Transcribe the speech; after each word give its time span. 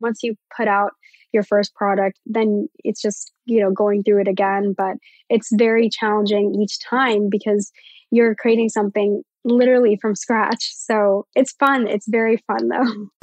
once 0.00 0.22
you 0.22 0.34
put 0.56 0.68
out 0.68 0.92
your 1.32 1.42
first 1.42 1.74
product, 1.74 2.18
then 2.26 2.68
it's 2.84 3.02
just, 3.02 3.32
you 3.44 3.60
know, 3.60 3.70
going 3.70 4.02
through 4.02 4.20
it 4.20 4.28
again. 4.28 4.74
But 4.76 4.96
it's 5.28 5.48
very 5.52 5.88
challenging 5.88 6.54
each 6.60 6.78
time 6.80 7.28
because 7.28 7.72
you're 8.10 8.34
creating 8.34 8.68
something 8.70 9.22
literally 9.44 9.96
from 10.00 10.14
scratch. 10.14 10.72
So 10.74 11.26
it's 11.34 11.52
fun. 11.52 11.86
It's 11.86 12.08
very 12.08 12.42
fun 12.46 12.68
though. 12.68 13.08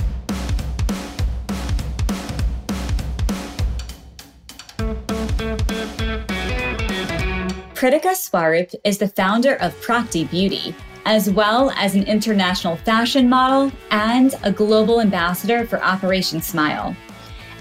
Pritika 7.83 8.15
Swarup 8.15 8.71
is 8.85 8.99
the 8.99 9.09
founder 9.09 9.55
of 9.55 9.75
Prakti 9.81 10.29
Beauty, 10.31 10.73
as 11.05 11.29
well 11.29 11.71
as 11.71 11.95
an 11.95 12.03
international 12.03 12.77
fashion 12.77 13.29
model 13.29 13.71
and 13.91 14.35
a 14.43 14.51
global 14.51 15.01
ambassador 15.01 15.65
for 15.65 15.83
Operation 15.83 16.41
Smile. 16.41 16.95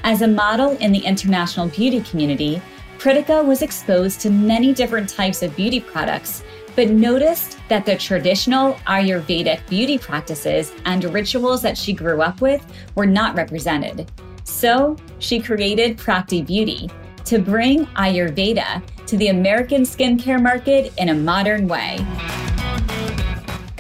As 0.05 0.23
a 0.23 0.29
model 0.29 0.77
in 0.79 0.93
the 0.93 0.99
international 0.99 1.69
beauty 1.69 2.01
community, 2.03 2.61
Pritika 2.99 3.45
was 3.45 3.63
exposed 3.63 4.21
to 4.21 4.31
many 4.31 4.73
different 4.73 5.09
types 5.09 5.43
of 5.43 5.57
beauty 5.57 5.81
products, 5.81 6.45
but 6.77 6.89
noticed 6.89 7.59
that 7.69 7.85
the 7.85 7.97
traditional 7.97 8.75
Ayurvedic 8.87 9.67
beauty 9.69 9.99
practices 9.99 10.73
and 10.85 11.05
rituals 11.05 11.63
that 11.63 11.77
she 11.77 11.93
grew 11.93 12.23
up 12.23 12.41
with 12.41 12.65
were 12.95 13.07
not 13.07 13.35
represented. 13.37 14.11
So 14.45 14.97
she 15.19 15.41
created 15.41 15.99
Prakti 15.99 16.47
Beauty 16.47 16.91
to 17.25 17.39
bring 17.39 17.87
Ayurveda 17.87 18.83
to 19.07 19.17
the 19.17 19.29
American 19.29 19.83
skincare 19.83 20.43
market 20.43 20.93
in 20.99 21.11
a 21.11 21.15
modern 21.15 21.69
way. 21.69 21.99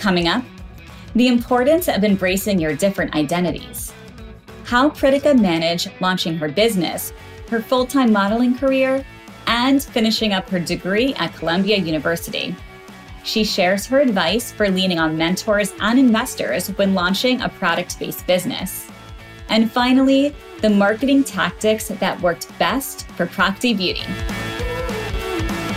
Coming 0.02 0.27
up, 0.27 0.42
the 1.15 1.29
importance 1.29 1.87
of 1.87 2.02
embracing 2.02 2.59
your 2.59 2.74
different 2.74 3.15
identities, 3.15 3.92
how 4.65 4.91
Pritika 4.91 5.41
managed 5.41 5.92
launching 6.01 6.37
her 6.38 6.48
business, 6.48 7.12
her 7.48 7.62
full 7.62 7.87
time 7.87 8.12
modeling 8.12 8.59
career, 8.59 9.06
and 9.47 9.81
finishing 9.81 10.33
up 10.33 10.48
her 10.48 10.59
degree 10.59 11.14
at 11.14 11.33
Columbia 11.34 11.77
University. 11.77 12.53
She 13.22 13.44
shares 13.44 13.86
her 13.86 14.00
advice 14.00 14.50
for 14.50 14.69
leaning 14.69 14.98
on 14.98 15.17
mentors 15.17 15.72
and 15.78 16.00
investors 16.00 16.66
when 16.70 16.94
launching 16.94 17.41
a 17.41 17.48
product 17.48 18.00
based 18.00 18.27
business. 18.27 18.89
And 19.50 19.70
finally, 19.70 20.34
the 20.62 20.70
marketing 20.70 21.22
tactics 21.22 21.87
that 21.87 22.20
worked 22.20 22.59
best 22.59 23.06
for 23.11 23.27
Prakti 23.27 23.77
Beauty. 23.77 24.03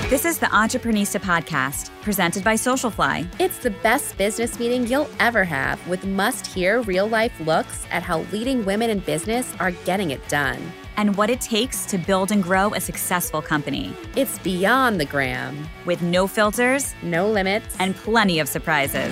This 0.07 0.23
is 0.23 0.37
the 0.37 0.45
Entreprenista 0.45 1.19
podcast, 1.19 1.89
presented 2.03 2.43
by 2.43 2.53
Socialfly. 2.53 3.27
It's 3.39 3.57
the 3.57 3.71
best 3.71 4.15
business 4.19 4.59
meeting 4.59 4.85
you'll 4.85 5.09
ever 5.19 5.43
have 5.43 5.85
with 5.87 6.05
must 6.05 6.45
hear 6.45 6.81
real 6.81 7.07
life 7.07 7.33
looks 7.39 7.87
at 7.89 8.03
how 8.03 8.19
leading 8.31 8.63
women 8.65 8.91
in 8.91 8.99
business 8.99 9.51
are 9.59 9.71
getting 9.71 10.11
it 10.11 10.25
done 10.27 10.61
and 10.97 11.17
what 11.17 11.31
it 11.31 11.41
takes 11.41 11.87
to 11.87 11.97
build 11.97 12.31
and 12.31 12.43
grow 12.43 12.71
a 12.75 12.81
successful 12.81 13.41
company. 13.41 13.95
It's 14.15 14.37
beyond 14.37 15.01
the 15.01 15.05
gram, 15.05 15.67
with 15.85 16.03
no 16.03 16.27
filters, 16.27 16.93
no 17.01 17.27
limits, 17.27 17.75
and 17.79 17.95
plenty 17.95 18.37
of 18.37 18.47
surprises. 18.47 19.11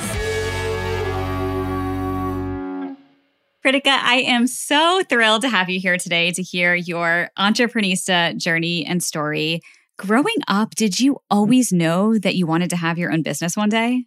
Pritika, 3.65 3.87
I 3.87 4.23
am 4.27 4.45
so 4.45 5.01
thrilled 5.09 5.41
to 5.41 5.49
have 5.49 5.71
you 5.71 5.79
here 5.79 5.97
today 5.97 6.29
to 6.33 6.43
hear 6.43 6.75
your 6.75 7.31
entreprenista 7.39 8.37
journey 8.37 8.85
and 8.85 9.01
story. 9.01 9.61
Growing 9.97 10.35
up, 10.47 10.75
did 10.75 10.99
you 10.99 11.17
always 11.29 11.71
know 11.71 12.17
that 12.17 12.35
you 12.35 12.47
wanted 12.47 12.69
to 12.71 12.75
have 12.75 12.97
your 12.97 13.11
own 13.11 13.21
business 13.21 13.55
one 13.55 13.69
day? 13.69 14.05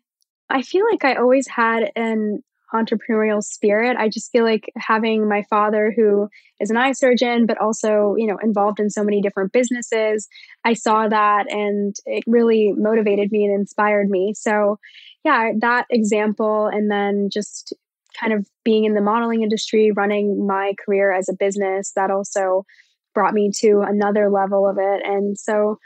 I 0.50 0.62
feel 0.62 0.84
like 0.90 1.04
I 1.04 1.14
always 1.14 1.48
had 1.48 1.90
an 1.94 2.42
entrepreneurial 2.74 3.42
spirit. 3.42 3.96
I 3.96 4.08
just 4.08 4.30
feel 4.32 4.44
like 4.44 4.72
having 4.76 5.28
my 5.28 5.44
father, 5.48 5.92
who 5.96 6.28
is 6.60 6.70
an 6.70 6.76
eye 6.76 6.92
surgeon, 6.92 7.46
but 7.46 7.58
also, 7.58 8.14
you 8.16 8.26
know, 8.26 8.38
involved 8.42 8.80
in 8.80 8.90
so 8.90 9.04
many 9.04 9.22
different 9.22 9.52
businesses, 9.52 10.28
I 10.64 10.74
saw 10.74 11.08
that 11.08 11.50
and 11.50 11.94
it 12.04 12.24
really 12.26 12.72
motivated 12.76 13.30
me 13.30 13.44
and 13.44 13.54
inspired 13.54 14.08
me. 14.08 14.34
So, 14.34 14.78
yeah, 15.24 15.52
that 15.60 15.86
example, 15.90 16.66
and 16.66 16.90
then 16.90 17.28
just 17.32 17.72
kind 18.18 18.32
of 18.32 18.48
being 18.64 18.84
in 18.84 18.94
the 18.94 19.00
modeling 19.00 19.42
industry, 19.42 19.92
running 19.92 20.46
my 20.46 20.72
career 20.84 21.12
as 21.12 21.28
a 21.28 21.34
business, 21.34 21.92
that 21.94 22.10
also 22.10 22.64
brought 23.16 23.32
me 23.32 23.50
to 23.60 23.80
another 23.80 24.28
level 24.30 24.68
of 24.68 24.76
it. 24.78 25.00
And 25.02 25.38
so 25.38 25.78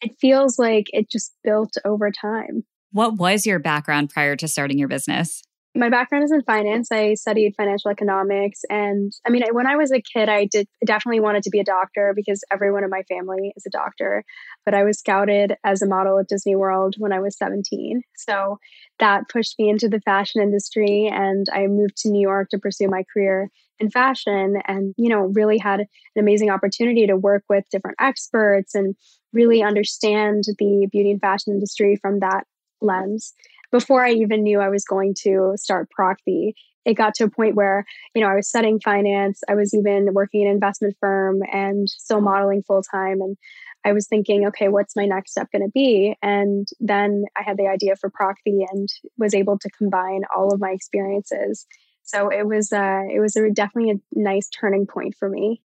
it 0.00 0.12
feels 0.18 0.58
like 0.58 0.86
it 0.94 1.10
just 1.10 1.34
built 1.44 1.74
over 1.84 2.10
time. 2.10 2.64
What 2.92 3.18
was 3.18 3.44
your 3.44 3.58
background 3.58 4.08
prior 4.08 4.36
to 4.36 4.48
starting 4.48 4.78
your 4.78 4.88
business? 4.88 5.42
My 5.78 5.88
background 5.88 6.24
is 6.24 6.32
in 6.32 6.42
finance. 6.42 6.90
I 6.90 7.14
studied 7.14 7.54
financial 7.56 7.90
economics. 7.90 8.62
And 8.68 9.12
I 9.24 9.30
mean, 9.30 9.42
when 9.52 9.66
I 9.66 9.76
was 9.76 9.92
a 9.92 10.02
kid, 10.02 10.28
I 10.28 10.46
did 10.46 10.66
definitely 10.84 11.20
wanted 11.20 11.44
to 11.44 11.50
be 11.50 11.60
a 11.60 11.64
doctor 11.64 12.12
because 12.16 12.42
everyone 12.50 12.82
in 12.82 12.90
my 12.90 13.02
family 13.08 13.52
is 13.56 13.64
a 13.64 13.70
doctor. 13.70 14.24
But 14.64 14.74
I 14.74 14.82
was 14.82 14.98
scouted 14.98 15.54
as 15.64 15.80
a 15.80 15.86
model 15.86 16.18
at 16.18 16.28
Disney 16.28 16.56
World 16.56 16.96
when 16.98 17.12
I 17.12 17.20
was 17.20 17.38
17. 17.38 18.02
So 18.16 18.58
that 18.98 19.28
pushed 19.28 19.58
me 19.58 19.70
into 19.70 19.88
the 19.88 20.00
fashion 20.00 20.42
industry. 20.42 21.08
And 21.12 21.46
I 21.52 21.68
moved 21.68 21.96
to 21.98 22.10
New 22.10 22.22
York 22.22 22.48
to 22.50 22.58
pursue 22.58 22.88
my 22.88 23.04
career 23.12 23.48
in 23.78 23.90
fashion 23.90 24.56
and, 24.66 24.94
you 24.98 25.08
know, 25.08 25.30
really 25.32 25.58
had 25.58 25.80
an 25.80 25.86
amazing 26.16 26.50
opportunity 26.50 27.06
to 27.06 27.16
work 27.16 27.44
with 27.48 27.64
different 27.70 27.96
experts 28.00 28.74
and 28.74 28.96
really 29.32 29.62
understand 29.62 30.42
the 30.58 30.88
beauty 30.90 31.12
and 31.12 31.20
fashion 31.20 31.52
industry 31.52 31.96
from 32.02 32.18
that 32.18 32.44
lens 32.80 33.34
before 33.70 34.04
I 34.04 34.12
even 34.12 34.42
knew 34.42 34.60
I 34.60 34.68
was 34.68 34.84
going 34.84 35.14
to 35.22 35.52
start 35.56 35.88
Prakti, 35.98 36.52
it 36.84 36.94
got 36.94 37.14
to 37.16 37.24
a 37.24 37.30
point 37.30 37.54
where, 37.54 37.84
you 38.14 38.22
know, 38.22 38.28
I 38.28 38.34
was 38.34 38.48
studying 38.48 38.80
finance. 38.80 39.42
I 39.48 39.54
was 39.54 39.74
even 39.74 40.14
working 40.14 40.42
in 40.42 40.48
an 40.48 40.54
investment 40.54 40.96
firm 41.00 41.40
and 41.52 41.88
still 41.88 42.20
modeling 42.20 42.62
full 42.62 42.82
time. 42.82 43.20
And 43.20 43.36
I 43.84 43.92
was 43.92 44.06
thinking, 44.08 44.46
okay, 44.48 44.68
what's 44.68 44.96
my 44.96 45.04
next 45.04 45.32
step 45.32 45.48
going 45.52 45.64
to 45.64 45.70
be? 45.70 46.16
And 46.22 46.66
then 46.80 47.24
I 47.36 47.42
had 47.42 47.58
the 47.58 47.68
idea 47.68 47.94
for 47.96 48.10
Prakti 48.10 48.64
and 48.70 48.88
was 49.18 49.34
able 49.34 49.58
to 49.58 49.70
combine 49.70 50.22
all 50.34 50.52
of 50.52 50.60
my 50.60 50.70
experiences. 50.70 51.66
So 52.04 52.30
it 52.30 52.46
was, 52.46 52.72
uh, 52.72 53.02
it 53.12 53.20
was 53.20 53.36
a, 53.36 53.50
definitely 53.50 53.90
a 53.90 54.18
nice 54.18 54.48
turning 54.48 54.86
point 54.86 55.14
for 55.18 55.28
me. 55.28 55.60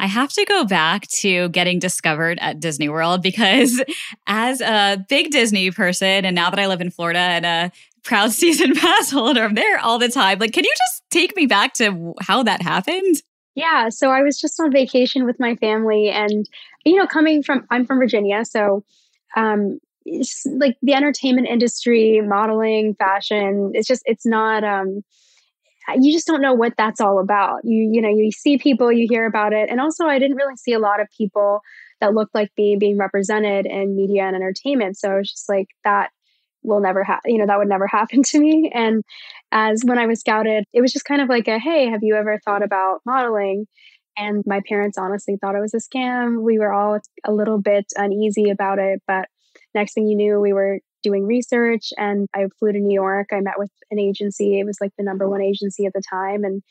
I 0.00 0.06
have 0.06 0.32
to 0.32 0.44
go 0.46 0.64
back 0.64 1.06
to 1.18 1.50
getting 1.50 1.78
discovered 1.78 2.38
at 2.40 2.58
Disney 2.58 2.88
World 2.88 3.20
because, 3.20 3.84
as 4.26 4.62
a 4.62 5.04
big 5.10 5.30
Disney 5.30 5.70
person, 5.70 6.24
and 6.24 6.34
now 6.34 6.48
that 6.48 6.58
I 6.58 6.68
live 6.68 6.80
in 6.80 6.90
Florida 6.90 7.18
and 7.18 7.44
a 7.44 7.72
proud 8.02 8.32
season 8.32 8.74
pass 8.74 9.10
holder, 9.10 9.44
I'm 9.44 9.54
there 9.54 9.78
all 9.78 9.98
the 9.98 10.08
time. 10.08 10.38
Like, 10.38 10.54
can 10.54 10.64
you 10.64 10.72
just 10.76 11.02
take 11.10 11.36
me 11.36 11.44
back 11.44 11.74
to 11.74 12.14
how 12.22 12.42
that 12.44 12.62
happened? 12.62 13.16
Yeah. 13.54 13.90
So 13.90 14.10
I 14.10 14.22
was 14.22 14.40
just 14.40 14.58
on 14.58 14.72
vacation 14.72 15.26
with 15.26 15.38
my 15.38 15.54
family, 15.56 16.08
and, 16.08 16.48
you 16.86 16.96
know, 16.96 17.06
coming 17.06 17.42
from, 17.42 17.66
I'm 17.70 17.84
from 17.84 17.98
Virginia. 17.98 18.46
So, 18.46 18.82
um, 19.36 19.80
like 20.46 20.78
the 20.80 20.94
entertainment 20.94 21.46
industry, 21.46 22.22
modeling, 22.22 22.94
fashion, 22.94 23.72
it's 23.74 23.86
just, 23.86 24.02
it's 24.06 24.24
not, 24.24 24.64
um, 24.64 25.04
you 25.98 26.12
just 26.12 26.26
don't 26.26 26.42
know 26.42 26.54
what 26.54 26.74
that's 26.76 27.00
all 27.00 27.18
about. 27.18 27.60
You 27.64 27.90
you 27.92 28.00
know, 28.00 28.08
you 28.08 28.30
see 28.32 28.58
people, 28.58 28.92
you 28.92 29.06
hear 29.08 29.26
about 29.26 29.52
it. 29.52 29.70
And 29.70 29.80
also 29.80 30.06
I 30.06 30.18
didn't 30.18 30.36
really 30.36 30.56
see 30.56 30.72
a 30.72 30.78
lot 30.78 31.00
of 31.00 31.08
people 31.16 31.60
that 32.00 32.14
looked 32.14 32.34
like 32.34 32.50
me 32.56 32.76
being 32.76 32.98
represented 32.98 33.66
in 33.66 33.96
media 33.96 34.24
and 34.24 34.34
entertainment. 34.34 34.96
So 34.98 35.16
it's 35.16 35.30
just 35.32 35.48
like 35.48 35.68
that 35.84 36.10
will 36.62 36.80
never 36.80 37.02
happen, 37.04 37.32
you 37.32 37.38
know, 37.38 37.46
that 37.46 37.58
would 37.58 37.68
never 37.68 37.86
happen 37.90 38.22
to 38.22 38.40
me. 38.40 38.70
And 38.74 39.02
as 39.52 39.82
when 39.84 39.98
I 39.98 40.06
was 40.06 40.20
scouted, 40.20 40.64
it 40.72 40.80
was 40.80 40.92
just 40.92 41.04
kind 41.04 41.22
of 41.22 41.28
like 41.28 41.48
a 41.48 41.58
hey, 41.58 41.88
have 41.88 42.02
you 42.02 42.16
ever 42.16 42.38
thought 42.44 42.62
about 42.62 43.00
modeling? 43.06 43.66
And 44.16 44.42
my 44.46 44.60
parents 44.68 44.98
honestly 44.98 45.36
thought 45.40 45.54
it 45.54 45.60
was 45.60 45.74
a 45.74 45.78
scam. 45.78 46.42
We 46.42 46.58
were 46.58 46.72
all 46.72 46.98
a 47.24 47.32
little 47.32 47.58
bit 47.58 47.86
uneasy 47.96 48.50
about 48.50 48.78
it, 48.78 49.00
but 49.06 49.28
next 49.74 49.94
thing 49.94 50.08
you 50.08 50.16
knew, 50.16 50.40
we 50.40 50.52
were 50.52 50.80
doing 51.02 51.26
research 51.26 51.92
and 51.96 52.28
I 52.34 52.46
flew 52.58 52.72
to 52.72 52.78
New 52.78 52.94
York. 52.94 53.28
I 53.32 53.40
met 53.40 53.58
with 53.58 53.70
an 53.90 53.98
agency. 53.98 54.58
It 54.58 54.64
was 54.64 54.78
like 54.80 54.92
the 54.96 55.04
number 55.04 55.28
one 55.28 55.42
agency 55.42 55.86
at 55.86 55.92
the 55.92 56.02
time 56.08 56.44
and 56.44 56.62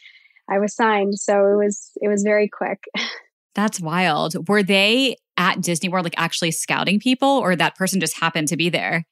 I 0.50 0.59
was 0.59 0.75
signed. 0.75 1.19
So 1.19 1.47
it 1.47 1.56
was 1.56 1.91
it 2.01 2.07
was 2.07 2.23
very 2.23 2.50
quick. 2.50 2.84
That's 3.55 3.79
wild. 3.79 4.47
Were 4.47 4.64
they 4.64 5.17
at 5.37 5.61
Disney 5.61 5.90
World 5.90 6.05
like 6.05 6.14
actually 6.17 6.52
scouting 6.52 6.99
people 6.99 7.28
or 7.28 7.55
that 7.55 7.76
person 7.76 7.99
just 7.99 8.20
happened 8.20 8.47
to 8.49 8.58
be 8.58 8.70
there? 8.70 9.05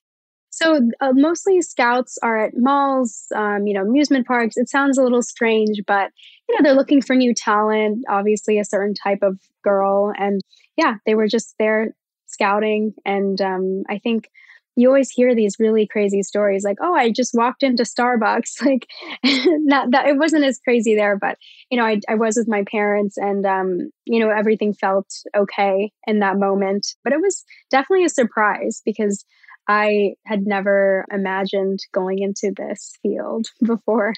So 0.49 0.79
uh, 1.01 1.11
mostly 1.13 1.61
scouts 1.61 2.17
are 2.23 2.45
at 2.45 2.53
malls, 2.55 3.25
um, 3.35 3.67
you 3.67 3.73
know, 3.73 3.81
amusement 3.81 4.25
parks. 4.25 4.57
It 4.57 4.69
sounds 4.69 4.97
a 4.97 5.03
little 5.03 5.21
strange, 5.21 5.81
but 5.85 6.11
you 6.49 6.55
know, 6.55 6.63
they're 6.63 6.77
looking 6.77 7.01
for 7.01 7.15
new 7.15 7.33
talent, 7.33 8.03
obviously 8.09 8.57
a 8.57 8.65
certain 8.65 8.93
type 8.93 9.19
of 9.21 9.37
girl 9.63 10.13
and 10.17 10.41
yeah, 10.77 10.95
they 11.05 11.15
were 11.15 11.27
just 11.27 11.55
there 11.59 11.93
scouting 12.27 12.93
and 13.05 13.41
um, 13.41 13.83
I 13.89 13.99
think 13.99 14.29
you 14.77 14.87
always 14.87 15.09
hear 15.09 15.35
these 15.35 15.57
really 15.59 15.85
crazy 15.87 16.23
stories 16.23 16.63
like 16.63 16.77
oh 16.81 16.93
i 16.93 17.11
just 17.11 17.33
walked 17.33 17.63
into 17.63 17.83
starbucks 17.83 18.61
like 18.65 18.87
not 19.23 19.91
that 19.91 20.07
it 20.07 20.17
wasn't 20.17 20.43
as 20.43 20.59
crazy 20.63 20.95
there 20.95 21.17
but 21.17 21.37
you 21.69 21.77
know 21.77 21.85
i, 21.85 21.99
I 22.07 22.15
was 22.15 22.37
with 22.37 22.47
my 22.47 22.63
parents 22.71 23.17
and 23.17 23.45
um, 23.45 23.91
you 24.05 24.19
know 24.19 24.29
everything 24.29 24.73
felt 24.73 25.07
okay 25.35 25.91
in 26.05 26.19
that 26.19 26.37
moment. 26.37 26.87
But 27.03 27.13
it 27.13 27.21
was 27.21 27.43
definitely 27.69 28.05
a 28.05 28.09
surprise 28.09 28.81
because 28.85 29.25
i 29.67 30.13
had 30.25 30.45
never 30.45 31.05
imagined 31.11 31.79
going 31.93 32.19
into 32.19 32.53
this 32.55 32.93
field 33.01 33.47
before. 33.63 34.13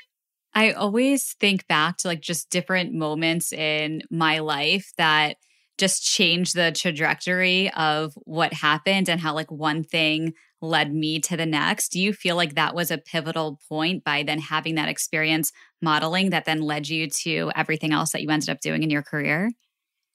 I 0.53 0.71
always 0.71 1.35
think 1.39 1.67
back 1.67 1.97
to 1.97 2.07
like 2.07 2.21
just 2.21 2.49
different 2.49 2.93
moments 2.93 3.53
in 3.53 4.01
my 4.09 4.39
life 4.39 4.91
that 4.97 5.37
just 5.77 6.03
changed 6.03 6.55
the 6.55 6.71
trajectory 6.71 7.71
of 7.71 8.13
what 8.25 8.51
happened 8.51 9.07
and 9.09 9.21
how 9.21 9.33
like 9.33 9.51
one 9.51 9.83
thing 9.83 10.33
led 10.61 10.93
me 10.93 11.19
to 11.21 11.37
the 11.37 11.45
next. 11.45 11.89
Do 11.89 11.99
you 11.99 12.13
feel 12.13 12.35
like 12.35 12.55
that 12.55 12.75
was 12.75 12.91
a 12.91 12.97
pivotal 12.97 13.59
point 13.69 14.03
by 14.03 14.23
then 14.23 14.39
having 14.39 14.75
that 14.75 14.89
experience 14.89 15.51
modeling 15.81 16.31
that 16.31 16.45
then 16.45 16.61
led 16.61 16.89
you 16.89 17.09
to 17.09 17.51
everything 17.55 17.93
else 17.93 18.11
that 18.11 18.21
you 18.21 18.29
ended 18.29 18.49
up 18.49 18.59
doing 18.59 18.83
in 18.83 18.89
your 18.89 19.03
career? 19.03 19.51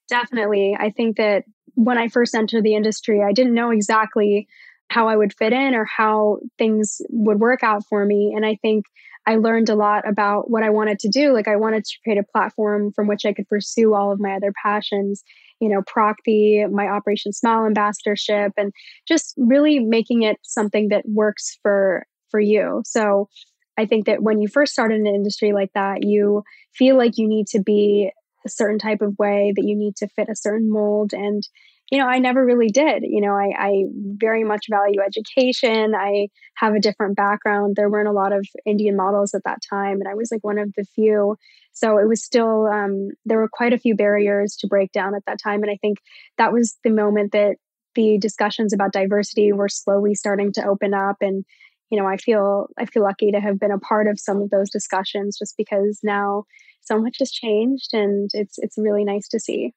Definitely. 0.07 0.77
I 0.79 0.91
think 0.91 1.17
that 1.17 1.45
when 1.73 1.97
I 1.97 2.07
first 2.07 2.35
entered 2.35 2.63
the 2.63 2.75
industry, 2.75 3.23
I 3.23 3.31
didn't 3.31 3.55
know 3.55 3.71
exactly 3.71 4.47
how 4.89 5.07
I 5.07 5.15
would 5.15 5.33
fit 5.33 5.51
in 5.51 5.73
or 5.73 5.85
how 5.85 6.39
things 6.57 7.01
would 7.09 7.39
work 7.39 7.63
out 7.63 7.83
for 7.89 8.05
me. 8.05 8.33
And 8.35 8.45
I 8.45 8.55
think 8.61 8.85
I 9.25 9.37
learned 9.37 9.69
a 9.69 9.75
lot 9.75 10.07
about 10.07 10.49
what 10.49 10.63
I 10.63 10.69
wanted 10.69 10.99
to 10.99 11.09
do. 11.09 11.33
Like 11.33 11.47
I 11.47 11.55
wanted 11.55 11.83
to 11.85 11.97
create 12.03 12.19
a 12.19 12.23
platform 12.23 12.91
from 12.93 13.07
which 13.07 13.25
I 13.25 13.33
could 13.33 13.47
pursue 13.47 13.95
all 13.95 14.11
of 14.11 14.19
my 14.19 14.35
other 14.35 14.53
passions, 14.63 15.23
you 15.59 15.69
know, 15.69 15.81
Prakti, 15.81 16.69
my 16.71 16.87
Operation 16.87 17.31
Smile 17.33 17.65
ambassadorship, 17.65 18.51
and 18.57 18.71
just 19.07 19.33
really 19.37 19.79
making 19.79 20.23
it 20.23 20.37
something 20.43 20.89
that 20.89 21.03
works 21.07 21.57
for 21.61 22.05
for 22.29 22.39
you. 22.39 22.81
So 22.85 23.29
I 23.77 23.85
think 23.85 24.05
that 24.05 24.23
when 24.23 24.39
you 24.41 24.47
first 24.47 24.73
start 24.73 24.91
in 24.91 25.05
an 25.05 25.15
industry 25.15 25.53
like 25.53 25.71
that, 25.73 26.03
you 26.03 26.43
feel 26.73 26.97
like 26.97 27.17
you 27.17 27.27
need 27.27 27.47
to 27.47 27.61
be 27.61 28.11
a 28.45 28.49
certain 28.49 28.79
type 28.79 29.01
of 29.01 29.17
way, 29.17 29.53
that 29.55 29.65
you 29.65 29.75
need 29.75 29.95
to 29.97 30.07
fit 30.07 30.29
a 30.29 30.35
certain 30.35 30.69
mold. 30.71 31.13
And, 31.13 31.43
you 31.91 31.99
know, 31.99 32.07
I 32.07 32.19
never 32.19 32.43
really 32.43 32.69
did. 32.69 33.03
You 33.03 33.21
know, 33.21 33.33
I, 33.33 33.51
I 33.57 33.83
very 33.93 34.43
much 34.43 34.65
value 34.69 35.01
education. 35.05 35.93
I 35.93 36.29
have 36.55 36.73
a 36.73 36.79
different 36.79 37.15
background. 37.15 37.75
There 37.75 37.89
weren't 37.89 38.07
a 38.07 38.13
lot 38.13 38.33
of 38.33 38.45
Indian 38.65 38.95
models 38.95 39.33
at 39.33 39.43
that 39.45 39.59
time, 39.69 39.99
and 39.99 40.07
I 40.07 40.15
was 40.15 40.29
like 40.31 40.43
one 40.43 40.57
of 40.57 40.73
the 40.75 40.85
few. 40.95 41.37
So 41.73 41.97
it 41.97 42.07
was 42.07 42.23
still, 42.23 42.67
um, 42.67 43.09
there 43.25 43.37
were 43.37 43.49
quite 43.51 43.73
a 43.73 43.77
few 43.77 43.95
barriers 43.95 44.55
to 44.57 44.67
break 44.67 44.91
down 44.93 45.13
at 45.13 45.25
that 45.27 45.39
time. 45.43 45.61
And 45.61 45.71
I 45.71 45.77
think 45.81 45.99
that 46.37 46.53
was 46.53 46.77
the 46.83 46.89
moment 46.89 47.33
that 47.33 47.57
the 47.95 48.17
discussions 48.17 48.73
about 48.73 48.93
diversity 48.93 49.51
were 49.51 49.69
slowly 49.69 50.15
starting 50.15 50.51
to 50.53 50.65
open 50.65 50.93
up 50.93 51.15
and 51.21 51.45
you 51.89 51.97
know 51.97 52.05
i 52.05 52.17
feel 52.17 52.67
i 52.77 52.85
feel 52.85 53.03
lucky 53.03 53.31
to 53.31 53.39
have 53.39 53.59
been 53.59 53.71
a 53.71 53.79
part 53.79 54.07
of 54.07 54.19
some 54.19 54.41
of 54.41 54.49
those 54.49 54.69
discussions 54.69 55.37
just 55.37 55.55
because 55.57 55.99
now 56.03 56.43
so 56.81 56.99
much 57.01 57.17
has 57.19 57.31
changed 57.31 57.93
and 57.93 58.29
it's 58.33 58.57
it's 58.57 58.77
really 58.77 59.05
nice 59.05 59.27
to 59.27 59.39
see 59.39 59.71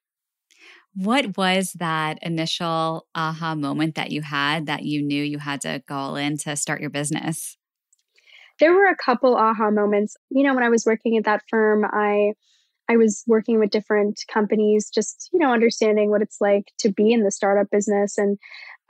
what 0.98 1.36
was 1.36 1.72
that 1.74 2.18
initial 2.22 3.06
aha 3.14 3.54
moment 3.54 3.94
that 3.94 4.10
you 4.10 4.20
had 4.20 4.66
that 4.66 4.82
you 4.82 5.00
knew 5.00 5.22
you 5.22 5.38
had 5.38 5.60
to 5.60 5.80
go 5.86 5.94
all 5.94 6.16
in 6.16 6.36
to 6.38 6.56
start 6.56 6.80
your 6.80 6.90
business? 6.90 7.56
There 8.58 8.74
were 8.74 8.86
a 8.86 8.96
couple 8.96 9.36
aha 9.36 9.70
moments. 9.70 10.16
You 10.30 10.42
know 10.42 10.54
when 10.54 10.64
i 10.64 10.68
was 10.68 10.84
working 10.84 11.16
at 11.16 11.24
that 11.24 11.42
firm 11.48 11.84
i 11.84 12.32
i 12.88 12.96
was 12.96 13.22
working 13.28 13.60
with 13.60 13.70
different 13.70 14.20
companies 14.32 14.90
just 14.92 15.28
you 15.32 15.38
know 15.38 15.52
understanding 15.52 16.10
what 16.10 16.22
it's 16.22 16.38
like 16.40 16.64
to 16.80 16.90
be 16.90 17.12
in 17.12 17.22
the 17.22 17.30
startup 17.30 17.70
business. 17.70 18.18
And 18.18 18.36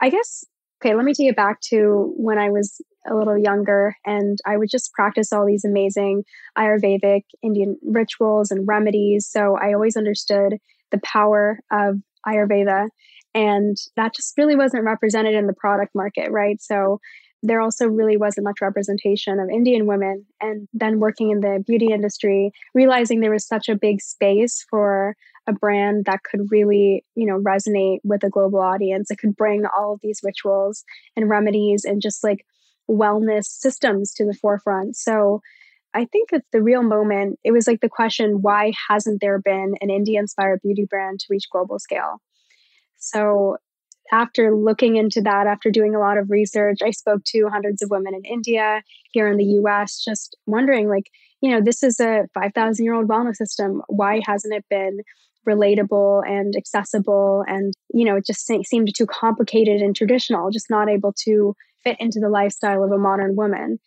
i 0.01 0.09
guess 0.09 0.43
okay 0.81 0.95
let 0.95 1.05
me 1.05 1.13
take 1.13 1.29
it 1.29 1.35
back 1.35 1.61
to 1.69 2.11
when 2.17 2.39
i 2.39 2.49
was 2.49 2.81
a 3.07 3.15
little 3.15 3.37
younger 3.37 3.95
and 4.05 4.37
I 4.45 4.57
would 4.57 4.69
just 4.69 4.91
practice 4.93 5.31
all 5.31 5.45
these 5.45 5.63
amazing 5.63 6.23
Ayurvedic 6.57 7.21
Indian 7.41 7.77
rituals 7.81 8.51
and 8.51 8.67
remedies. 8.67 9.25
So 9.25 9.57
I 9.57 9.73
always 9.73 9.95
understood 9.95 10.57
the 10.91 10.99
power 11.03 11.59
of 11.71 11.95
Ayurveda. 12.27 12.87
And 13.33 13.77
that 13.95 14.15
just 14.15 14.37
really 14.37 14.55
wasn't 14.55 14.85
represented 14.85 15.35
in 15.35 15.47
the 15.47 15.53
product 15.53 15.93
market, 15.93 16.31
right? 16.31 16.61
So 16.61 16.99
there 17.41 17.61
also 17.61 17.87
really 17.87 18.17
wasn't 18.17 18.43
much 18.43 18.59
representation 18.61 19.39
of 19.39 19.49
Indian 19.49 19.85
women. 19.85 20.25
And 20.41 20.67
then 20.73 20.99
working 20.99 21.31
in 21.31 21.39
the 21.39 21.63
beauty 21.65 21.87
industry, 21.93 22.51
realizing 22.73 23.19
there 23.19 23.31
was 23.31 23.47
such 23.47 23.69
a 23.69 23.77
big 23.77 24.01
space 24.01 24.65
for 24.69 25.15
a 25.47 25.53
brand 25.53 26.05
that 26.05 26.23
could 26.23 26.51
really, 26.51 27.05
you 27.15 27.25
know, 27.25 27.39
resonate 27.39 27.99
with 28.03 28.23
a 28.23 28.29
global 28.29 28.59
audience. 28.59 29.09
It 29.09 29.19
could 29.19 29.35
bring 29.35 29.63
all 29.65 29.93
of 29.93 30.01
these 30.03 30.19
rituals 30.23 30.83
and 31.15 31.29
remedies 31.29 31.85
and 31.85 32.01
just 32.01 32.23
like 32.23 32.45
wellness 32.89 33.45
systems 33.45 34.13
to 34.15 34.25
the 34.25 34.33
forefront. 34.33 34.97
So 34.97 35.41
I 35.93 36.05
think 36.05 36.31
at 36.33 36.43
the 36.51 36.61
real 36.61 36.83
moment, 36.83 37.39
it 37.43 37.51
was 37.51 37.67
like 37.67 37.81
the 37.81 37.89
question 37.89 38.41
why 38.41 38.71
hasn't 38.89 39.21
there 39.21 39.39
been 39.39 39.75
an 39.81 39.89
India 39.89 40.19
inspired 40.19 40.61
beauty 40.61 40.85
brand 40.89 41.19
to 41.21 41.25
reach 41.29 41.49
global 41.51 41.79
scale? 41.79 42.21
So 42.97 43.57
after 44.11 44.55
looking 44.55 44.95
into 44.95 45.21
that, 45.21 45.47
after 45.47 45.69
doing 45.69 45.95
a 45.95 45.99
lot 45.99 46.17
of 46.17 46.29
research, 46.29 46.79
I 46.83 46.91
spoke 46.91 47.23
to 47.25 47.49
hundreds 47.49 47.81
of 47.81 47.89
women 47.89 48.13
in 48.13 48.25
India, 48.25 48.83
here 49.11 49.27
in 49.27 49.37
the 49.37 49.59
US, 49.61 50.03
just 50.03 50.35
wondering, 50.45 50.89
like, 50.89 51.09
you 51.41 51.51
know, 51.51 51.61
this 51.61 51.83
is 51.83 51.99
a 51.99 52.27
5,000 52.33 52.83
year 52.83 52.93
old 52.93 53.07
wellness 53.07 53.35
system. 53.35 53.81
Why 53.87 54.21
hasn't 54.25 54.53
it 54.53 54.65
been 54.69 54.99
relatable 55.47 56.27
and 56.27 56.55
accessible? 56.55 57.43
And, 57.47 57.73
you 57.93 58.05
know, 58.05 58.17
it 58.17 58.25
just 58.25 58.45
seemed 58.45 58.93
too 58.95 59.05
complicated 59.05 59.81
and 59.81 59.95
traditional, 59.95 60.51
just 60.51 60.69
not 60.69 60.89
able 60.89 61.13
to 61.25 61.55
fit 61.83 61.97
into 61.99 62.19
the 62.19 62.29
lifestyle 62.29 62.83
of 62.83 62.91
a 62.91 62.97
modern 62.97 63.35
woman. 63.35 63.79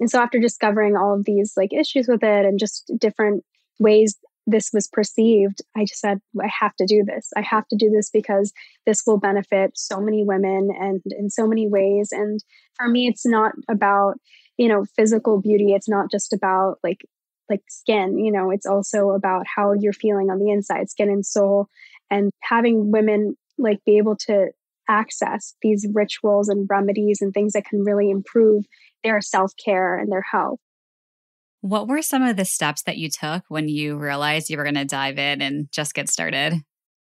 And 0.00 0.10
so 0.10 0.20
after 0.20 0.38
discovering 0.38 0.96
all 0.96 1.14
of 1.14 1.24
these 1.24 1.52
like 1.56 1.72
issues 1.72 2.08
with 2.08 2.22
it 2.22 2.46
and 2.46 2.58
just 2.58 2.90
different 2.98 3.44
ways 3.78 4.16
this 4.46 4.70
was 4.72 4.88
perceived, 4.88 5.60
I 5.76 5.84
just 5.84 6.00
said, 6.00 6.20
I 6.42 6.50
have 6.60 6.74
to 6.76 6.86
do 6.86 7.04
this. 7.04 7.30
I 7.36 7.42
have 7.42 7.68
to 7.68 7.76
do 7.76 7.90
this 7.90 8.10
because 8.10 8.52
this 8.86 9.02
will 9.06 9.18
benefit 9.18 9.72
so 9.74 10.00
many 10.00 10.24
women 10.24 10.70
and 10.78 11.02
in 11.06 11.30
so 11.30 11.46
many 11.46 11.68
ways. 11.68 12.08
And 12.10 12.42
for 12.76 12.88
me, 12.88 13.06
it's 13.06 13.26
not 13.26 13.52
about, 13.68 14.14
you 14.56 14.68
know, 14.68 14.84
physical 14.96 15.40
beauty. 15.40 15.72
It's 15.72 15.88
not 15.88 16.10
just 16.10 16.32
about 16.32 16.78
like 16.82 17.02
like 17.48 17.62
skin, 17.68 18.16
you 18.18 18.30
know, 18.30 18.50
it's 18.50 18.66
also 18.66 19.10
about 19.10 19.44
how 19.56 19.72
you're 19.72 19.92
feeling 19.92 20.30
on 20.30 20.38
the 20.38 20.50
inside, 20.50 20.88
skin 20.88 21.10
and 21.10 21.26
soul. 21.26 21.66
And 22.08 22.30
having 22.40 22.92
women 22.92 23.36
like 23.58 23.78
be 23.84 23.98
able 23.98 24.16
to 24.28 24.50
access 24.88 25.54
these 25.62 25.86
rituals 25.92 26.48
and 26.48 26.66
remedies 26.70 27.20
and 27.20 27.32
things 27.32 27.52
that 27.52 27.64
can 27.64 27.84
really 27.84 28.10
improve 28.10 28.64
their 29.02 29.20
self 29.20 29.52
care 29.62 29.98
and 29.98 30.10
their 30.10 30.24
health. 30.32 30.58
What 31.62 31.88
were 31.88 32.02
some 32.02 32.22
of 32.22 32.36
the 32.36 32.44
steps 32.44 32.82
that 32.84 32.96
you 32.96 33.10
took 33.10 33.44
when 33.48 33.68
you 33.68 33.96
realized 33.96 34.48
you 34.48 34.56
were 34.56 34.64
going 34.64 34.74
to 34.76 34.84
dive 34.84 35.18
in 35.18 35.42
and 35.42 35.70
just 35.70 35.94
get 35.94 36.08
started? 36.08 36.54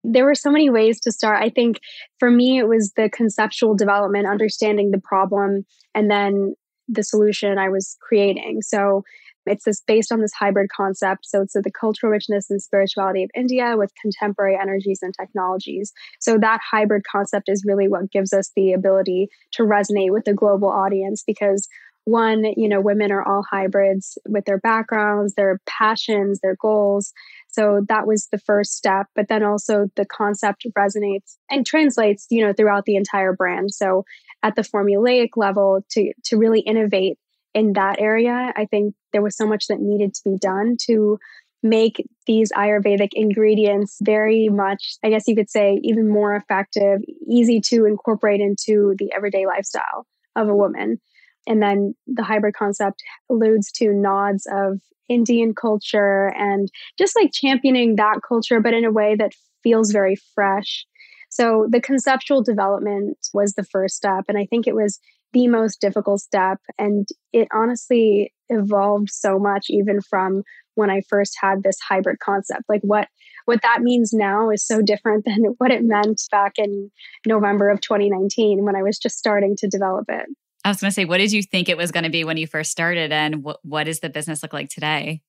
There 0.03 0.25
were 0.25 0.35
so 0.35 0.51
many 0.51 0.69
ways 0.69 0.99
to 1.01 1.11
start. 1.11 1.41
I 1.41 1.49
think 1.49 1.79
for 2.19 2.29
me, 2.29 2.59
it 2.59 2.67
was 2.67 2.91
the 2.95 3.09
conceptual 3.09 3.75
development, 3.75 4.27
understanding 4.27 4.91
the 4.91 5.01
problem, 5.01 5.65
and 5.95 6.11
then 6.11 6.55
the 6.87 7.03
solution 7.03 7.57
I 7.57 7.69
was 7.69 7.97
creating. 8.01 8.61
So 8.61 9.03
it's 9.45 9.65
this 9.65 9.81
based 9.85 10.11
on 10.11 10.21
this 10.21 10.33
hybrid 10.33 10.69
concept. 10.75 11.25
So 11.25 11.41
it's 11.41 11.53
the 11.53 11.71
cultural 11.71 12.11
richness 12.11 12.49
and 12.49 12.61
spirituality 12.61 13.23
of 13.23 13.29
India 13.35 13.75
with 13.77 13.91
contemporary 14.01 14.57
energies 14.59 14.99
and 15.01 15.13
technologies. 15.19 15.91
So 16.19 16.37
that 16.37 16.59
hybrid 16.69 17.03
concept 17.09 17.49
is 17.49 17.65
really 17.65 17.87
what 17.87 18.11
gives 18.11 18.33
us 18.33 18.51
the 18.55 18.73
ability 18.73 19.29
to 19.53 19.63
resonate 19.63 20.11
with 20.11 20.25
the 20.25 20.33
global 20.33 20.69
audience 20.69 21.23
because 21.25 21.67
one, 22.05 22.43
you 22.57 22.67
know, 22.67 22.81
women 22.81 23.11
are 23.11 23.23
all 23.23 23.43
hybrids 23.49 24.17
with 24.27 24.45
their 24.45 24.59
backgrounds, 24.59 25.35
their 25.35 25.59
passions, 25.65 26.39
their 26.41 26.55
goals. 26.59 27.13
So 27.49 27.85
that 27.87 28.07
was 28.07 28.27
the 28.31 28.39
first 28.39 28.73
step. 28.73 29.07
But 29.15 29.27
then 29.29 29.43
also 29.43 29.87
the 29.95 30.05
concept 30.05 30.65
resonates 30.77 31.37
and 31.49 31.65
translates, 31.65 32.27
you 32.29 32.45
know, 32.45 32.53
throughout 32.53 32.85
the 32.85 32.95
entire 32.95 33.33
brand. 33.33 33.73
So 33.73 34.03
at 34.41 34.55
the 34.55 34.63
formulaic 34.63 35.29
level 35.35 35.85
to 35.91 36.13
to 36.25 36.37
really 36.37 36.59
innovate 36.59 37.17
in 37.53 37.73
that 37.73 37.99
area, 37.99 38.51
I 38.55 38.65
think 38.65 38.95
there 39.13 39.21
was 39.21 39.37
so 39.37 39.47
much 39.47 39.67
that 39.67 39.79
needed 39.79 40.13
to 40.15 40.21
be 40.25 40.37
done 40.37 40.75
to 40.87 41.19
make 41.61 42.05
these 42.27 42.51
Ayurvedic 42.51 43.11
ingredients 43.13 43.97
very 44.01 44.49
much, 44.49 44.97
I 45.03 45.09
guess 45.09 45.27
you 45.27 45.35
could 45.35 45.49
say, 45.49 45.79
even 45.81 46.09
more 46.09 46.35
effective, 46.35 46.99
easy 47.25 47.61
to 47.69 47.85
incorporate 47.85 48.41
into 48.41 48.95
the 48.97 49.13
everyday 49.13 49.45
lifestyle 49.45 50.05
of 50.35 50.49
a 50.49 50.55
woman. 50.55 50.99
And 51.47 51.61
then 51.61 51.95
the 52.07 52.23
hybrid 52.23 52.55
concept 52.55 53.03
alludes 53.29 53.71
to 53.73 53.93
nods 53.93 54.47
of 54.51 54.79
Indian 55.09 55.53
culture 55.53 56.33
and 56.37 56.69
just 56.97 57.15
like 57.15 57.31
championing 57.33 57.95
that 57.95 58.21
culture, 58.27 58.59
but 58.59 58.73
in 58.73 58.85
a 58.85 58.91
way 58.91 59.15
that 59.15 59.33
feels 59.61 59.91
very 59.91 60.15
fresh. 60.33 60.85
So 61.29 61.67
the 61.69 61.81
conceptual 61.81 62.43
development 62.43 63.17
was 63.33 63.53
the 63.53 63.63
first 63.63 63.95
step. 63.95 64.25
And 64.27 64.37
I 64.37 64.45
think 64.45 64.67
it 64.67 64.75
was 64.75 64.99
the 65.33 65.47
most 65.47 65.81
difficult 65.81 66.21
step. 66.21 66.59
And 66.77 67.07
it 67.31 67.47
honestly 67.51 68.31
evolved 68.49 69.09
so 69.09 69.39
much, 69.39 69.65
even 69.69 69.99
from 70.01 70.43
when 70.75 70.89
I 70.89 71.01
first 71.09 71.35
had 71.41 71.63
this 71.63 71.77
hybrid 71.79 72.19
concept. 72.19 72.63
Like 72.69 72.81
what 72.81 73.07
what 73.45 73.61
that 73.61 73.81
means 73.81 74.13
now 74.13 74.49
is 74.49 74.65
so 74.65 74.81
different 74.81 75.25
than 75.25 75.43
what 75.57 75.71
it 75.71 75.83
meant 75.83 76.21
back 76.31 76.53
in 76.57 76.91
November 77.25 77.69
of 77.69 77.81
2019 77.81 78.63
when 78.63 78.75
I 78.75 78.83
was 78.83 78.97
just 78.97 79.17
starting 79.17 79.55
to 79.57 79.67
develop 79.67 80.05
it. 80.09 80.27
I 80.63 80.69
was 80.69 80.79
going 80.79 80.89
to 80.89 80.93
say, 80.93 81.05
what 81.05 81.17
did 81.17 81.31
you 81.31 81.43
think 81.43 81.69
it 81.69 81.77
was 81.77 81.91
going 81.91 82.05
to 82.05 82.09
be 82.09 82.23
when 82.23 82.37
you 82.37 82.47
first 82.47 82.71
started, 82.71 83.11
and 83.11 83.43
what 83.43 83.59
what 83.63 83.85
does 83.85 83.99
the 83.99 84.09
business 84.09 84.43
look 84.43 84.53
like 84.53 84.69
today? 84.69 85.21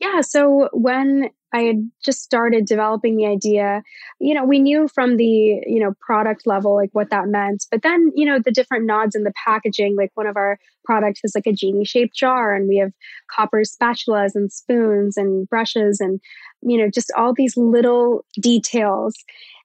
Yeah, 0.00 0.20
so 0.20 0.68
when 0.72 1.30
I 1.52 1.62
had 1.62 1.90
just 2.04 2.22
started 2.22 2.66
developing 2.66 3.16
the 3.16 3.26
idea. 3.26 3.82
You 4.20 4.34
know, 4.34 4.44
we 4.44 4.58
knew 4.58 4.86
from 4.88 5.16
the, 5.16 5.24
you 5.24 5.80
know, 5.80 5.94
product 6.00 6.46
level, 6.46 6.76
like 6.76 6.90
what 6.92 7.10
that 7.10 7.28
meant. 7.28 7.64
But 7.70 7.82
then, 7.82 8.12
you 8.14 8.26
know, 8.26 8.38
the 8.38 8.50
different 8.50 8.86
nods 8.86 9.14
in 9.14 9.22
the 9.24 9.32
packaging, 9.46 9.96
like 9.96 10.10
one 10.14 10.26
of 10.26 10.36
our 10.36 10.58
products 10.84 11.20
is 11.24 11.32
like 11.34 11.46
a 11.46 11.52
genie 11.52 11.84
shaped 11.84 12.14
jar, 12.14 12.54
and 12.54 12.68
we 12.68 12.76
have 12.78 12.92
copper 13.34 13.62
spatulas 13.62 14.34
and 14.34 14.52
spoons 14.52 15.16
and 15.16 15.48
brushes 15.48 16.00
and, 16.00 16.20
you 16.62 16.76
know, 16.76 16.90
just 16.90 17.10
all 17.16 17.32
these 17.34 17.56
little 17.56 18.24
details. 18.40 19.14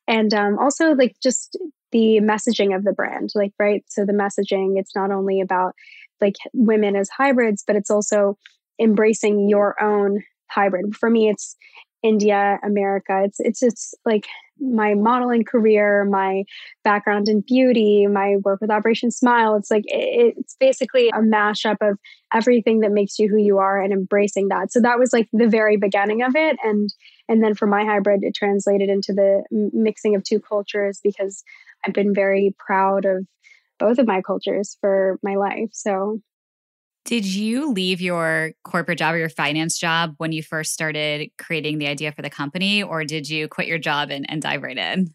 And 0.08 0.34
um, 0.34 0.58
also, 0.60 0.92
like, 0.92 1.16
just 1.22 1.58
the 1.94 2.20
messaging 2.22 2.76
of 2.76 2.84
the 2.84 2.92
brand, 2.92 3.30
like, 3.36 3.54
right? 3.58 3.84
So 3.88 4.06
the 4.06 4.12
messaging, 4.12 4.74
it's 4.78 4.96
not 4.96 5.12
only 5.12 5.40
about 5.40 5.76
like 6.20 6.36
women 6.54 6.96
as 6.98 7.10
hybrids, 7.10 7.64
but 7.66 7.76
it's 7.78 7.92
also 7.92 8.38
embracing 8.82 9.48
your 9.48 9.82
own 9.82 10.24
hybrid. 10.50 10.96
For 10.96 11.10
me, 11.10 11.30
it's 11.30 11.56
India, 12.04 12.60
America. 12.64 13.22
It's 13.24 13.40
it's 13.40 13.60
just 13.60 13.96
like 14.06 14.28
my 14.60 14.94
modeling 14.94 15.46
career, 15.46 16.06
my 16.06 16.44
background 16.84 17.28
in 17.28 17.42
beauty, 17.42 18.08
my 18.08 18.36
work 18.44 18.60
with 18.62 18.70
Operation 18.70 19.10
Smile. 19.10 19.56
It's 19.56 19.72
like 19.72 19.86
it, 19.88 20.36
it's 20.38 20.56
basically 20.60 21.10
a 21.10 21.22
mashup 21.22 21.78
of 21.82 21.98
everything 22.34 22.82
that 22.82 22.92
makes 22.92 23.18
you 23.18 23.30
who 23.30 23.38
you 23.38 23.58
are 23.58 23.82
and 23.82 23.94
embracing 23.94 24.50
that. 24.50 24.72
So 24.72 24.82
that 24.82 25.00
was 25.00 25.14
like 25.14 25.30
the 25.32 25.48
very 25.48 25.78
beginning 25.78 26.24
of 26.24 26.36
it, 26.36 26.58
and 26.64 26.94
and 27.30 27.42
then 27.42 27.56
for 27.56 27.68
my 27.68 27.86
hybrid, 27.86 28.24
it 28.24 28.36
translated 28.36 28.90
into 28.90 29.14
the 29.14 29.44
mixing 29.74 30.14
of 30.16 30.24
two 30.24 30.40
cultures 30.40 31.00
because 31.04 31.44
I've 31.86 31.94
been 31.94 32.14
very 32.14 32.56
proud 32.58 33.06
of 33.06 33.26
both 33.80 33.98
of 33.98 34.08
my 34.08 34.22
cultures 34.22 34.78
for 34.82 35.20
my 35.24 35.36
life. 35.36 35.70
So 35.72 36.22
did 37.06 37.26
you 37.26 37.72
leave 37.72 38.00
your 38.00 38.54
corporate 38.64 38.98
job 38.98 39.16
or 39.16 39.18
your 39.18 39.30
finance 39.30 39.78
job 39.78 40.16
when 40.18 40.32
you 40.32 40.42
first 40.42 40.74
started 40.74 41.30
creating 41.38 41.78
the 41.78 41.88
idea 41.88 42.14
for 42.14 42.22
the 42.22 42.30
company, 42.30 42.82
or 42.82 43.04
did 43.04 43.30
you 43.30 43.48
quit 43.50 43.68
your 43.68 43.78
job 43.78 44.10
and, 44.10 44.26
and 44.30 44.42
dive 44.42 44.64
right 44.64 44.78
in? 44.78 45.14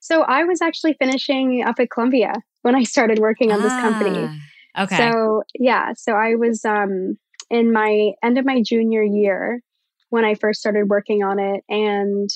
So 0.00 0.22
I 0.22 0.44
was 0.44 0.60
actually 0.60 0.94
finishing 0.98 1.64
up 1.64 1.80
at 1.80 1.90
Columbia 1.90 2.34
when 2.60 2.74
I 2.74 2.82
started 2.82 3.20
working 3.20 3.52
on 3.52 3.60
ah, 3.60 3.62
this 3.62 3.72
company. 3.80 4.28
Ah, 4.76 4.82
okay. 4.82 4.96
So 4.98 5.44
yeah, 5.58 5.94
so 5.96 6.12
I 6.12 6.34
was 6.34 6.62
um, 6.66 7.16
in 7.48 7.72
my 7.72 8.12
end 8.22 8.36
of 8.36 8.44
my 8.44 8.60
junior 8.60 9.02
year 9.02 9.62
when 10.10 10.26
I 10.26 10.34
first 10.34 10.60
started 10.60 10.90
working 10.90 11.24
on 11.24 11.38
it, 11.38 11.64
and 11.70 12.28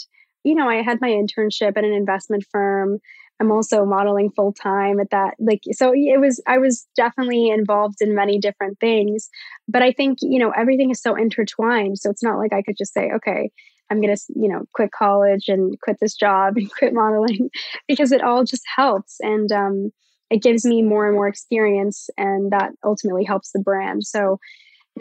you 0.44 0.54
know 0.54 0.66
I 0.66 0.80
had 0.80 1.02
my 1.02 1.10
internship 1.10 1.76
at 1.76 1.84
an 1.84 1.92
investment 1.92 2.46
firm 2.50 3.00
I'm 3.40 3.52
also 3.52 3.84
modeling 3.84 4.30
full 4.30 4.52
time 4.52 4.98
at 4.98 5.10
that. 5.10 5.34
Like, 5.38 5.60
so 5.72 5.92
it 5.94 6.20
was, 6.20 6.42
I 6.46 6.58
was 6.58 6.86
definitely 6.96 7.50
involved 7.50 8.00
in 8.00 8.14
many 8.14 8.38
different 8.38 8.80
things. 8.80 9.28
But 9.68 9.82
I 9.82 9.92
think, 9.92 10.18
you 10.22 10.38
know, 10.38 10.50
everything 10.50 10.90
is 10.90 11.00
so 11.00 11.14
intertwined. 11.14 11.98
So 11.98 12.10
it's 12.10 12.22
not 12.22 12.38
like 12.38 12.52
I 12.52 12.62
could 12.62 12.76
just 12.76 12.92
say, 12.92 13.10
okay, 13.14 13.50
I'm 13.90 14.00
going 14.00 14.14
to, 14.14 14.22
you 14.34 14.48
know, 14.48 14.64
quit 14.74 14.90
college 14.92 15.48
and 15.48 15.80
quit 15.80 15.98
this 16.00 16.14
job 16.14 16.56
and 16.56 16.70
quit 16.78 16.92
modeling 16.92 17.50
because 17.86 18.12
it 18.12 18.22
all 18.22 18.44
just 18.44 18.64
helps. 18.76 19.16
And 19.20 19.50
um, 19.52 19.92
it 20.30 20.42
gives 20.42 20.64
me 20.64 20.82
more 20.82 21.06
and 21.06 21.14
more 21.14 21.28
experience. 21.28 22.10
And 22.16 22.50
that 22.50 22.72
ultimately 22.84 23.24
helps 23.24 23.52
the 23.52 23.60
brand. 23.60 24.04
So, 24.04 24.38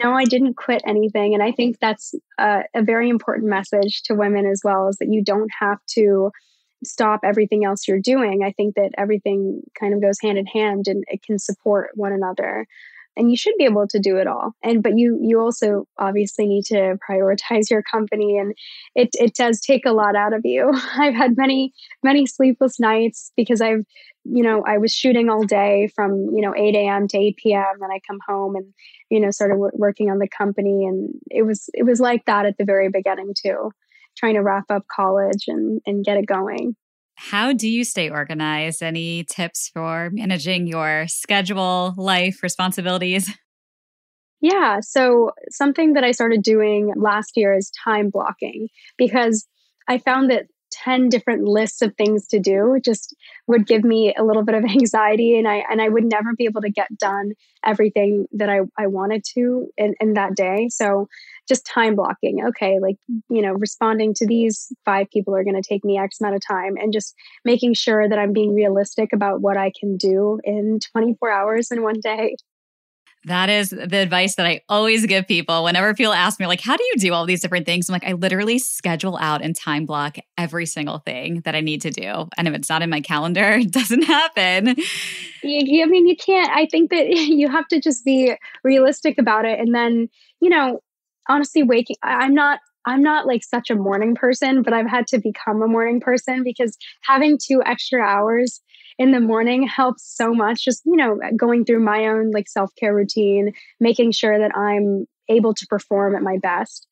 no, 0.02 0.12
I 0.12 0.24
didn't 0.24 0.54
quit 0.54 0.82
anything. 0.86 1.34
And 1.34 1.42
I 1.42 1.50
think 1.50 1.78
that's 1.80 2.14
a, 2.38 2.60
a 2.74 2.82
very 2.82 3.10
important 3.10 3.48
message 3.48 4.02
to 4.04 4.14
women 4.14 4.46
as 4.46 4.60
well 4.62 4.88
is 4.88 4.96
that 4.98 5.08
you 5.10 5.24
don't 5.24 5.50
have 5.60 5.78
to 5.94 6.30
stop 6.84 7.20
everything 7.24 7.64
else 7.64 7.86
you're 7.88 8.00
doing. 8.00 8.42
I 8.44 8.52
think 8.52 8.74
that 8.74 8.90
everything 8.96 9.62
kind 9.78 9.94
of 9.94 10.00
goes 10.00 10.18
hand 10.22 10.38
in 10.38 10.46
hand 10.46 10.86
and 10.86 11.04
it 11.08 11.22
can 11.22 11.38
support 11.38 11.90
one 11.94 12.12
another. 12.12 12.66
And 13.16 13.32
you 13.32 13.36
should 13.36 13.54
be 13.58 13.64
able 13.64 13.88
to 13.88 13.98
do 13.98 14.16
it 14.18 14.28
all. 14.28 14.52
And 14.62 14.80
but 14.80 14.96
you 14.96 15.18
you 15.20 15.40
also 15.40 15.86
obviously 15.98 16.46
need 16.46 16.64
to 16.66 16.96
prioritize 17.08 17.68
your 17.68 17.82
company 17.82 18.38
and 18.38 18.54
it 18.94 19.08
it 19.14 19.34
does 19.34 19.60
take 19.60 19.84
a 19.84 19.92
lot 19.92 20.14
out 20.14 20.32
of 20.32 20.42
you. 20.44 20.70
I've 20.94 21.14
had 21.14 21.36
many 21.36 21.72
many 22.04 22.26
sleepless 22.26 22.78
nights 22.78 23.32
because 23.36 23.60
I've 23.60 23.84
you 24.24 24.42
know 24.44 24.62
I 24.64 24.78
was 24.78 24.92
shooting 24.92 25.28
all 25.30 25.42
day 25.42 25.90
from 25.96 26.28
you 26.32 26.42
know 26.42 26.54
8 26.56 26.76
a.m. 26.76 27.08
to 27.08 27.18
8 27.18 27.36
p.m. 27.38 27.64
Then 27.80 27.90
I 27.90 27.98
come 28.06 28.20
home 28.24 28.54
and 28.54 28.66
you 29.10 29.18
know 29.18 29.32
started 29.32 29.54
w- 29.54 29.72
working 29.74 30.10
on 30.10 30.18
the 30.18 30.28
company 30.28 30.86
and 30.86 31.10
it 31.28 31.42
was 31.42 31.68
it 31.74 31.82
was 31.82 31.98
like 31.98 32.24
that 32.26 32.46
at 32.46 32.56
the 32.56 32.64
very 32.64 32.88
beginning 32.88 33.32
too 33.36 33.72
trying 34.18 34.34
to 34.34 34.40
wrap 34.40 34.64
up 34.70 34.82
college 34.94 35.44
and, 35.46 35.80
and 35.86 36.04
get 36.04 36.16
it 36.16 36.26
going. 36.26 36.74
How 37.14 37.52
do 37.52 37.68
you 37.68 37.84
stay 37.84 38.10
organized? 38.10 38.82
Any 38.82 39.24
tips 39.24 39.70
for 39.72 40.10
managing 40.12 40.66
your 40.66 41.06
schedule, 41.08 41.94
life, 41.96 42.42
responsibilities? 42.42 43.28
Yeah. 44.40 44.78
So, 44.80 45.32
something 45.50 45.94
that 45.94 46.04
I 46.04 46.12
started 46.12 46.42
doing 46.42 46.92
last 46.96 47.32
year 47.34 47.56
is 47.56 47.72
time 47.84 48.10
blocking 48.10 48.68
because 48.96 49.48
I 49.88 49.98
found 49.98 50.30
that 50.30 50.44
10 50.70 51.08
different 51.08 51.44
lists 51.44 51.82
of 51.82 51.94
things 51.96 52.26
to 52.28 52.38
do 52.38 52.78
just 52.84 53.14
would 53.46 53.66
give 53.66 53.84
me 53.84 54.14
a 54.16 54.22
little 54.22 54.44
bit 54.44 54.54
of 54.54 54.64
anxiety 54.68 55.36
and 55.36 55.48
I 55.48 55.64
and 55.70 55.80
I 55.80 55.88
would 55.88 56.04
never 56.04 56.34
be 56.36 56.44
able 56.44 56.60
to 56.62 56.70
get 56.70 56.88
done 56.98 57.32
everything 57.64 58.26
that 58.32 58.48
I, 58.48 58.60
I 58.78 58.86
wanted 58.86 59.24
to 59.34 59.68
in, 59.76 59.94
in 60.00 60.14
that 60.14 60.36
day. 60.36 60.68
So 60.70 61.08
just 61.48 61.66
time 61.66 61.96
blocking. 61.96 62.44
Okay, 62.48 62.78
like, 62.80 62.96
you 63.28 63.42
know, 63.42 63.52
responding 63.52 64.14
to 64.14 64.26
these 64.26 64.72
five 64.84 65.08
people 65.10 65.34
are 65.34 65.44
going 65.44 65.60
to 65.60 65.66
take 65.66 65.84
me 65.84 65.98
X 65.98 66.20
amount 66.20 66.36
of 66.36 66.42
time 66.46 66.76
and 66.76 66.92
just 66.92 67.14
making 67.44 67.74
sure 67.74 68.08
that 68.08 68.18
I'm 68.18 68.32
being 68.32 68.54
realistic 68.54 69.10
about 69.12 69.40
what 69.40 69.56
I 69.56 69.72
can 69.78 69.96
do 69.96 70.38
in 70.44 70.78
24 70.92 71.30
hours 71.30 71.70
in 71.70 71.82
one 71.82 72.00
day. 72.00 72.36
That 73.24 73.48
is 73.48 73.70
the 73.70 73.96
advice 73.96 74.36
that 74.36 74.46
I 74.46 74.62
always 74.68 75.04
give 75.04 75.26
people 75.26 75.64
whenever 75.64 75.92
people 75.92 76.12
ask 76.12 76.38
me, 76.38 76.46
like, 76.46 76.60
how 76.60 76.76
do 76.76 76.84
you 76.84 76.94
do 76.98 77.12
all 77.12 77.26
these 77.26 77.40
different 77.40 77.66
things? 77.66 77.88
I'm 77.88 77.92
like, 77.92 78.04
I 78.04 78.12
literally 78.12 78.58
schedule 78.58 79.18
out 79.20 79.42
and 79.42 79.56
time 79.56 79.86
block 79.86 80.18
every 80.36 80.66
single 80.66 80.98
thing 80.98 81.40
that 81.40 81.54
I 81.54 81.60
need 81.60 81.82
to 81.82 81.90
do. 81.90 82.28
And 82.36 82.46
if 82.46 82.54
it's 82.54 82.68
not 82.68 82.82
in 82.82 82.90
my 82.90 83.00
calendar, 83.00 83.42
it 83.58 83.72
doesn't 83.72 84.02
happen. 84.02 84.68
I 84.68 85.86
mean, 85.86 86.06
you 86.06 86.16
can't, 86.16 86.50
I 86.50 86.66
think 86.66 86.90
that 86.90 87.08
you 87.10 87.48
have 87.48 87.66
to 87.68 87.80
just 87.80 88.04
be 88.04 88.34
realistic 88.62 89.18
about 89.18 89.44
it. 89.44 89.58
And 89.58 89.74
then, 89.74 90.08
you 90.40 90.48
know, 90.48 90.80
honestly, 91.28 91.62
waking, 91.62 91.96
I'm 92.02 92.34
not 92.34 92.60
I'm 92.86 93.02
not 93.02 93.26
like 93.26 93.44
such 93.44 93.68
a 93.68 93.74
morning 93.74 94.14
person, 94.14 94.62
but 94.62 94.72
I've 94.72 94.88
had 94.88 95.06
to 95.08 95.18
become 95.18 95.60
a 95.60 95.68
morning 95.68 96.00
person 96.00 96.42
because 96.42 96.76
having 97.02 97.36
two 97.36 97.62
extra 97.66 98.00
hours 98.00 98.62
in 98.98 99.12
the 99.12 99.20
morning 99.20 99.66
helps 99.66 100.02
so 100.16 100.32
much. 100.32 100.64
Just, 100.64 100.82
you 100.86 100.96
know, 100.96 101.18
going 101.36 101.64
through 101.64 101.84
my 101.84 102.06
own 102.06 102.30
like 102.30 102.48
self 102.48 102.70
care 102.76 102.94
routine, 102.94 103.52
making 103.78 104.12
sure 104.12 104.38
that 104.38 104.56
I'm 104.56 105.06
able 105.28 105.52
to 105.54 105.66
perform 105.66 106.16
at 106.16 106.22
my 106.22 106.38
best. 106.38 106.86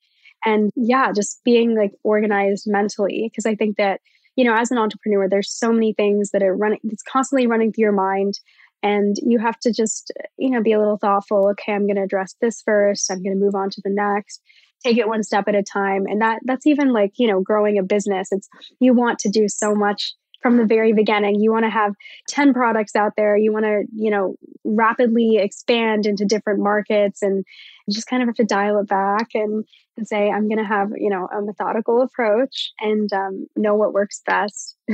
And 0.44 0.70
yeah, 0.76 1.12
just 1.12 1.40
being 1.44 1.74
like 1.74 1.92
organized 2.02 2.64
mentally. 2.66 3.30
Because 3.30 3.46
I 3.46 3.54
think 3.54 3.78
that, 3.78 4.00
you 4.36 4.44
know, 4.44 4.54
as 4.54 4.70
an 4.70 4.78
entrepreneur, 4.78 5.28
there's 5.28 5.50
so 5.50 5.72
many 5.72 5.94
things 5.94 6.30
that 6.32 6.42
are 6.42 6.54
running, 6.54 6.80
it's 6.84 7.02
constantly 7.02 7.46
running 7.46 7.72
through 7.72 7.82
your 7.82 7.92
mind. 7.92 8.38
And 8.86 9.16
you 9.22 9.38
have 9.38 9.58
to 9.60 9.72
just, 9.72 10.12
you 10.36 10.50
know, 10.50 10.62
be 10.62 10.72
a 10.72 10.78
little 10.78 10.98
thoughtful. 10.98 11.48
Okay, 11.50 11.72
I'm 11.72 11.86
going 11.86 11.96
to 11.96 12.02
address 12.02 12.34
this 12.40 12.62
first. 12.62 13.10
I'm 13.10 13.22
going 13.22 13.36
to 13.36 13.44
move 13.44 13.54
on 13.54 13.70
to 13.70 13.80
the 13.84 13.90
next 13.90 14.40
take 14.84 14.98
it 14.98 15.08
one 15.08 15.22
step 15.22 15.48
at 15.48 15.54
a 15.54 15.62
time 15.62 16.04
and 16.06 16.20
that 16.20 16.38
that's 16.44 16.66
even 16.66 16.92
like 16.92 17.12
you 17.16 17.26
know 17.26 17.40
growing 17.40 17.78
a 17.78 17.82
business 17.82 18.28
it's 18.30 18.46
you 18.78 18.92
want 18.92 19.18
to 19.18 19.30
do 19.30 19.48
so 19.48 19.74
much 19.74 20.14
from 20.46 20.58
the 20.58 20.64
very 20.64 20.92
beginning. 20.92 21.40
You 21.40 21.50
want 21.50 21.64
to 21.64 21.70
have 21.70 21.94
10 22.28 22.54
products 22.54 22.94
out 22.94 23.14
there. 23.16 23.36
You 23.36 23.52
want 23.52 23.64
to, 23.64 23.84
you 23.92 24.12
know, 24.12 24.36
rapidly 24.64 25.38
expand 25.38 26.06
into 26.06 26.24
different 26.24 26.60
markets 26.60 27.20
and 27.20 27.44
you 27.86 27.94
just 27.94 28.06
kind 28.06 28.22
of 28.22 28.28
have 28.28 28.36
to 28.36 28.44
dial 28.44 28.78
it 28.78 28.88
back 28.88 29.30
and, 29.34 29.64
and 29.96 30.06
say, 30.06 30.30
I'm 30.30 30.48
going 30.48 30.58
to 30.58 30.64
have, 30.64 30.90
you 30.96 31.10
know, 31.10 31.26
a 31.36 31.42
methodical 31.42 32.00
approach 32.00 32.72
and 32.80 33.12
um, 33.12 33.46
know 33.56 33.74
what 33.74 33.92
works 33.92 34.22
best. 34.24 34.76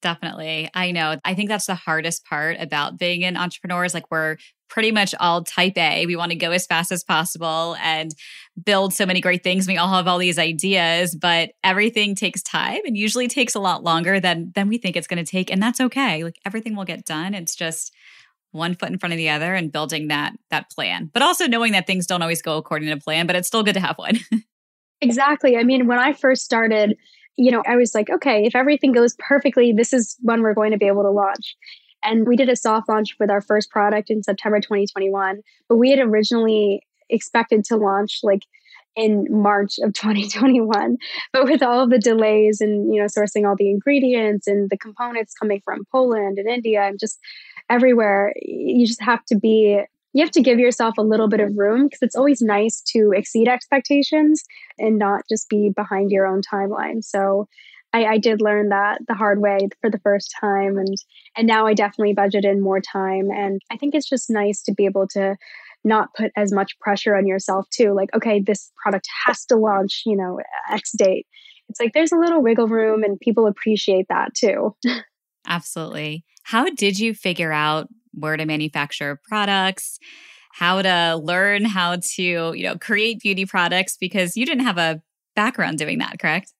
Definitely. 0.00 0.70
I 0.74 0.92
know. 0.92 1.16
I 1.24 1.34
think 1.34 1.48
that's 1.48 1.66
the 1.66 1.74
hardest 1.74 2.24
part 2.24 2.56
about 2.60 2.98
being 2.98 3.24
an 3.24 3.36
entrepreneur 3.36 3.84
is 3.84 3.94
like 3.94 4.10
we're 4.10 4.36
pretty 4.68 4.92
much 4.92 5.14
all 5.18 5.42
type 5.42 5.76
A. 5.76 6.06
We 6.06 6.14
want 6.14 6.30
to 6.30 6.36
go 6.36 6.52
as 6.52 6.66
fast 6.66 6.92
as 6.92 7.02
possible 7.02 7.76
and 7.82 8.14
build 8.62 8.94
so 8.94 9.06
many 9.06 9.20
great 9.20 9.42
things. 9.42 9.66
We 9.66 9.76
all 9.76 9.88
have 9.88 10.06
all 10.06 10.18
these 10.18 10.38
ideas, 10.38 11.16
but 11.16 11.50
everything 11.64 12.14
takes 12.14 12.42
time 12.42 12.80
and 12.84 12.96
usually 12.96 13.28
takes 13.28 13.54
a 13.54 13.60
lot 13.60 13.82
longer 13.82 14.20
than 14.20 14.52
than 14.54 14.68
we 14.68 14.78
think 14.78 14.96
it's 14.96 15.06
going 15.06 15.24
to 15.24 15.30
take, 15.30 15.50
and 15.50 15.62
that's 15.62 15.80
okay. 15.80 16.22
Like 16.22 16.38
everything 16.44 16.76
will 16.76 16.84
get 16.84 17.04
done. 17.04 17.34
It's 17.34 17.56
just 17.56 17.92
one 18.52 18.74
foot 18.74 18.90
in 18.90 18.98
front 18.98 19.12
of 19.12 19.18
the 19.18 19.28
other 19.28 19.54
and 19.54 19.72
building 19.72 20.08
that 20.08 20.34
that 20.50 20.70
plan. 20.70 21.10
But 21.12 21.22
also 21.22 21.46
knowing 21.46 21.72
that 21.72 21.86
things 21.86 22.06
don't 22.06 22.22
always 22.22 22.42
go 22.42 22.56
according 22.56 22.88
to 22.88 22.96
plan, 22.98 23.26
but 23.26 23.36
it's 23.36 23.48
still 23.48 23.62
good 23.62 23.74
to 23.74 23.80
have 23.80 23.98
one. 23.98 24.18
exactly. 25.00 25.56
I 25.56 25.64
mean, 25.64 25.86
when 25.86 25.98
I 25.98 26.12
first 26.12 26.44
started 26.44 26.96
you 27.38 27.52
know, 27.52 27.62
I 27.66 27.76
was 27.76 27.94
like, 27.94 28.10
okay, 28.10 28.44
if 28.44 28.56
everything 28.56 28.92
goes 28.92 29.14
perfectly, 29.18 29.72
this 29.72 29.92
is 29.92 30.16
when 30.20 30.42
we're 30.42 30.54
going 30.54 30.72
to 30.72 30.76
be 30.76 30.88
able 30.88 31.04
to 31.04 31.10
launch. 31.10 31.56
And 32.02 32.26
we 32.26 32.36
did 32.36 32.48
a 32.48 32.56
soft 32.56 32.88
launch 32.88 33.14
with 33.18 33.30
our 33.30 33.40
first 33.40 33.70
product 33.70 34.10
in 34.10 34.22
September 34.22 34.60
2021, 34.60 35.40
but 35.68 35.76
we 35.76 35.90
had 35.90 36.00
originally 36.00 36.82
expected 37.08 37.64
to 37.64 37.76
launch 37.76 38.20
like 38.22 38.42
in 38.96 39.26
March 39.30 39.78
of 39.82 39.92
2021. 39.94 40.96
But 41.32 41.44
with 41.44 41.62
all 41.62 41.84
of 41.84 41.90
the 41.90 41.98
delays 41.98 42.60
and, 42.60 42.92
you 42.92 43.00
know, 43.00 43.06
sourcing 43.06 43.48
all 43.48 43.54
the 43.56 43.70
ingredients 43.70 44.48
and 44.48 44.68
the 44.68 44.78
components 44.78 45.34
coming 45.34 45.60
from 45.64 45.84
Poland 45.92 46.38
and 46.38 46.48
India 46.48 46.82
and 46.82 46.98
just 46.98 47.18
everywhere, 47.70 48.32
you 48.42 48.86
just 48.86 49.02
have 49.02 49.24
to 49.26 49.38
be 49.38 49.80
you 50.18 50.24
have 50.24 50.32
to 50.32 50.42
give 50.42 50.58
yourself 50.58 50.98
a 50.98 51.02
little 51.02 51.28
bit 51.28 51.38
of 51.38 51.56
room 51.56 51.84
because 51.84 52.00
it's 52.02 52.16
always 52.16 52.42
nice 52.42 52.82
to 52.88 53.12
exceed 53.14 53.46
expectations 53.46 54.42
and 54.76 54.98
not 54.98 55.22
just 55.30 55.48
be 55.48 55.70
behind 55.76 56.10
your 56.10 56.26
own 56.26 56.40
timeline. 56.42 57.04
So 57.04 57.46
I, 57.92 58.04
I 58.04 58.18
did 58.18 58.42
learn 58.42 58.70
that 58.70 58.98
the 59.06 59.14
hard 59.14 59.40
way 59.40 59.68
for 59.80 59.88
the 59.88 60.00
first 60.00 60.34
time 60.40 60.76
and 60.76 60.96
and 61.36 61.46
now 61.46 61.68
I 61.68 61.74
definitely 61.74 62.14
budget 62.14 62.44
in 62.44 62.60
more 62.60 62.80
time 62.80 63.30
and 63.30 63.60
I 63.70 63.76
think 63.76 63.94
it's 63.94 64.08
just 64.08 64.28
nice 64.28 64.60
to 64.62 64.74
be 64.74 64.86
able 64.86 65.06
to 65.12 65.36
not 65.84 66.08
put 66.16 66.32
as 66.36 66.52
much 66.52 66.76
pressure 66.80 67.14
on 67.14 67.28
yourself 67.28 67.66
too 67.70 67.94
like 67.94 68.12
okay 68.12 68.42
this 68.44 68.72
product 68.82 69.06
has 69.24 69.44
to 69.44 69.56
launch 69.56 70.02
you 70.04 70.16
know 70.16 70.40
x 70.68 70.90
date. 70.98 71.28
It's 71.68 71.78
like 71.78 71.92
there's 71.92 72.10
a 72.10 72.18
little 72.18 72.42
wiggle 72.42 72.66
room 72.66 73.04
and 73.04 73.20
people 73.20 73.46
appreciate 73.46 74.06
that 74.08 74.34
too. 74.34 74.74
Absolutely. 75.46 76.24
How 76.42 76.68
did 76.70 76.98
you 76.98 77.14
figure 77.14 77.52
out 77.52 77.88
where 78.20 78.36
to 78.36 78.46
manufacture 78.46 79.20
products 79.28 79.98
how 80.52 80.82
to 80.82 81.16
learn 81.22 81.64
how 81.64 81.96
to 82.14 82.22
you 82.22 82.62
know 82.62 82.76
create 82.76 83.20
beauty 83.20 83.46
products 83.46 83.96
because 83.96 84.36
you 84.36 84.44
didn't 84.44 84.64
have 84.64 84.78
a 84.78 85.00
background 85.36 85.78
doing 85.78 85.98
that 85.98 86.18
correct 86.18 86.52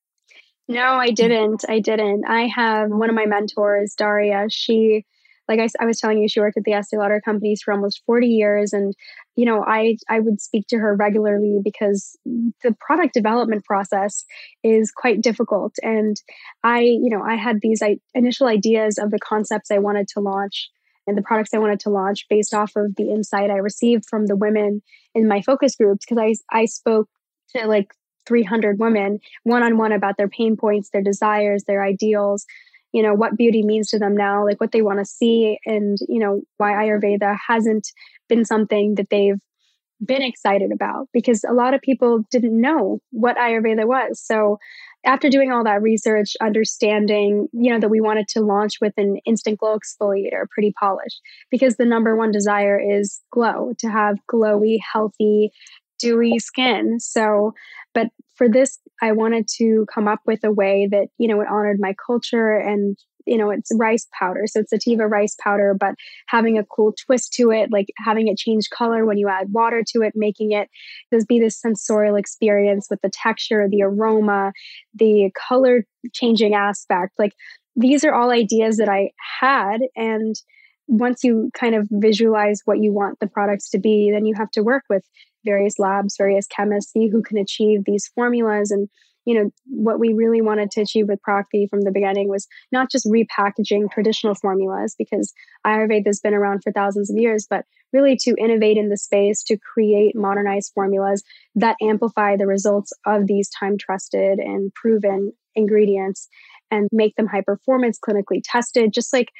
no 0.68 0.98
i 0.98 1.10
mm. 1.10 1.14
didn't 1.14 1.64
i 1.68 1.78
didn't 1.78 2.24
i 2.28 2.42
have 2.46 2.90
one 2.90 3.08
of 3.08 3.14
my 3.14 3.26
mentors 3.26 3.94
daria 3.96 4.46
she 4.48 5.04
like 5.48 5.60
I, 5.60 5.68
I, 5.80 5.86
was 5.86 5.98
telling 5.98 6.18
you, 6.18 6.28
she 6.28 6.40
worked 6.40 6.58
at 6.58 6.64
the 6.64 6.74
Estee 6.74 6.98
Lauder 6.98 7.22
companies 7.24 7.62
for 7.62 7.72
almost 7.72 8.02
40 8.04 8.26
years. 8.26 8.72
And, 8.72 8.94
you 9.34 9.46
know, 9.46 9.64
I, 9.66 9.96
I 10.08 10.20
would 10.20 10.40
speak 10.40 10.66
to 10.68 10.78
her 10.78 10.94
regularly 10.94 11.58
because 11.64 12.16
the 12.26 12.76
product 12.78 13.14
development 13.14 13.64
process 13.64 14.24
is 14.62 14.92
quite 14.92 15.22
difficult. 15.22 15.74
And 15.82 16.16
I, 16.62 16.80
you 16.80 17.08
know, 17.08 17.22
I 17.22 17.36
had 17.36 17.60
these 17.62 17.82
I, 17.82 17.96
initial 18.14 18.46
ideas 18.46 18.98
of 18.98 19.10
the 19.10 19.18
concepts 19.18 19.70
I 19.70 19.78
wanted 19.78 20.08
to 20.08 20.20
launch 20.20 20.68
and 21.08 21.16
the 21.16 21.22
products 21.22 21.54
I 21.54 21.58
wanted 21.58 21.80
to 21.80 21.90
launch 21.90 22.26
based 22.28 22.54
off 22.54 22.72
of 22.76 22.94
the 22.96 23.10
insight 23.10 23.50
I 23.50 23.56
received 23.56 24.04
from 24.08 24.26
the 24.26 24.36
women 24.36 24.82
in 25.14 25.26
my 25.26 25.42
focus 25.42 25.74
groups. 25.74 26.04
Cause 26.04 26.18
I, 26.18 26.34
I 26.50 26.66
spoke 26.66 27.08
to 27.56 27.66
like 27.66 27.92
300 28.26 28.78
women 28.78 29.18
one 29.42 29.62
on 29.62 29.78
one 29.78 29.92
about 29.92 30.18
their 30.18 30.28
pain 30.28 30.56
points, 30.56 30.90
their 30.90 31.02
desires, 31.02 31.64
their 31.64 31.82
ideals, 31.82 32.44
you 32.92 33.02
know 33.02 33.14
what 33.14 33.36
beauty 33.36 33.62
means 33.62 33.88
to 33.88 33.98
them 33.98 34.16
now 34.16 34.44
like 34.44 34.60
what 34.60 34.72
they 34.72 34.82
want 34.82 34.98
to 34.98 35.04
see 35.04 35.58
and 35.66 35.98
you 36.08 36.18
know 36.18 36.40
why 36.56 36.72
ayurveda 36.72 37.36
hasn't 37.46 37.88
been 38.28 38.44
something 38.44 38.94
that 38.94 39.10
they've 39.10 39.40
been 40.04 40.22
excited 40.22 40.70
about 40.72 41.08
because 41.12 41.44
a 41.44 41.52
lot 41.52 41.74
of 41.74 41.80
people 41.80 42.24
didn't 42.30 42.58
know 42.58 43.00
what 43.10 43.36
ayurveda 43.36 43.86
was 43.86 44.20
so 44.20 44.58
after 45.04 45.28
doing 45.28 45.52
all 45.52 45.64
that 45.64 45.82
research 45.82 46.34
understanding 46.40 47.48
you 47.52 47.72
know 47.72 47.80
that 47.80 47.88
we 47.88 48.00
wanted 48.00 48.26
to 48.28 48.40
launch 48.40 48.74
with 48.80 48.92
an 48.96 49.18
instant 49.24 49.58
glow 49.58 49.78
exfoliator 49.78 50.48
pretty 50.50 50.72
polished 50.78 51.20
because 51.50 51.76
the 51.76 51.84
number 51.84 52.16
one 52.16 52.30
desire 52.30 52.80
is 52.80 53.20
glow 53.30 53.72
to 53.78 53.88
have 53.88 54.16
glowy 54.32 54.78
healthy 54.92 55.50
dewy 55.98 56.38
skin. 56.38 57.00
So 57.00 57.52
but 57.94 58.08
for 58.36 58.48
this 58.48 58.78
I 59.02 59.12
wanted 59.12 59.48
to 59.58 59.86
come 59.92 60.08
up 60.08 60.20
with 60.26 60.44
a 60.44 60.52
way 60.52 60.88
that, 60.90 61.08
you 61.18 61.28
know, 61.28 61.40
it 61.40 61.48
honored 61.48 61.78
my 61.80 61.94
culture 62.06 62.52
and, 62.52 62.96
you 63.28 63.36
know, 63.36 63.50
it's 63.50 63.70
rice 63.76 64.06
powder. 64.18 64.44
So 64.46 64.60
it's 64.60 64.70
sativa 64.70 65.06
rice 65.06 65.36
powder, 65.40 65.76
but 65.78 65.94
having 66.26 66.58
a 66.58 66.64
cool 66.64 66.94
twist 67.06 67.32
to 67.34 67.50
it, 67.50 67.70
like 67.70 67.88
having 67.98 68.28
it 68.28 68.38
change 68.38 68.70
color 68.70 69.04
when 69.04 69.18
you 69.18 69.28
add 69.28 69.52
water 69.52 69.84
to 69.92 70.02
it, 70.02 70.14
making 70.16 70.52
it 70.52 70.68
just 71.12 71.28
be 71.28 71.38
this 71.38 71.60
sensorial 71.60 72.16
experience 72.16 72.88
with 72.90 73.00
the 73.02 73.10
texture, 73.10 73.68
the 73.68 73.82
aroma, 73.82 74.52
the 74.94 75.30
color 75.48 75.84
changing 76.12 76.54
aspect. 76.54 77.18
Like 77.18 77.34
these 77.76 78.04
are 78.04 78.14
all 78.14 78.30
ideas 78.30 78.78
that 78.78 78.88
I 78.88 79.10
had. 79.40 79.80
And 79.94 80.34
once 80.86 81.22
you 81.22 81.50
kind 81.52 81.74
of 81.74 81.86
visualize 81.90 82.62
what 82.64 82.78
you 82.78 82.92
want 82.92 83.20
the 83.20 83.26
products 83.26 83.68
to 83.70 83.78
be, 83.78 84.10
then 84.10 84.24
you 84.24 84.34
have 84.34 84.50
to 84.52 84.62
work 84.62 84.84
with 84.88 85.04
various 85.44 85.78
labs, 85.78 86.16
various 86.16 86.46
chemists, 86.46 86.92
see 86.92 87.08
who 87.08 87.22
can 87.22 87.36
achieve 87.36 87.84
these 87.84 88.10
formulas. 88.14 88.70
And, 88.70 88.88
you 89.28 89.34
know, 89.34 89.50
what 89.66 90.00
we 90.00 90.14
really 90.14 90.40
wanted 90.40 90.70
to 90.70 90.80
achieve 90.80 91.06
with 91.06 91.20
Prakti 91.20 91.68
from 91.68 91.82
the 91.82 91.90
beginning 91.90 92.30
was 92.30 92.46
not 92.72 92.90
just 92.90 93.06
repackaging 93.06 93.90
traditional 93.92 94.34
formulas, 94.34 94.94
because 94.98 95.34
Ayurveda 95.66 96.06
has 96.06 96.18
been 96.18 96.32
around 96.32 96.62
for 96.62 96.72
thousands 96.72 97.10
of 97.10 97.18
years, 97.18 97.46
but 97.48 97.66
really 97.92 98.16
to 98.16 98.34
innovate 98.38 98.78
in 98.78 98.88
the 98.88 98.96
space 98.96 99.42
to 99.42 99.58
create 99.58 100.16
modernized 100.16 100.72
formulas 100.74 101.22
that 101.54 101.76
amplify 101.82 102.36
the 102.36 102.46
results 102.46 102.90
of 103.04 103.26
these 103.26 103.50
time 103.50 103.76
trusted 103.76 104.38
and 104.38 104.72
proven 104.72 105.32
ingredients 105.54 106.26
and 106.70 106.88
make 106.90 107.14
them 107.16 107.26
high 107.26 107.42
performance 107.42 107.98
clinically 107.98 108.40
tested 108.42 108.94
just 108.94 109.12
like 109.12 109.30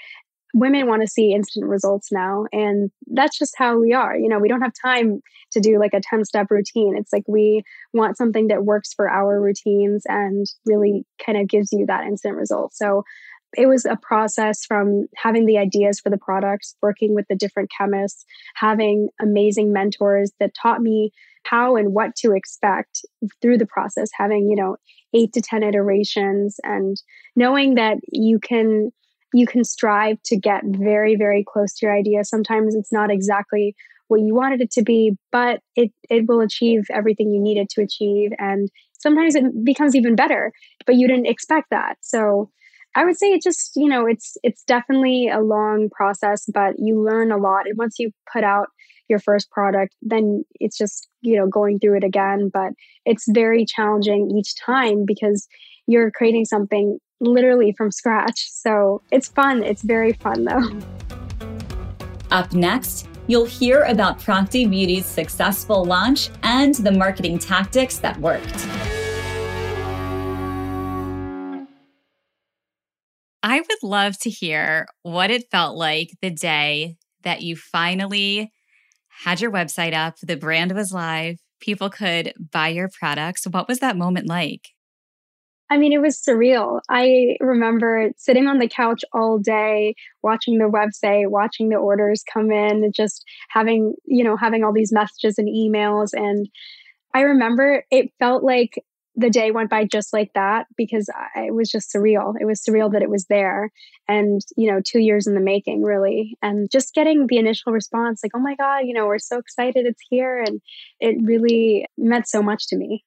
women 0.55 0.87
want 0.87 1.03
to 1.03 1.09
see 1.09 1.33
instant 1.33 1.67
results 1.67 2.11
now 2.11 2.45
and 2.53 2.91
that's 3.09 3.39
just 3.39 3.55
how 3.59 3.79
we 3.79 3.93
are 3.93 4.17
you 4.17 4.29
know 4.29 4.39
we 4.39 4.49
don't 4.49 4.63
have 4.63 4.73
time 4.83 5.21
to 5.53 5.61
do 5.61 5.79
like 5.79 5.95
a 5.95 6.01
10 6.01 6.25
step 6.25 6.49
routine. 6.51 6.97
It's 6.97 7.13
like 7.13 7.25
we 7.27 7.63
want 7.93 8.17
something 8.17 8.49
that 8.49 8.65
works 8.65 8.93
for 8.93 9.09
our 9.09 9.41
routines 9.41 10.03
and 10.07 10.47
really 10.67 11.05
kind 11.25 11.39
of 11.39 11.49
gives 11.49 11.73
you 11.73 11.87
that 11.87 12.07
instant 12.07 12.37
result. 12.37 12.75
So 12.75 13.05
it 13.57 13.67
was 13.67 13.87
a 13.87 13.97
process 13.97 14.65
from 14.67 15.07
having 15.17 15.47
the 15.47 15.57
ideas 15.57 16.01
for 16.01 16.11
the 16.11 16.19
products 16.19 16.77
working 16.83 17.15
with 17.15 17.25
the 17.31 17.35
different 17.35 17.71
chemists 17.77 18.27
having 18.55 19.09
amazing 19.23 19.73
mentors 19.73 20.33
that 20.39 20.53
taught 20.61 20.83
me 20.83 21.11
how 21.45 21.75
and 21.75 21.95
what 21.95 22.15
to 22.17 22.33
expect 22.33 23.01
through 23.41 23.57
the 23.57 23.65
process 23.65 24.11
having 24.13 24.51
you 24.51 24.57
know 24.57 24.77
8 25.15 25.33
to 25.33 25.41
10 25.41 25.63
iterations 25.63 26.61
and 26.63 27.01
knowing 27.37 27.77
that 27.77 27.97
you 28.13 28.39
can 28.39 28.91
you 29.33 29.47
can 29.47 29.65
strive 29.65 30.23
to 30.25 30.37
get 30.37 30.63
very, 30.65 31.17
very 31.17 31.45
close 31.47 31.75
to 31.75 31.87
your 31.87 31.97
idea. 31.97 32.25
Sometimes 32.25 32.75
it's 32.75 32.93
not 32.93 33.11
exactly 33.11 33.75
what 34.09 34.21
you 34.21 34.35
wanted 34.35 34.61
it 34.61 34.71
to 34.73 34.83
be, 34.83 35.13
but 35.31 35.61
it, 35.77 35.93
it 36.09 36.27
will 36.27 36.41
achieve 36.41 36.87
everything 36.91 37.31
you 37.31 37.41
need 37.41 37.59
it 37.59 37.69
to 37.71 37.83
achieve. 37.83 38.31
And 38.39 38.71
sometimes 38.99 39.35
it 39.35 39.45
becomes 39.65 39.95
even 39.95 40.17
better, 40.17 40.53
but 40.87 40.97
you 40.97 41.07
didn't 41.07 41.27
expect 41.27 41.69
that. 41.71 41.97
So 42.01 42.51
I 42.97 43.05
would 43.05 43.19
say 43.19 43.29
it 43.29 43.43
just, 43.43 43.73
you 43.77 43.89
know, 43.89 44.07
it's 44.07 44.37
it's 44.43 44.65
definitely 44.65 45.29
a 45.29 45.41
long 45.41 45.89
process, 45.91 46.47
but 46.53 46.79
you 46.79 47.01
learn 47.03 47.31
a 47.31 47.37
lot. 47.37 47.67
And 47.67 47.77
once 47.77 47.99
you 47.99 48.11
put 48.33 48.45
out 48.45 48.69
your 49.09 49.19
first 49.19 49.51
product, 49.51 49.95
then 50.03 50.45
it's 50.55 50.77
just, 50.77 51.09
you 51.21 51.37
know, 51.37 51.47
going 51.47 51.79
through 51.79 51.99
it 51.99 52.05
again. 52.05 52.51
But 52.53 52.73
it's 53.05 53.27
very 53.29 53.65
challenging 53.65 54.31
each 54.37 54.55
time 54.57 55.05
because 55.07 55.47
you're 55.87 56.11
creating 56.11 56.47
something 56.47 56.99
literally 57.21 57.73
from 57.73 57.91
scratch. 57.91 58.49
So 58.51 59.03
it's 59.11 59.29
fun. 59.29 59.63
It's 59.63 59.83
very 59.83 60.13
fun 60.13 60.45
though. 60.45 60.81
Up 62.31 62.53
next, 62.53 63.09
you'll 63.27 63.47
hear 63.47 63.83
about 63.85 64.19
Prakti 64.19 64.69
Beauty's 64.69 65.07
successful 65.07 65.85
launch 65.85 66.31
and 66.43 66.75
the 66.75 66.93
marketing 66.93 67.39
tactics 67.39 67.99
that 67.99 68.19
worked. 68.21 68.67
I 73.43 73.61
would 73.61 73.83
love 73.83 74.19
to 74.21 74.31
hear 74.31 74.87
what 75.03 75.31
it 75.31 75.51
felt 75.51 75.77
like 75.77 76.11
the 76.21 76.31
day 76.31 76.97
that 77.23 77.43
you 77.43 77.57
finally 77.57 78.53
had 79.09 79.41
your 79.41 79.51
website 79.51 79.95
up, 79.95 80.17
the 80.23 80.37
brand 80.37 80.73
was 80.73 80.93
live, 80.93 81.37
people 81.61 81.91
could 81.91 82.33
buy 82.53 82.69
your 82.69 82.89
products. 82.99 83.47
What 83.47 83.69
was 83.69 83.79
that 83.81 83.97
moment 83.97 84.29
like? 84.29 84.69
I 85.71 85.77
mean, 85.77 85.93
it 85.93 86.01
was 86.01 86.19
surreal. 86.19 86.81
I 86.89 87.37
remember 87.41 88.11
sitting 88.17 88.47
on 88.47 88.59
the 88.59 88.69
couch 88.69 89.05
all 89.13 89.39
day, 89.39 89.95
watching 90.23 90.59
the 90.59 90.65
website, 90.65 91.29
watching 91.29 91.69
the 91.69 91.77
orders 91.77 92.23
come 92.33 92.51
in, 92.51 92.91
just 92.95 93.25
having, 93.51 93.95
you 94.07 94.25
know, 94.25 94.37
having 94.37 94.65
all 94.65 94.73
these 94.73 94.93
messages 94.93 95.37
and 95.39 95.49
emails. 95.49 96.11
And 96.15 96.49
I 97.15 97.21
remember 97.21 97.85
it 97.91 98.11
felt 98.19 98.43
like 98.43 98.83
the 99.15 99.29
day 99.29 99.51
went 99.51 99.69
by 99.69 99.85
just 99.85 100.13
like 100.13 100.31
that 100.35 100.67
because 100.77 101.11
I, 101.35 101.47
it 101.47 101.55
was 101.55 101.69
just 101.69 101.93
surreal. 101.93 102.35
It 102.41 102.45
was 102.45 102.63
surreal 102.63 102.91
that 102.93 103.03
it 103.03 103.11
was 103.11 103.27
there 103.27 103.71
and, 104.07 104.41
you 104.57 104.71
know, 104.71 104.81
two 104.83 105.01
years 105.01 105.27
in 105.27 105.35
the 105.35 105.41
making, 105.41 105.83
really. 105.83 106.39
And 106.41 106.71
just 106.71 106.95
getting 106.95 107.27
the 107.27 107.37
initial 107.37 107.73
response 107.73 108.21
like, 108.23 108.33
oh 108.35 108.39
my 108.39 108.55
God, 108.55 108.83
you 108.85 108.95
know, 108.95 109.07
we're 109.07 109.19
so 109.19 109.39
excited 109.39 109.87
it's 109.87 110.01
here. 110.09 110.41
And 110.41 110.63
it 111.01 111.17
really 111.21 111.85
meant 111.99 112.29
so 112.29 112.43
much 112.43 112.69
to 112.69 112.77
me. 112.77 113.05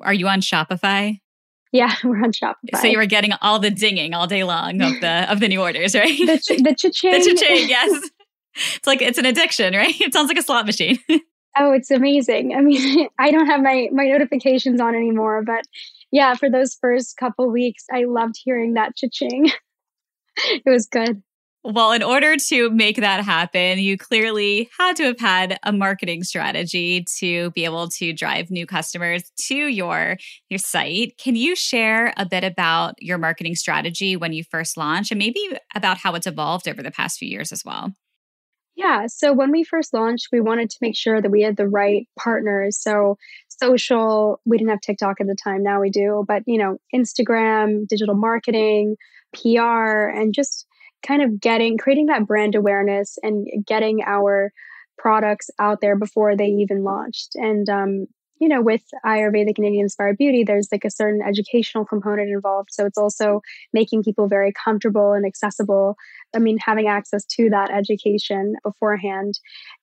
Are 0.00 0.14
you 0.14 0.28
on 0.28 0.40
Shopify? 0.40 1.18
Yeah, 1.72 1.94
we're 2.04 2.22
on 2.22 2.32
Shopify. 2.32 2.76
So 2.80 2.86
you 2.86 2.98
were 2.98 3.06
getting 3.06 3.32
all 3.40 3.58
the 3.58 3.70
dinging 3.70 4.14
all 4.14 4.26
day 4.26 4.44
long 4.44 4.80
of 4.82 5.00
the 5.00 5.30
of 5.30 5.40
the 5.40 5.48
new 5.48 5.60
orders, 5.60 5.94
right? 5.94 6.16
the 6.18 6.38
ch- 6.38 6.62
the 6.62 6.74
cha-ching. 6.78 7.12
the 7.12 7.34
cha-ching, 7.34 7.68
yes. 7.68 8.10
It's 8.76 8.86
like 8.86 9.00
it's 9.00 9.18
an 9.18 9.26
addiction, 9.26 9.74
right? 9.74 9.98
It 10.00 10.12
sounds 10.12 10.28
like 10.28 10.38
a 10.38 10.42
slot 10.42 10.66
machine. 10.66 10.98
oh, 11.58 11.72
it's 11.72 11.90
amazing. 11.90 12.54
I 12.54 12.60
mean, 12.60 13.08
I 13.18 13.30
don't 13.30 13.46
have 13.46 13.62
my 13.62 13.88
my 13.92 14.06
notifications 14.06 14.80
on 14.80 14.94
anymore, 14.94 15.42
but 15.44 15.64
yeah, 16.10 16.34
for 16.34 16.50
those 16.50 16.74
first 16.74 17.16
couple 17.16 17.50
weeks, 17.50 17.84
I 17.90 18.04
loved 18.04 18.34
hearing 18.44 18.74
that 18.74 18.94
cha-ching. 18.94 19.50
it 20.36 20.62
was 20.66 20.86
good. 20.86 21.22
Well, 21.64 21.92
in 21.92 22.02
order 22.02 22.36
to 22.36 22.70
make 22.70 22.96
that 22.96 23.24
happen, 23.24 23.78
you 23.78 23.96
clearly 23.96 24.68
had 24.76 24.96
to 24.96 25.04
have 25.04 25.20
had 25.20 25.58
a 25.62 25.72
marketing 25.72 26.24
strategy 26.24 27.04
to 27.18 27.52
be 27.52 27.64
able 27.64 27.88
to 27.90 28.12
drive 28.12 28.50
new 28.50 28.66
customers 28.66 29.30
to 29.46 29.54
your 29.54 30.16
your 30.50 30.58
site. 30.58 31.16
Can 31.18 31.36
you 31.36 31.54
share 31.54 32.12
a 32.16 32.26
bit 32.26 32.42
about 32.42 32.94
your 32.98 33.16
marketing 33.16 33.54
strategy 33.54 34.16
when 34.16 34.32
you 34.32 34.42
first 34.42 34.76
launched 34.76 35.12
and 35.12 35.20
maybe 35.20 35.40
about 35.76 35.98
how 35.98 36.16
it's 36.16 36.26
evolved 36.26 36.66
over 36.66 36.82
the 36.82 36.90
past 36.90 37.18
few 37.18 37.28
years 37.28 37.52
as 37.52 37.64
well? 37.64 37.92
Yeah. 38.74 39.06
So 39.06 39.32
when 39.32 39.52
we 39.52 39.62
first 39.62 39.94
launched, 39.94 40.28
we 40.32 40.40
wanted 40.40 40.68
to 40.70 40.78
make 40.80 40.96
sure 40.96 41.20
that 41.22 41.30
we 41.30 41.42
had 41.42 41.56
the 41.56 41.68
right 41.68 42.08
partners. 42.18 42.76
So 42.80 43.18
social, 43.48 44.40
we 44.44 44.58
didn't 44.58 44.70
have 44.70 44.80
TikTok 44.80 45.20
at 45.20 45.28
the 45.28 45.36
time. 45.36 45.62
Now 45.62 45.80
we 45.80 45.90
do, 45.90 46.24
but 46.26 46.42
you 46.46 46.58
know, 46.58 46.78
Instagram, 46.92 47.86
digital 47.86 48.16
marketing, 48.16 48.96
PR, 49.32 50.08
and 50.08 50.34
just 50.34 50.66
kind 51.02 51.22
of 51.22 51.40
getting, 51.40 51.78
creating 51.78 52.06
that 52.06 52.26
brand 52.26 52.54
awareness 52.54 53.18
and 53.22 53.46
getting 53.66 54.02
our 54.06 54.52
products 54.98 55.50
out 55.58 55.80
there 55.80 55.96
before 55.96 56.36
they 56.36 56.46
even 56.46 56.84
launched. 56.84 57.34
And, 57.34 57.68
um, 57.68 58.06
you 58.38 58.48
know, 58.48 58.60
with 58.60 58.82
Ayurvedic 59.06 59.54
and 59.56 59.66
Indian 59.66 59.84
inspired 59.84 60.16
beauty, 60.16 60.42
there's 60.42 60.68
like 60.72 60.84
a 60.84 60.90
certain 60.90 61.20
educational 61.22 61.84
component 61.84 62.28
involved. 62.28 62.70
So 62.72 62.86
it's 62.86 62.98
also 62.98 63.40
making 63.72 64.02
people 64.02 64.28
very 64.28 64.52
comfortable 64.52 65.12
and 65.12 65.24
accessible. 65.24 65.96
I 66.34 66.40
mean, 66.40 66.58
having 66.58 66.88
access 66.88 67.24
to 67.36 67.50
that 67.50 67.70
education 67.70 68.54
beforehand. 68.64 69.34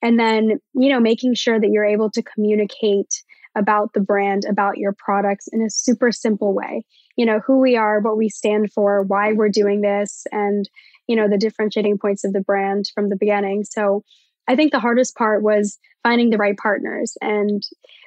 And 0.02 0.20
then, 0.20 0.60
you 0.74 0.90
know, 0.90 1.00
making 1.00 1.36
sure 1.36 1.60
that 1.60 1.70
you're 1.70 1.86
able 1.86 2.12
to 2.12 2.22
communicate 2.22 3.24
about 3.56 3.94
the 3.94 4.02
brand, 4.02 4.44
about 4.44 4.78
your 4.78 4.94
products 4.94 5.48
in 5.52 5.62
a 5.62 5.70
super 5.70 6.12
simple 6.12 6.54
way. 6.54 6.86
You 7.16 7.26
know, 7.26 7.40
who 7.46 7.60
we 7.60 7.78
are, 7.78 8.00
what 8.00 8.18
we 8.18 8.30
stand 8.30 8.72
for, 8.74 9.04
why 9.04 9.34
we're 9.34 9.50
doing 9.50 9.82
this, 9.82 10.26
and, 10.32 10.70
you 11.10 11.16
know, 11.16 11.28
the 11.28 11.40
differentiating 11.40 11.98
points 11.98 12.24
of 12.24 12.34
the 12.34 12.40
brand 12.40 12.86
from 12.94 13.10
the 13.10 13.18
beginning. 13.20 13.64
So 13.64 14.04
I 14.48 14.56
think 14.56 14.72
the 14.72 14.80
hardest 14.80 15.16
part 15.16 15.42
was 15.42 15.80
finding 16.04 16.30
the 16.30 16.38
right 16.38 16.56
partners. 16.56 17.18
And 17.20 17.64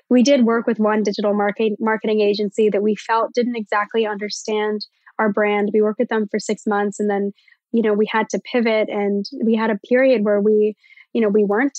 we 0.09 0.23
did 0.23 0.45
work 0.45 0.69
with 0.69 0.79
one 0.79 1.03
digital 1.03 1.35
market, 1.35 1.73
marketing 1.81 2.21
agency 2.21 2.71
that 2.71 2.83
we 2.83 2.95
felt 2.95 3.35
didn't 3.35 3.57
exactly 3.57 4.07
understand 4.07 4.87
our 5.19 5.33
brand. 5.33 5.71
We 5.75 5.83
worked 5.83 5.99
with 5.99 6.11
them 6.11 6.29
for 6.31 6.39
six 6.39 6.63
months 6.65 7.01
and 7.01 7.11
then, 7.11 7.33
you 7.73 7.83
know, 7.83 7.93
we 7.93 8.07
had 8.09 8.29
to 8.31 8.41
pivot 8.41 8.89
and 8.89 9.25
we 9.45 9.57
had 9.57 9.71
a 9.71 9.81
period 9.89 10.25
where 10.25 10.41
we, 10.41 10.77
you 11.13 11.21
know, 11.21 11.29
we 11.29 11.45
weren't 11.45 11.77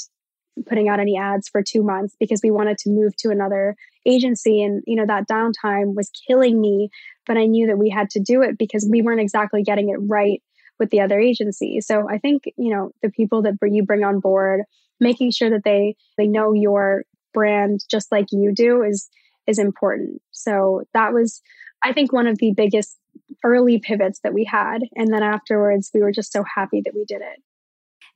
putting 0.68 0.90
out 0.90 1.00
any 1.00 1.18
ads 1.18 1.48
for 1.48 1.64
two 1.64 1.84
months 1.84 2.18
because 2.20 2.42
we 2.44 2.52
wanted 2.52 2.78
to 2.80 2.90
move 2.90 3.16
to 3.20 3.30
another 3.30 3.78
agency. 4.06 4.62
And, 4.62 4.84
you 4.86 4.98
know, 4.98 5.06
that 5.06 5.30
downtime 5.30 5.96
was 5.96 6.12
killing 6.28 6.60
me. 6.60 6.90
But 7.26 7.38
I 7.38 7.46
knew 7.46 7.68
that 7.68 7.78
we 7.78 7.90
had 7.90 8.10
to 8.12 8.20
do 8.20 8.42
it 8.42 8.58
because 8.58 8.86
we 8.92 9.02
weren't 9.02 9.22
exactly 9.22 9.64
getting 9.64 9.88
it 9.88 9.98
right 10.02 10.44
with 10.80 10.90
the 10.90 11.02
other 11.02 11.20
agency. 11.20 11.82
So 11.82 12.08
I 12.10 12.18
think, 12.18 12.44
you 12.58 12.74
know, 12.74 12.92
the 13.02 13.10
people 13.10 13.42
that 13.44 13.56
you 13.62 13.84
bring 13.84 14.04
on 14.04 14.20
board, 14.20 14.62
making 15.00 15.32
sure 15.32 15.50
that 15.50 15.64
they 15.64 15.96
they 16.18 16.28
know 16.28 16.54
your 16.54 17.04
brand 17.34 17.82
just 17.90 18.12
like 18.12 18.28
you 18.32 18.54
do 18.54 18.84
is 18.84 19.10
is 19.48 19.60
important. 19.60 20.22
So 20.32 20.84
that 20.94 21.14
was 21.14 21.42
I 21.84 21.94
think 21.94 22.14
one 22.14 22.28
of 22.28 22.38
the 22.38 22.54
biggest 22.56 22.98
early 23.44 23.80
pivots 23.80 24.20
that 24.24 24.34
we 24.34 24.46
had 24.46 24.84
and 24.96 25.14
then 25.14 25.24
afterwards 25.24 25.92
we 25.94 26.02
were 26.02 26.12
just 26.12 26.32
so 26.32 26.44
happy 26.56 26.82
that 26.84 26.94
we 26.94 27.04
did 27.06 27.22
it. 27.22 27.42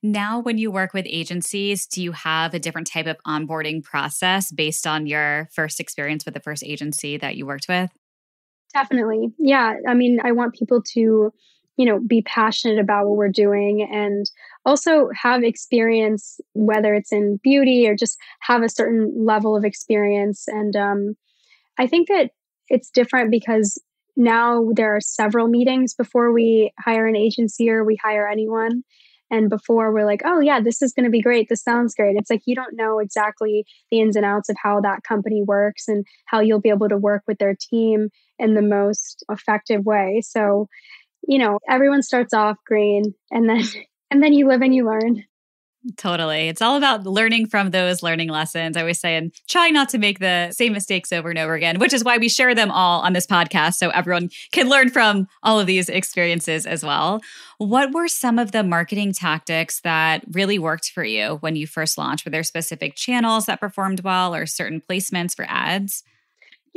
Now, 0.04 0.40
when 0.40 0.60
you 0.60 0.70
work 0.70 0.94
with 0.94 1.06
agencies, 1.10 1.88
do 1.88 2.04
you 2.04 2.12
have 2.12 2.54
a 2.54 2.60
different 2.60 2.88
type 2.88 3.08
of 3.08 3.18
onboarding 3.26 3.84
process 3.84 4.52
based 4.52 4.86
on 4.86 5.08
your 5.08 5.50
first 5.54 5.80
experience 5.80 6.24
with 6.24 6.36
the 6.36 6.40
first 6.40 6.64
agency 6.64 7.18
that 7.18 7.36
you 7.36 7.48
worked 7.48 7.68
with? 7.68 7.90
Definitely. 8.74 9.34
Yeah. 9.40 9.74
I 9.88 9.96
mean, 9.96 10.20
I 10.24 10.34
want 10.34 10.54
people 10.54 10.84
to 10.94 11.34
you 11.78 11.86
know 11.86 12.00
be 12.00 12.22
passionate 12.24 12.80
about 12.80 13.08
what 13.08 13.18
we're 13.18 13.30
doing 13.30 13.88
and 13.90 14.30
also 14.66 15.10
have 15.16 15.44
experience 15.44 16.42
whether 16.54 16.94
it's 16.94 17.14
in 17.14 17.40
beauty 17.44 17.88
or 17.88 17.96
just 17.96 18.18
have 18.42 18.64
a 18.64 18.70
certain 18.70 19.14
level 19.16 19.56
of 19.56 19.64
experience. 19.64 20.46
And 20.48 20.76
um, 20.76 21.16
i 21.78 21.88
think 21.88 22.08
that 22.10 22.32
it's 22.70 22.90
different 22.90 23.32
because 23.32 23.82
now 24.18 24.70
there 24.74 24.96
are 24.96 25.02
several 25.02 25.48
meetings 25.48 25.94
before 25.94 26.34
we 26.34 26.72
hire 26.80 27.08
an 27.08 27.16
agency 27.16 27.70
or 27.70 27.86
we 27.86 27.98
hire 28.04 28.28
anyone. 28.28 28.84
And 29.30 29.50
before 29.50 29.94
we're 29.94 30.06
like 30.06 30.22
oh 30.26 30.40
yeah 30.40 30.62
this 30.62 30.82
is 30.82 30.94
going 30.94 31.04
to 31.04 31.12
be 31.12 31.22
great. 31.22 31.48
This 31.50 31.62
sounds 31.62 31.94
great. 31.94 32.16
It's 32.18 32.30
like 32.30 32.42
you 32.46 32.56
don't 32.56 32.78
know 32.78 33.00
exactly 33.00 33.66
the 33.92 34.00
ins 34.00 34.16
and 34.16 34.26
outs 34.26 34.50
of 34.50 34.56
how 34.62 34.82
that 34.82 35.04
company 35.04 35.44
works 35.44 35.88
and 35.88 36.06
how 36.26 36.40
you'll 36.40 36.62
be 36.62 36.70
able 36.70 36.90
to 36.90 36.98
work 36.98 37.24
with 37.28 37.38
their 37.38 37.56
team 37.60 38.10
in 38.40 38.54
the 38.54 38.62
most 38.62 39.26
effective 39.30 39.86
way. 39.86 40.22
So 40.26 40.68
you 41.28 41.38
know, 41.38 41.60
everyone 41.70 42.02
starts 42.02 42.34
off 42.34 42.58
green 42.66 43.14
and 43.32 43.50
then 43.50 43.64
and 44.12 44.24
then 44.24 44.34
you 44.34 44.48
live 44.48 44.62
and 44.62 44.74
you 44.74 44.86
learn. 44.86 45.24
Totally. 45.96 46.50
It's 46.50 46.62
all 46.62 46.76
about 46.76 47.06
learning 47.06 47.48
from 47.48 47.72
those 47.72 48.04
learning 48.04 48.28
lessons. 48.28 48.76
I 48.76 48.82
always 48.82 49.00
say, 49.00 49.16
and 49.16 49.32
trying 49.48 49.74
not 49.74 49.88
to 49.90 49.98
make 49.98 50.20
the 50.20 50.52
same 50.52 50.74
mistakes 50.74 51.14
over 51.14 51.30
and 51.30 51.40
over 51.40 51.54
again, 51.54 51.80
which 51.80 51.94
is 51.94 52.04
why 52.04 52.18
we 52.18 52.28
share 52.28 52.54
them 52.54 52.72
all 52.72 53.02
on 53.02 53.14
this 53.14 53.28
podcast 53.28 53.76
so 53.76 53.90
everyone 53.92 54.30
can 54.52 54.68
learn 54.68 54.90
from 54.90 55.28
all 55.44 55.60
of 55.60 55.68
these 55.68 55.88
experiences 55.88 56.66
as 56.66 56.84
well. 56.84 57.22
What 57.58 57.94
were 57.94 58.10
some 58.10 58.38
of 58.38 58.52
the 58.52 58.64
marketing 58.64 59.14
tactics 59.14 59.80
that 59.82 60.24
really 60.32 60.60
worked 60.60 60.92
for 60.92 61.06
you 61.06 61.38
when 61.38 61.56
you 61.56 61.68
first 61.68 61.98
launched? 61.98 62.26
Were 62.26 62.32
there 62.32 62.44
specific 62.44 62.96
channels 62.96 63.46
that 63.46 63.62
performed 63.62 64.02
well 64.02 64.36
or 64.36 64.46
certain 64.46 64.82
placements 64.82 65.36
for 65.36 65.46
ads? 65.48 66.04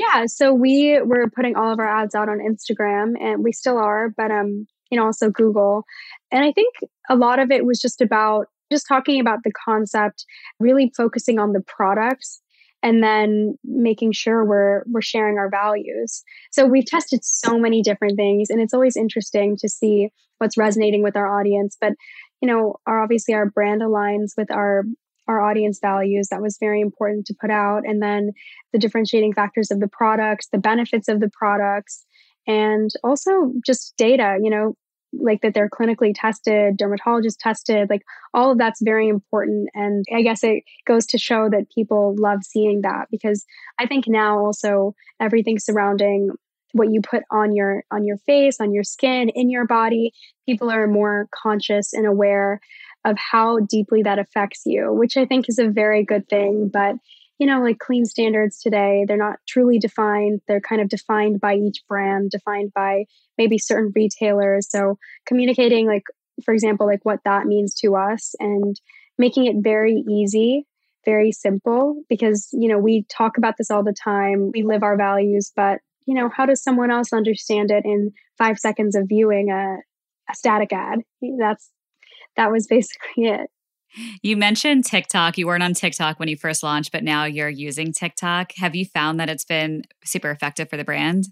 Yeah, 0.01 0.25
so 0.25 0.55
we 0.55 0.99
were 1.05 1.29
putting 1.29 1.57
all 1.57 1.71
of 1.71 1.79
our 1.79 1.87
ads 1.87 2.15
out 2.15 2.31
on 2.31 2.39
Instagram 2.39 3.21
and 3.21 3.45
we 3.45 3.53
still 3.53 3.77
are, 3.77 4.09
but 4.09 4.31
um, 4.31 4.67
you 4.91 4.99
know, 4.99 5.05
also 5.05 5.29
Google. 5.29 5.85
And 6.33 6.43
I 6.43 6.53
think 6.53 6.75
a 7.11 7.17
lot 7.17 7.39
of 7.39 7.51
it 7.51 7.67
was 7.67 7.79
just 7.79 8.01
about 8.01 8.47
just 8.73 8.87
talking 8.89 9.21
about 9.21 9.41
the 9.45 9.53
concept, 9.53 10.25
really 10.59 10.91
focusing 10.97 11.39
on 11.39 11.53
the 11.53 11.61
products 11.61 12.41
and 12.83 13.03
then 13.03 13.59
making 13.63 14.13
sure 14.13 14.43
we're 14.43 14.85
we're 14.87 15.03
sharing 15.03 15.37
our 15.37 15.51
values. 15.51 16.23
So 16.51 16.65
we've 16.65 16.87
tested 16.87 17.23
so 17.23 17.59
many 17.59 17.83
different 17.83 18.17
things 18.17 18.49
and 18.49 18.59
it's 18.59 18.73
always 18.73 18.97
interesting 18.97 19.55
to 19.59 19.69
see 19.69 20.09
what's 20.39 20.57
resonating 20.57 21.03
with 21.03 21.15
our 21.15 21.39
audience, 21.39 21.77
but 21.79 21.93
you 22.41 22.49
know, 22.49 22.77
our 22.87 23.03
obviously 23.03 23.35
our 23.35 23.51
brand 23.51 23.83
aligns 23.83 24.31
with 24.39 24.51
our 24.51 24.85
our 25.29 25.41
audience 25.41 25.79
values 25.81 26.29
that 26.31 26.43
was 26.43 26.57
very 26.59 26.81
important 26.81 27.27
to 27.27 27.35
put 27.41 27.51
out. 27.51 27.83
And 27.87 28.03
then 28.03 28.33
the 28.73 28.79
differentiating 28.79 29.35
factors 29.35 29.71
of 29.71 29.81
the 29.81 29.89
products 29.89 30.49
the 30.53 30.59
benefits 30.59 31.09
of 31.09 31.21
the 31.21 31.31
products 31.31 32.05
and 32.47 32.91
also 33.05 33.53
just 33.65 33.95
data 33.97 34.39
you 34.43 34.51
know 34.51 34.75
like 35.13 35.41
that 35.43 35.55
they're 35.55 35.69
clinically 35.69 36.13
tested 36.15 36.77
dermatologist 36.77 37.41
tested 37.41 37.91
like 37.91 38.03
all 38.33 38.53
of 38.53 38.59
that's 38.59 38.81
very 38.83 39.09
important. 39.09 39.69
And 39.75 40.05
i 40.15 40.23
guess 40.23 40.45
it 40.45 40.63
goes 40.87 41.07
to 41.07 41.19
show 41.19 41.49
that 41.51 41.71
people 41.75 42.15
love 42.19 42.41
seeing 42.43 42.83
that 42.83 43.07
because 43.11 43.45
i 43.79 43.87
think 43.87 44.07
now 44.07 44.39
also 44.39 44.95
everything 45.21 45.59
surrounding 45.59 46.31
what 46.73 46.93
you 46.93 47.01
put 47.01 47.25
on 47.33 47.55
your 47.55 47.83
on 47.91 48.05
your 48.05 48.19
face 48.19 48.61
on 48.61 48.73
your 48.73 48.85
skin 48.85 49.29
in 49.31 49.51
your 49.51 49.67
body 49.67 50.13
people 50.47 50.71
are 50.71 50.87
more 50.87 51.27
conscious 51.35 51.93
and 51.93 52.07
aware 52.07 52.61
of 53.05 53.17
how 53.19 53.61
deeply 53.61 54.03
that 54.03 54.19
affects 54.19 54.63
you, 54.67 54.93
which 54.93 55.17
I 55.17 55.25
think 55.25 55.49
is 55.49 55.59
a 55.59 55.69
very 55.69 56.05
good 56.05 56.29
thing. 56.29 56.71
But, 56.73 56.97
you 57.39 57.47
know, 57.47 57.63
like 57.63 57.79
clean 57.79 58.05
standards 58.05 58.61
today, 58.61 59.05
they're 59.07 59.17
not 59.17 59.39
truly 59.49 59.79
defined. 59.79 60.41
They're 60.47 60.61
kind 60.61 60.83
of 60.83 60.89
defined 60.89 61.41
by 61.41 61.55
each 61.55 61.83
brand, 61.89 62.31
defined 62.31 62.73
by 62.75 63.05
maybe 63.39 63.59
certain 63.59 63.93
retailers. 63.95 64.69
So 64.71 64.99
communicating, 65.27 65.87
like, 65.87 66.05
for 66.45 66.53
example, 66.53 66.87
like 66.87 67.05
what 67.05 67.21
that 67.25 67.47
means 67.47 67.75
to 67.77 67.97
us 67.97 68.35
and 68.39 68.79
making 69.19 69.47
it 69.47 69.57
very 69.63 70.05
easy 70.09 70.67
very 71.05 71.33
simple 71.33 72.03
because 72.09 72.49
you 72.53 72.69
know 72.69 72.79
we 72.79 73.05
talk 73.09 73.39
about 73.39 73.55
this 73.57 73.71
all 73.71 73.83
the 73.83 73.95
time 74.05 74.51
we 74.53 74.63
live 74.63 74.83
our 74.83 74.97
values 74.97 75.53
but 75.57 75.79
you 76.07 76.15
know 76.15 76.29
how 76.35 76.45
does 76.45 76.63
someone 76.63 76.91
else 76.91 77.13
understand 77.13 77.71
it 77.71 77.85
in 77.85 78.13
five 78.37 78.59
seconds 78.59 78.95
of 78.95 79.09
viewing 79.09 79.51
a, 79.51 79.77
a 80.31 80.35
static 80.35 80.73
ad 80.73 81.01
that's 81.39 81.71
that 82.37 82.51
was 82.51 82.67
basically 82.67 83.25
it. 83.25 83.51
You 84.23 84.37
mentioned 84.37 84.85
TikTok. 84.85 85.37
You 85.37 85.47
weren't 85.47 85.63
on 85.63 85.75
TikTok 85.75 86.21
when 86.21 86.29
you 86.29 86.37
first 86.37 86.63
launched, 86.63 86.93
but 86.93 87.03
now 87.03 87.25
you're 87.25 87.49
using 87.49 87.93
TikTok. 87.93 88.53
Have 88.57 88.77
you 88.77 88.87
found 88.87 89.19
that 89.19 89.29
it's 89.29 89.45
been 89.45 89.83
super 90.05 90.31
effective 90.31 90.71
for 90.71 90.77
the 90.77 90.85
brand? 90.85 91.27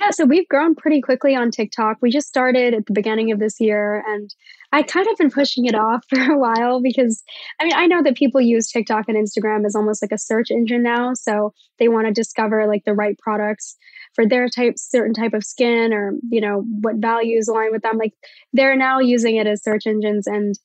Yeah, 0.00 0.10
so 0.10 0.24
we've 0.24 0.48
grown 0.48 0.74
pretty 0.74 1.02
quickly 1.02 1.34
on 1.36 1.50
TikTok. 1.50 1.98
We 2.00 2.10
just 2.10 2.26
started 2.26 2.72
at 2.72 2.86
the 2.86 2.92
beginning 2.94 3.32
of 3.32 3.38
this 3.38 3.60
year, 3.60 4.02
and 4.06 4.34
I 4.72 4.82
kind 4.82 5.06
of 5.06 5.16
been 5.18 5.30
pushing 5.30 5.66
it 5.66 5.74
off 5.74 6.04
for 6.08 6.20
a 6.20 6.38
while 6.38 6.80
because 6.80 7.22
I 7.60 7.64
mean, 7.64 7.74
I 7.74 7.86
know 7.86 8.02
that 8.02 8.16
people 8.16 8.40
use 8.40 8.70
TikTok 8.70 9.06
and 9.08 9.16
Instagram 9.16 9.66
as 9.66 9.74
almost 9.74 10.02
like 10.02 10.12
a 10.12 10.18
search 10.18 10.50
engine 10.50 10.82
now. 10.82 11.12
So 11.14 11.52
they 11.78 11.88
want 11.88 12.06
to 12.06 12.12
discover 12.12 12.66
like 12.66 12.84
the 12.86 12.94
right 12.94 13.18
products 13.18 13.76
for 14.14 14.26
their 14.26 14.48
type, 14.48 14.74
certain 14.76 15.14
type 15.14 15.34
of 15.34 15.44
skin 15.44 15.92
or, 15.92 16.14
you 16.30 16.40
know, 16.40 16.64
what 16.80 16.96
values 16.96 17.48
align 17.48 17.72
with 17.72 17.82
them. 17.82 17.98
Like 17.98 18.12
they're 18.52 18.76
now 18.76 18.98
using 18.98 19.36
it 19.36 19.46
as 19.46 19.62
search 19.62 19.86
engines. 19.86 20.26
And 20.26 20.58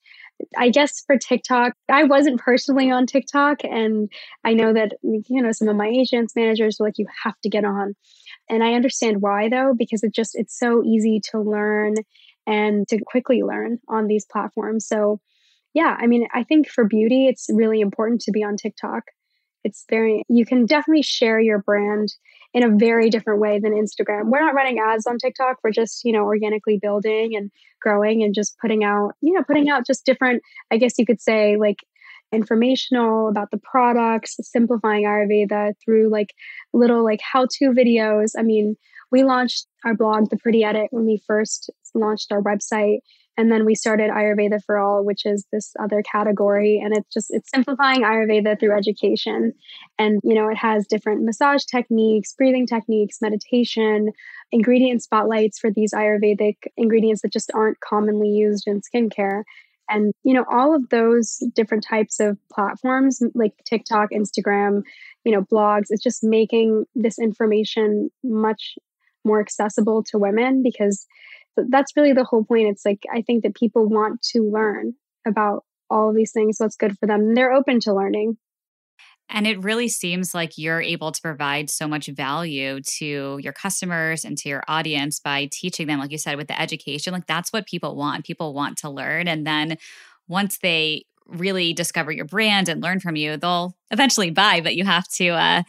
I 0.57 0.69
guess 0.69 1.01
for 1.05 1.17
TikTok, 1.17 1.73
I 1.89 2.03
wasn't 2.03 2.41
personally 2.41 2.91
on 2.91 3.05
TikTok. 3.05 3.63
And 3.63 4.09
I 4.43 4.53
know 4.53 4.73
that, 4.73 4.93
you 5.03 5.41
know, 5.41 5.51
some 5.51 5.67
of 5.67 5.75
my 5.75 5.87
agents, 5.87 6.35
managers 6.35 6.77
were 6.79 6.87
like, 6.87 6.97
you 6.97 7.07
have 7.23 7.39
to 7.41 7.49
get 7.49 7.63
on. 7.63 7.95
And 8.49 8.63
I 8.63 8.73
understand 8.73 9.21
why 9.21 9.49
though, 9.49 9.73
because 9.77 10.03
it 10.03 10.13
just, 10.13 10.31
it's 10.35 10.57
so 10.57 10.83
easy 10.83 11.21
to 11.31 11.39
learn 11.39 11.95
and 12.47 12.87
to 12.89 12.99
quickly 13.05 13.43
learn 13.43 13.79
on 13.87 14.07
these 14.07 14.25
platforms. 14.25 14.87
So, 14.87 15.19
yeah, 15.73 15.97
I 15.99 16.07
mean, 16.07 16.27
I 16.33 16.43
think 16.43 16.69
for 16.69 16.85
beauty, 16.85 17.27
it's 17.27 17.47
really 17.51 17.81
important 17.81 18.21
to 18.21 18.31
be 18.31 18.43
on 18.43 18.55
TikTok. 18.55 19.03
It's 19.65 19.83
very 19.89 20.23
you 20.29 20.45
can 20.45 20.65
definitely 20.65 21.01
share 21.01 21.39
your 21.39 21.59
brand 21.59 22.13
in 22.53 22.63
a 22.63 22.69
very 22.69 23.09
different 23.09 23.41
way 23.41 23.59
than 23.59 23.73
Instagram. 23.73 24.29
We're 24.29 24.39
not 24.39 24.53
running 24.53 24.79
ads 24.79 25.05
on 25.05 25.17
TikTok. 25.17 25.57
We're 25.61 25.71
just, 25.71 26.05
you 26.05 26.13
know, 26.13 26.23
organically 26.23 26.79
building 26.81 27.35
and 27.35 27.51
growing 27.81 28.23
and 28.23 28.33
just 28.33 28.57
putting 28.59 28.85
out, 28.85 29.11
you 29.21 29.33
know, 29.33 29.43
putting 29.43 29.69
out 29.69 29.85
just 29.85 30.05
different, 30.05 30.41
I 30.71 30.77
guess 30.77 30.97
you 30.97 31.05
could 31.05 31.19
say 31.19 31.57
like 31.57 31.79
informational 32.31 33.27
about 33.27 33.51
the 33.51 33.57
products, 33.57 34.37
simplifying 34.41 35.03
Ayurveda 35.03 35.73
through 35.83 36.09
like 36.09 36.33
little 36.71 37.03
like 37.03 37.19
how-to 37.21 37.71
videos. 37.71 38.31
I 38.37 38.43
mean, 38.43 38.77
we 39.11 39.23
launched 39.23 39.67
our 39.83 39.93
blog, 39.93 40.29
The 40.29 40.37
Pretty 40.37 40.63
Edit, 40.63 40.87
when 40.91 41.05
we 41.05 41.21
first 41.27 41.69
launched 41.93 42.31
our 42.31 42.41
website 42.41 42.99
and 43.37 43.51
then 43.51 43.65
we 43.65 43.75
started 43.75 44.09
ayurveda 44.09 44.63
for 44.63 44.77
all 44.77 45.03
which 45.03 45.25
is 45.25 45.45
this 45.51 45.73
other 45.79 46.01
category. 46.01 46.81
And 46.83 46.95
it's 46.95 47.13
just 47.13 47.27
it's 47.31 47.49
simplifying 47.49 48.01
ayurveda 48.01 48.59
through 48.59 48.75
education. 48.75 49.53
And 49.99 50.19
you 50.23 50.33
know 50.33 50.47
it 50.49 50.57
has 50.57 50.87
different 50.87 51.23
massage 51.23 51.63
techniques 51.65 52.33
breathing 52.33 52.67
techniques 52.67 53.21
meditation 53.21 54.11
ingredient 54.51 55.03
spotlights 55.03 55.59
for 55.59 55.71
these 55.71 55.93
ayurvedic 55.93 56.55
ingredients 56.77 57.21
that 57.21 57.33
just 57.33 57.51
aren't 57.53 57.79
commonly 57.79 58.29
used 58.29 58.67
in 58.67 58.81
skincare. 58.81 59.43
And 59.89 60.13
you 60.23 60.33
know 60.33 60.45
all 60.49 60.75
of 60.75 60.89
those 60.89 61.43
different 61.53 61.83
types 61.83 62.19
of 62.19 62.37
platforms 62.51 63.21
like 63.35 63.53
tiktok 63.65 64.09
instagram 64.11 64.81
you 65.23 65.31
know 65.31 65.43
blogs 65.43 65.85
it's 65.89 66.03
just 66.03 66.23
making 66.23 66.85
this 66.95 67.19
information 67.19 68.09
much 68.23 68.77
more 69.23 69.39
accessible 69.41 70.03
to 70.03 70.17
women 70.17 70.63
because 70.63 71.05
that's 71.69 71.95
really 71.95 72.13
the 72.13 72.23
whole 72.23 72.43
point. 72.43 72.67
It's 72.67 72.85
like 72.85 73.03
I 73.13 73.21
think 73.21 73.43
that 73.43 73.55
people 73.55 73.87
want 73.87 74.21
to 74.33 74.41
learn 74.41 74.93
about 75.27 75.63
all 75.89 76.09
of 76.09 76.15
these 76.15 76.31
things, 76.31 76.57
what's 76.59 76.75
good 76.75 76.97
for 76.97 77.07
them, 77.07 77.21
and 77.21 77.37
they're 77.37 77.53
open 77.53 77.79
to 77.81 77.93
learning. 77.93 78.37
And 79.29 79.47
it 79.47 79.63
really 79.63 79.87
seems 79.87 80.35
like 80.35 80.57
you're 80.57 80.81
able 80.81 81.11
to 81.11 81.21
provide 81.21 81.69
so 81.69 81.87
much 81.87 82.07
value 82.07 82.79
to 82.99 83.39
your 83.41 83.53
customers 83.53 84.23
and 84.23 84.37
to 84.37 84.49
your 84.49 84.63
audience 84.67 85.19
by 85.19 85.49
teaching 85.51 85.87
them, 85.87 85.99
like 85.99 86.11
you 86.11 86.19
said, 86.19 86.37
with 86.37 86.47
the 86.47 86.59
education. 86.59 87.11
Like 87.11 87.25
that's 87.25 87.51
what 87.51 87.65
people 87.65 87.95
want. 87.95 88.25
People 88.25 88.53
want 88.53 88.77
to 88.79 88.89
learn. 88.89 89.27
And 89.27 89.45
then 89.45 89.77
once 90.27 90.59
they 90.59 91.05
really 91.27 91.73
discover 91.73 92.11
your 92.11 92.25
brand 92.25 92.69
and 92.69 92.83
learn 92.83 92.99
from 92.99 93.15
you, 93.15 93.35
they'll 93.35 93.75
eventually 93.89 94.29
buy, 94.29 94.61
but 94.61 94.75
you 94.75 94.85
have 94.85 95.07
to 95.09 95.29
uh, 95.29 95.63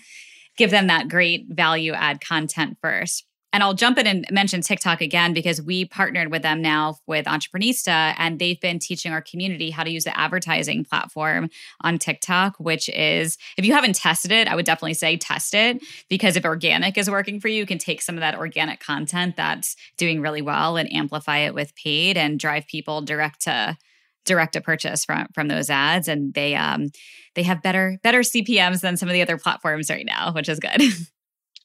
give 0.57 0.71
them 0.71 0.89
that 0.89 1.09
great 1.09 1.47
value 1.49 1.93
add 1.93 2.21
content 2.21 2.77
first. 2.83 3.26
And 3.57 3.63
I'll 3.63 3.73
jump 3.73 3.97
in 3.97 4.07
and 4.07 4.27
mention 4.31 4.61
TikTok 4.61 5.01
again 5.01 5.33
because 5.33 5.63
we 5.63 5.87
partnered 5.87 6.31
with 6.31 6.43
them 6.43 6.61
now 6.61 6.99
with 7.07 7.25
Entreprenista 7.25 8.15
and 8.19 8.39
they've 8.39 8.61
been 8.61 8.79
teaching 8.79 9.13
our 9.13 9.23
community 9.23 9.71
how 9.71 9.83
to 9.83 9.91
use 9.91 10.05
the 10.05 10.15
advertising 10.15 10.85
platform 10.85 11.49
on 11.81 11.97
TikTok, 11.97 12.57
which 12.59 12.91
is, 12.91 13.39
if 13.57 13.65
you 13.65 13.73
haven't 13.73 13.95
tested 13.95 14.31
it, 14.31 14.47
I 14.47 14.55
would 14.55 14.67
definitely 14.67 14.93
say 14.93 15.17
test 15.17 15.55
it 15.55 15.83
because 16.11 16.37
if 16.37 16.45
organic 16.45 16.99
is 16.99 17.09
working 17.09 17.41
for 17.41 17.49
you, 17.49 17.57
you 17.57 17.65
can 17.65 17.79
take 17.79 18.03
some 18.03 18.17
of 18.17 18.21
that 18.21 18.35
organic 18.35 18.79
content 18.79 19.37
that's 19.37 19.75
doing 19.97 20.21
really 20.21 20.43
well 20.43 20.77
and 20.77 20.93
amplify 20.93 21.39
it 21.39 21.55
with 21.55 21.75
paid 21.77 22.19
and 22.19 22.39
drive 22.39 22.67
people 22.67 23.01
direct 23.01 23.41
to 23.45 23.79
direct 24.27 24.53
to 24.53 24.61
purchase 24.61 25.07
from 25.07 25.29
from 25.33 25.49
those 25.49 25.71
ads 25.71 26.09
and 26.09 26.35
they 26.35 26.55
um 26.57 26.91
they 27.37 27.45
have 27.45 27.63
better 27.63 27.99
better 28.03 28.21
CPMs 28.21 28.83
than 28.83 28.99
some 28.99 29.09
of 29.09 29.15
the 29.15 29.23
other 29.23 29.39
platforms 29.39 29.89
right 29.89 30.05
now, 30.05 30.33
which 30.33 30.51
is 30.51 30.61
good. 30.61 30.83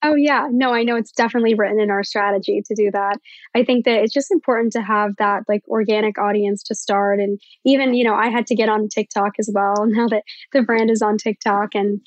Oh, 0.03 0.15
yeah. 0.15 0.47
No, 0.51 0.73
I 0.73 0.83
know 0.83 0.95
it's 0.95 1.11
definitely 1.11 1.53
written 1.53 1.79
in 1.79 1.91
our 1.91 2.03
strategy 2.03 2.61
to 2.65 2.75
do 2.75 2.89
that. 2.91 3.19
I 3.55 3.63
think 3.63 3.85
that 3.85 4.01
it's 4.01 4.13
just 4.13 4.31
important 4.31 4.73
to 4.73 4.81
have 4.81 5.15
that 5.17 5.43
like 5.47 5.61
organic 5.67 6.17
audience 6.17 6.63
to 6.63 6.75
start. 6.75 7.19
And 7.19 7.39
even, 7.65 7.93
you 7.93 8.03
know, 8.03 8.15
I 8.15 8.29
had 8.29 8.47
to 8.47 8.55
get 8.55 8.67
on 8.67 8.87
TikTok 8.87 9.33
as 9.37 9.49
well 9.53 9.75
now 9.85 10.07
that 10.07 10.23
the 10.53 10.63
brand 10.63 10.89
is 10.89 11.03
on 11.03 11.17
TikTok. 11.17 11.75
And, 11.75 12.01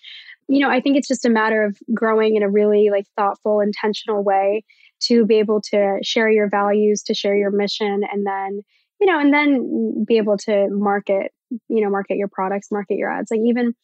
you 0.48 0.59
know, 0.59 0.70
I 0.70 0.80
think 0.80 0.96
it's 0.96 1.07
just 1.07 1.24
a 1.24 1.30
matter 1.30 1.62
of 1.62 1.78
growing 1.94 2.35
in 2.35 2.42
a 2.42 2.50
really 2.50 2.88
like 2.90 3.07
thoughtful, 3.16 3.61
intentional 3.61 4.24
way 4.24 4.64
to 5.04 5.24
be 5.24 5.37
able 5.37 5.61
to 5.70 5.98
share 6.02 6.30
your 6.30 6.48
values, 6.48 7.02
to 7.04 7.14
share 7.14 7.37
your 7.37 7.50
mission, 7.50 8.02
and 8.11 8.26
then, 8.26 8.62
you 9.00 9.07
know, 9.07 9.20
and 9.20 9.33
then 9.33 10.04
be 10.07 10.16
able 10.16 10.37
to 10.38 10.68
market, 10.70 11.30
you 11.68 11.83
know, 11.85 11.90
market 11.90 12.16
your 12.16 12.28
products, 12.28 12.72
market 12.72 12.96
your 12.96 13.11
ads. 13.11 13.30
Like 13.30 13.40
even 13.44 13.74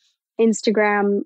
Instagram 0.41 1.21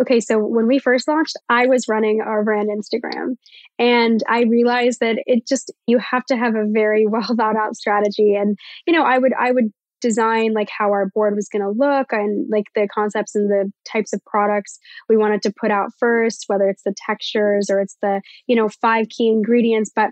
okay, 0.00 0.20
so 0.20 0.38
when 0.38 0.66
we 0.66 0.78
first 0.78 1.08
launched, 1.08 1.36
I 1.48 1.66
was 1.66 1.88
running 1.88 2.20
our 2.20 2.44
brand 2.44 2.68
Instagram 2.68 3.36
and 3.78 4.22
I 4.28 4.42
realized 4.44 5.00
that 5.00 5.18
it 5.26 5.46
just, 5.46 5.72
you 5.86 5.98
have 5.98 6.24
to 6.26 6.36
have 6.36 6.54
a 6.54 6.66
very 6.66 7.06
well 7.08 7.34
thought 7.36 7.56
out 7.56 7.76
strategy. 7.76 8.34
And, 8.34 8.58
you 8.86 8.92
know, 8.92 9.04
I 9.04 9.18
would, 9.18 9.32
I 9.38 9.52
would 9.52 9.72
design 10.00 10.52
like 10.52 10.70
how 10.70 10.92
our 10.92 11.10
board 11.12 11.34
was 11.34 11.48
going 11.48 11.62
to 11.62 11.70
look 11.70 12.12
and 12.12 12.46
like 12.50 12.66
the 12.74 12.86
concepts 12.86 13.34
and 13.34 13.50
the 13.50 13.70
types 13.90 14.12
of 14.12 14.24
products 14.24 14.78
we 15.08 15.16
wanted 15.16 15.42
to 15.42 15.52
put 15.60 15.70
out 15.70 15.90
first, 15.98 16.44
whether 16.46 16.68
it's 16.68 16.84
the 16.84 16.94
textures 17.06 17.68
or 17.68 17.80
it's 17.80 17.96
the, 18.00 18.20
you 18.46 18.54
know, 18.54 18.68
five 18.68 19.08
key 19.08 19.28
ingredients. 19.28 19.90
But 19.94 20.10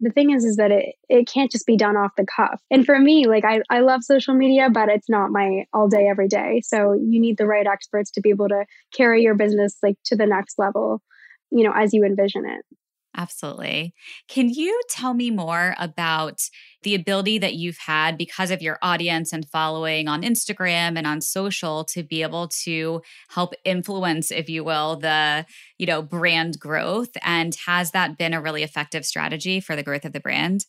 the 0.00 0.10
thing 0.10 0.30
is 0.30 0.44
is 0.44 0.56
that 0.56 0.70
it 0.70 0.94
it 1.08 1.28
can't 1.28 1.50
just 1.50 1.66
be 1.66 1.76
done 1.76 1.96
off 1.96 2.12
the 2.16 2.26
cuff. 2.26 2.60
And 2.70 2.84
for 2.84 2.98
me 2.98 3.26
like 3.26 3.44
i 3.44 3.60
i 3.70 3.80
love 3.80 4.02
social 4.02 4.34
media 4.34 4.68
but 4.70 4.88
it's 4.88 5.08
not 5.08 5.30
my 5.30 5.64
all 5.72 5.88
day 5.88 6.08
every 6.08 6.28
day. 6.28 6.60
So 6.64 6.92
you 6.92 7.20
need 7.20 7.38
the 7.38 7.46
right 7.46 7.66
experts 7.66 8.10
to 8.12 8.20
be 8.20 8.30
able 8.30 8.48
to 8.48 8.64
carry 8.94 9.22
your 9.22 9.34
business 9.34 9.76
like 9.82 9.96
to 10.06 10.16
the 10.16 10.26
next 10.26 10.58
level 10.58 11.02
you 11.50 11.64
know 11.64 11.72
as 11.74 11.94
you 11.94 12.04
envision 12.04 12.44
it 12.46 12.64
Absolutely. 13.16 13.94
Can 14.28 14.50
you 14.50 14.80
tell 14.90 15.14
me 15.14 15.30
more 15.30 15.76
about 15.78 16.40
the 16.82 16.94
ability 16.94 17.38
that 17.38 17.54
you've 17.54 17.78
had 17.78 18.18
because 18.18 18.50
of 18.50 18.60
your 18.60 18.78
audience 18.82 19.32
and 19.32 19.48
following 19.48 20.08
on 20.08 20.22
Instagram 20.22 20.98
and 20.98 21.06
on 21.06 21.20
social 21.20 21.84
to 21.84 22.02
be 22.02 22.22
able 22.22 22.48
to 22.48 23.02
help 23.28 23.54
influence, 23.64 24.32
if 24.32 24.48
you 24.48 24.64
will, 24.64 24.96
the, 24.96 25.46
you 25.78 25.86
know, 25.86 26.02
brand 26.02 26.58
growth? 26.58 27.10
And 27.22 27.54
has 27.66 27.92
that 27.92 28.18
been 28.18 28.34
a 28.34 28.40
really 28.40 28.64
effective 28.64 29.04
strategy 29.04 29.60
for 29.60 29.76
the 29.76 29.84
growth 29.84 30.04
of 30.04 30.12
the 30.12 30.20
brand? 30.20 30.66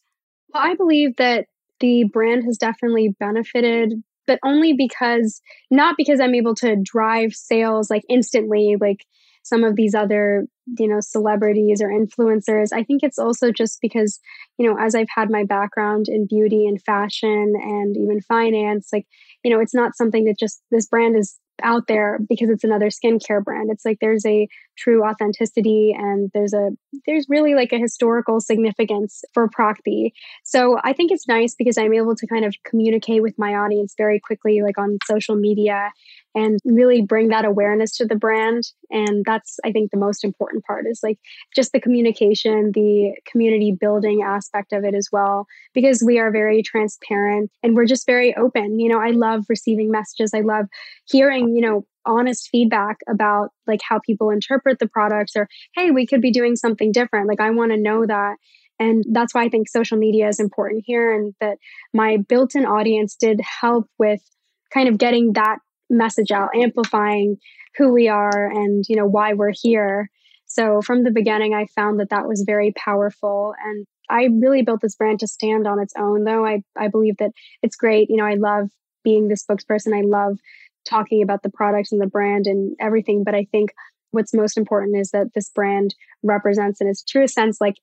Well, 0.53 0.63
I 0.63 0.75
believe 0.75 1.15
that 1.17 1.47
the 1.79 2.03
brand 2.05 2.43
has 2.43 2.57
definitely 2.57 3.15
benefited 3.19 4.03
but 4.27 4.39
only 4.43 4.73
because 4.73 5.39
not 5.69 5.95
because 5.97 6.19
I'm 6.19 6.33
able 6.33 6.55
to 6.55 6.75
drive 6.81 7.33
sales 7.33 7.89
like 7.89 8.03
instantly 8.09 8.75
like 8.79 9.05
some 9.45 9.63
of 9.63 9.75
these 9.75 9.93
other 9.93 10.45
you 10.79 10.87
know 10.87 10.99
celebrities 10.99 11.81
or 11.81 11.89
influencers 11.89 12.69
i 12.73 12.83
think 12.83 13.03
it's 13.03 13.19
also 13.19 13.51
just 13.51 13.79
because 13.81 14.19
you 14.57 14.67
know 14.67 14.77
as 14.79 14.95
i've 14.95 15.07
had 15.15 15.29
my 15.29 15.43
background 15.43 16.07
in 16.07 16.25
beauty 16.27 16.67
and 16.67 16.81
fashion 16.81 17.53
and 17.61 17.95
even 17.95 18.19
finance 18.21 18.89
like 18.91 19.05
you 19.43 19.51
know 19.51 19.61
it's 19.61 19.75
not 19.75 19.95
something 19.95 20.25
that 20.25 20.39
just 20.39 20.61
this 20.71 20.87
brand 20.87 21.15
is 21.15 21.39
out 21.63 21.87
there 21.87 22.19
because 22.27 22.49
it's 22.49 22.63
another 22.63 22.89
skincare 22.89 23.43
brand. 23.43 23.69
It's 23.71 23.85
like 23.85 23.99
there's 24.01 24.25
a 24.25 24.47
true 24.77 25.07
authenticity 25.07 25.95
and 25.97 26.29
there's 26.33 26.53
a 26.53 26.71
there's 27.05 27.27
really 27.29 27.55
like 27.55 27.71
a 27.73 27.77
historical 27.77 28.39
significance 28.39 29.23
for 29.33 29.47
Prakti. 29.47 30.11
So 30.43 30.77
I 30.83 30.93
think 30.93 31.11
it's 31.11 31.27
nice 31.27 31.55
because 31.55 31.77
I'm 31.77 31.93
able 31.93 32.15
to 32.15 32.27
kind 32.27 32.45
of 32.45 32.55
communicate 32.63 33.21
with 33.21 33.37
my 33.37 33.53
audience 33.55 33.93
very 33.97 34.19
quickly, 34.19 34.61
like 34.61 34.77
on 34.77 34.97
social 35.05 35.35
media 35.35 35.91
and 36.35 36.59
really 36.65 37.01
bring 37.01 37.29
that 37.29 37.45
awareness 37.45 37.95
to 37.95 38.05
the 38.05 38.15
brand. 38.15 38.63
And 38.91 39.23
that's, 39.25 39.57
I 39.63 39.71
think, 39.71 39.91
the 39.91 39.97
most 39.97 40.23
important 40.23 40.65
part 40.65 40.85
is 40.85 40.99
like 41.01 41.17
just 41.55 41.71
the 41.71 41.79
communication, 41.79 42.71
the 42.73 43.13
community 43.25 43.71
building 43.71 44.21
aspect 44.21 44.73
of 44.73 44.83
it 44.83 44.93
as 44.93 45.07
well, 45.11 45.47
because 45.73 46.03
we 46.05 46.19
are 46.19 46.31
very 46.31 46.61
transparent 46.61 47.51
and 47.63 47.75
we're 47.75 47.85
just 47.85 48.05
very 48.05 48.35
open. 48.35 48.79
You 48.79 48.89
know, 48.89 48.99
I 48.99 49.11
love 49.11 49.45
receiving 49.47 49.91
messages. 49.91 50.33
I 50.33 50.41
love 50.41 50.65
hearing, 51.05 51.55
you 51.55 51.61
know, 51.61 51.85
honest 52.05 52.49
feedback 52.51 52.97
about 53.09 53.49
like 53.67 53.81
how 53.87 53.99
people 53.99 54.29
interpret 54.29 54.79
the 54.79 54.87
products 54.87 55.33
or, 55.35 55.47
hey, 55.75 55.91
we 55.91 56.05
could 56.05 56.21
be 56.21 56.31
doing 56.31 56.55
something 56.55 56.91
different. 56.91 57.27
Like, 57.27 57.41
I 57.41 57.49
want 57.51 57.71
to 57.71 57.77
know 57.77 58.05
that. 58.05 58.35
And 58.79 59.03
that's 59.11 59.33
why 59.33 59.43
I 59.43 59.49
think 59.49 59.69
social 59.69 59.97
media 59.97 60.27
is 60.27 60.39
important 60.39 60.83
here 60.85 61.13
and 61.13 61.33
that 61.39 61.57
my 61.93 62.17
built 62.17 62.55
in 62.55 62.65
audience 62.65 63.15
did 63.15 63.39
help 63.61 63.87
with 63.97 64.21
kind 64.73 64.89
of 64.89 64.97
getting 64.97 65.33
that 65.33 65.59
message 65.89 66.31
out, 66.31 66.49
amplifying 66.55 67.37
who 67.77 67.93
we 67.93 68.07
are 68.07 68.49
and 68.51 68.85
you 68.87 68.95
know 68.95 69.05
why 69.05 69.33
we're 69.33 69.53
here. 69.61 70.09
So 70.47 70.81
from 70.81 71.03
the 71.03 71.11
beginning, 71.11 71.53
I 71.53 71.65
found 71.75 71.99
that 71.99 72.09
that 72.09 72.27
was 72.27 72.43
very 72.45 72.73
powerful, 72.77 73.53
and 73.63 73.85
I 74.09 74.29
really 74.39 74.61
built 74.61 74.81
this 74.81 74.95
brand 74.95 75.19
to 75.19 75.27
stand 75.27 75.67
on 75.67 75.79
its 75.79 75.93
own. 75.97 76.23
Though 76.23 76.45
I 76.45 76.63
I 76.77 76.87
believe 76.87 77.17
that 77.17 77.31
it's 77.61 77.75
great. 77.75 78.09
You 78.09 78.17
know, 78.17 78.25
I 78.25 78.35
love 78.35 78.69
being 79.03 79.27
the 79.27 79.35
spokesperson. 79.35 79.95
I 79.95 80.01
love 80.01 80.37
talking 80.87 81.21
about 81.21 81.43
the 81.43 81.49
products 81.49 81.91
and 81.91 82.01
the 82.01 82.07
brand 82.07 82.47
and 82.47 82.75
everything. 82.79 83.23
But 83.23 83.35
I 83.35 83.47
think 83.51 83.71
what's 84.11 84.33
most 84.33 84.57
important 84.57 84.97
is 84.97 85.11
that 85.11 85.33
this 85.35 85.49
brand 85.49 85.95
represents, 86.23 86.81
in 86.81 86.87
its 86.87 87.03
truest 87.03 87.33
sense, 87.33 87.59
like 87.59 87.75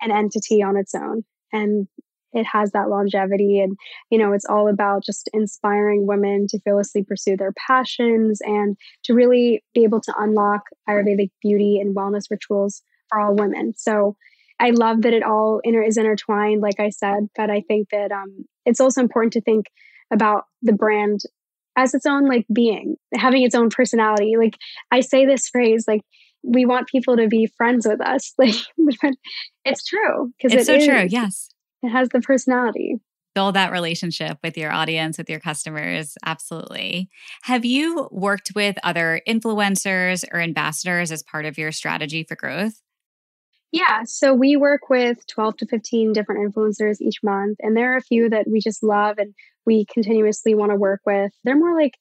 an 0.00 0.10
entity 0.10 0.62
on 0.62 0.76
its 0.76 0.94
own. 0.94 1.24
And 1.52 1.88
it 2.32 2.46
has 2.46 2.72
that 2.72 2.88
longevity 2.88 3.60
and 3.60 3.76
you 4.10 4.18
know 4.18 4.32
it's 4.32 4.44
all 4.44 4.68
about 4.68 5.04
just 5.04 5.28
inspiring 5.32 6.06
women 6.06 6.46
to 6.48 6.60
fearlessly 6.60 7.02
pursue 7.02 7.36
their 7.36 7.52
passions 7.66 8.40
and 8.42 8.76
to 9.04 9.14
really 9.14 9.64
be 9.74 9.84
able 9.84 10.00
to 10.00 10.14
unlock 10.18 10.62
ayurvedic 10.88 11.30
beauty 11.42 11.78
and 11.80 11.96
wellness 11.96 12.30
rituals 12.30 12.82
for 13.08 13.20
all 13.20 13.34
women 13.34 13.72
so 13.76 14.16
i 14.58 14.70
love 14.70 15.02
that 15.02 15.12
it 15.12 15.22
all 15.22 15.60
inter- 15.64 15.82
is 15.82 15.96
intertwined 15.96 16.60
like 16.60 16.78
i 16.78 16.88
said 16.88 17.28
but 17.36 17.50
i 17.50 17.60
think 17.62 17.88
that 17.90 18.12
um, 18.12 18.44
it's 18.64 18.80
also 18.80 19.00
important 19.00 19.32
to 19.32 19.40
think 19.40 19.66
about 20.12 20.44
the 20.62 20.72
brand 20.72 21.20
as 21.76 21.94
its 21.94 22.06
own 22.06 22.26
like 22.26 22.46
being, 22.52 22.96
having 23.14 23.42
its 23.42 23.54
own 23.54 23.70
personality. 23.70 24.34
Like 24.38 24.56
I 24.90 25.00
say 25.00 25.26
this 25.26 25.48
phrase, 25.48 25.84
like 25.86 26.02
we 26.42 26.66
want 26.66 26.88
people 26.88 27.16
to 27.16 27.28
be 27.28 27.46
friends 27.56 27.86
with 27.86 28.00
us. 28.00 28.34
Like 28.38 28.54
it's 29.64 29.84
true 29.84 30.32
because 30.36 30.54
it's 30.54 30.62
it 30.62 30.66
so 30.66 30.74
is, 30.74 30.86
true. 30.86 31.06
Yes, 31.08 31.50
it 31.82 31.90
has 31.90 32.08
the 32.08 32.20
personality. 32.20 32.96
Build 33.34 33.54
that 33.54 33.70
relationship 33.70 34.38
with 34.42 34.56
your 34.56 34.72
audience, 34.72 35.16
with 35.16 35.30
your 35.30 35.38
customers. 35.38 36.14
Absolutely. 36.24 37.08
Have 37.42 37.64
you 37.64 38.08
worked 38.10 38.52
with 38.56 38.76
other 38.82 39.20
influencers 39.28 40.24
or 40.32 40.40
ambassadors 40.40 41.12
as 41.12 41.22
part 41.22 41.44
of 41.44 41.56
your 41.56 41.70
strategy 41.70 42.24
for 42.24 42.34
growth? 42.34 42.80
Yeah, 43.72 44.02
so 44.04 44.34
we 44.34 44.56
work 44.56 44.90
with 44.90 45.24
12 45.28 45.58
to 45.58 45.66
15 45.66 46.12
different 46.12 46.52
influencers 46.52 47.00
each 47.00 47.22
month, 47.22 47.58
and 47.60 47.76
there 47.76 47.92
are 47.92 47.96
a 47.96 48.02
few 48.02 48.28
that 48.28 48.46
we 48.50 48.60
just 48.60 48.82
love 48.82 49.18
and 49.18 49.32
we 49.66 49.84
continuously 49.86 50.54
want 50.54 50.72
to 50.72 50.76
work 50.76 51.00
with. 51.06 51.32
They're 51.44 51.56
more 51.56 51.78
like 51.78 51.94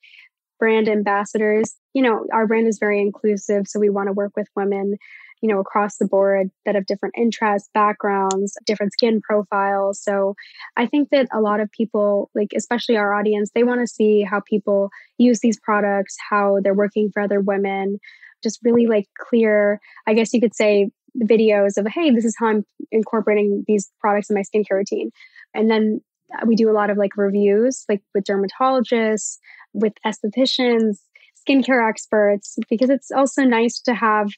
brand 0.59 0.89
ambassadors. 0.89 1.75
You 1.93 2.03
know, 2.03 2.25
our 2.33 2.47
brand 2.47 2.67
is 2.67 2.77
very 2.79 3.01
inclusive, 3.01 3.67
so 3.67 3.79
we 3.79 3.89
want 3.89 4.07
to 4.07 4.13
work 4.13 4.33
with 4.35 4.47
women, 4.55 4.97
you 5.41 5.49
know, 5.49 5.59
across 5.59 5.97
the 5.97 6.07
board 6.07 6.51
that 6.65 6.75
have 6.75 6.85
different 6.85 7.15
interests, 7.17 7.69
backgrounds, 7.73 8.53
different 8.65 8.93
skin 8.93 9.21
profiles. 9.21 10.01
So 10.03 10.35
I 10.75 10.85
think 10.85 11.09
that 11.11 11.27
a 11.33 11.39
lot 11.39 11.61
of 11.61 11.71
people, 11.71 12.29
like 12.35 12.49
especially 12.55 12.97
our 12.97 13.13
audience, 13.13 13.51
they 13.55 13.63
want 13.63 13.81
to 13.81 13.87
see 13.87 14.21
how 14.21 14.41
people 14.41 14.89
use 15.17 15.39
these 15.39 15.59
products, 15.59 16.15
how 16.29 16.59
they're 16.61 16.73
working 16.73 17.09
for 17.11 17.21
other 17.21 17.39
women, 17.39 17.97
just 18.43 18.59
really 18.63 18.85
like 18.85 19.07
clear, 19.17 19.79
I 20.07 20.13
guess 20.13 20.33
you 20.33 20.41
could 20.41 20.55
say, 20.55 20.89
videos 21.23 21.77
of, 21.77 21.87
hey, 21.87 22.11
this 22.11 22.25
is 22.25 22.35
how 22.37 22.47
I'm 22.47 22.65
incorporating 22.91 23.63
these 23.67 23.89
products 23.99 24.29
in 24.29 24.35
my 24.35 24.43
skincare 24.43 24.77
routine. 24.77 25.11
And 25.53 25.69
then 25.69 26.01
Uh, 26.33 26.45
we 26.45 26.55
do 26.55 26.69
a 26.69 26.73
lot 26.73 26.89
of 26.89 26.97
like 26.97 27.17
reviews, 27.17 27.85
like 27.89 28.01
with 28.13 28.25
dermatologists, 28.25 29.37
with 29.73 29.93
estheticians, 30.05 30.97
skincare 31.47 31.87
experts, 31.87 32.57
because 32.69 32.89
it's 32.89 33.11
also 33.11 33.43
nice 33.43 33.79
to 33.79 33.93
have 33.93 34.29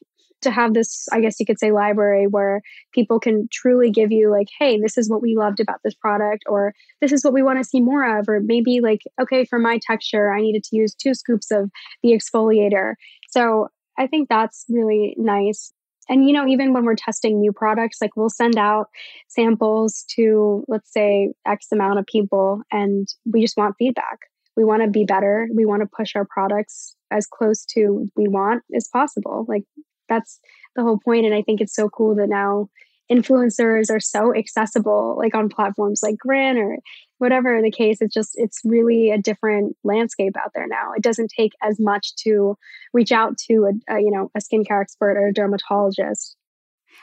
to 0.42 0.50
have 0.50 0.74
this, 0.74 1.06
I 1.12 1.20
guess 1.20 1.38
you 1.38 1.46
could 1.46 1.58
say, 1.58 1.70
library 1.70 2.26
where 2.26 2.62
people 2.92 3.20
can 3.20 3.48
truly 3.52 3.90
give 3.90 4.10
you 4.10 4.28
like, 4.30 4.48
hey, 4.58 4.78
this 4.80 4.98
is 4.98 5.08
what 5.08 5.22
we 5.22 5.36
loved 5.36 5.60
about 5.60 5.78
this 5.84 5.94
product, 5.94 6.42
or 6.48 6.74
this 7.00 7.12
is 7.12 7.24
what 7.24 7.32
we 7.32 7.42
want 7.42 7.58
to 7.58 7.64
see 7.64 7.80
more 7.80 8.18
of, 8.18 8.28
or 8.28 8.40
maybe 8.40 8.80
like, 8.80 9.02
okay, 9.20 9.44
for 9.44 9.58
my 9.58 9.78
texture, 9.86 10.32
I 10.32 10.40
needed 10.40 10.64
to 10.64 10.76
use 10.76 10.94
two 10.94 11.14
scoops 11.14 11.50
of 11.50 11.70
the 12.02 12.10
exfoliator. 12.10 12.94
So 13.30 13.68
I 13.96 14.06
think 14.08 14.28
that's 14.28 14.64
really 14.68 15.14
nice. 15.16 15.72
And, 16.08 16.26
you 16.26 16.32
know, 16.32 16.46
even 16.46 16.72
when 16.72 16.84
we're 16.84 16.94
testing 16.94 17.40
new 17.40 17.52
products, 17.52 17.98
like 18.00 18.16
we'll 18.16 18.28
send 18.28 18.56
out 18.56 18.86
samples 19.28 20.04
to, 20.16 20.64
let's 20.68 20.92
say, 20.92 21.32
X 21.46 21.68
amount 21.72 21.98
of 21.98 22.06
people, 22.06 22.62
and 22.72 23.08
we 23.24 23.40
just 23.40 23.56
want 23.56 23.76
feedback. 23.78 24.18
We 24.56 24.64
want 24.64 24.82
to 24.82 24.88
be 24.88 25.04
better. 25.04 25.48
We 25.54 25.64
want 25.64 25.82
to 25.82 25.88
push 25.96 26.14
our 26.14 26.26
products 26.26 26.94
as 27.10 27.26
close 27.26 27.64
to 27.74 28.08
we 28.16 28.28
want 28.28 28.62
as 28.76 28.88
possible. 28.92 29.46
Like 29.48 29.64
that's 30.08 30.40
the 30.76 30.82
whole 30.82 30.98
point. 31.02 31.24
And 31.24 31.34
I 31.34 31.42
think 31.42 31.60
it's 31.60 31.74
so 31.74 31.88
cool 31.88 32.14
that 32.16 32.28
now 32.28 32.68
influencers 33.10 33.90
are 33.90 34.00
so 34.00 34.34
accessible, 34.34 35.16
like 35.18 35.34
on 35.34 35.48
platforms 35.48 36.00
like 36.02 36.16
Grin 36.18 36.56
or 36.56 36.78
whatever 37.22 37.62
the 37.62 37.70
case. 37.70 37.98
It's 38.00 38.12
just, 38.12 38.32
it's 38.34 38.60
really 38.64 39.10
a 39.10 39.16
different 39.16 39.76
landscape 39.84 40.36
out 40.36 40.50
there 40.54 40.66
now. 40.66 40.92
It 40.96 41.02
doesn't 41.02 41.32
take 41.34 41.52
as 41.62 41.78
much 41.78 42.16
to 42.24 42.58
reach 42.92 43.12
out 43.12 43.38
to 43.48 43.70
a, 43.70 43.94
a 43.94 44.00
you 44.00 44.10
know, 44.10 44.30
a 44.34 44.40
skincare 44.40 44.82
expert 44.82 45.16
or 45.16 45.28
a 45.28 45.32
dermatologist. 45.32 46.36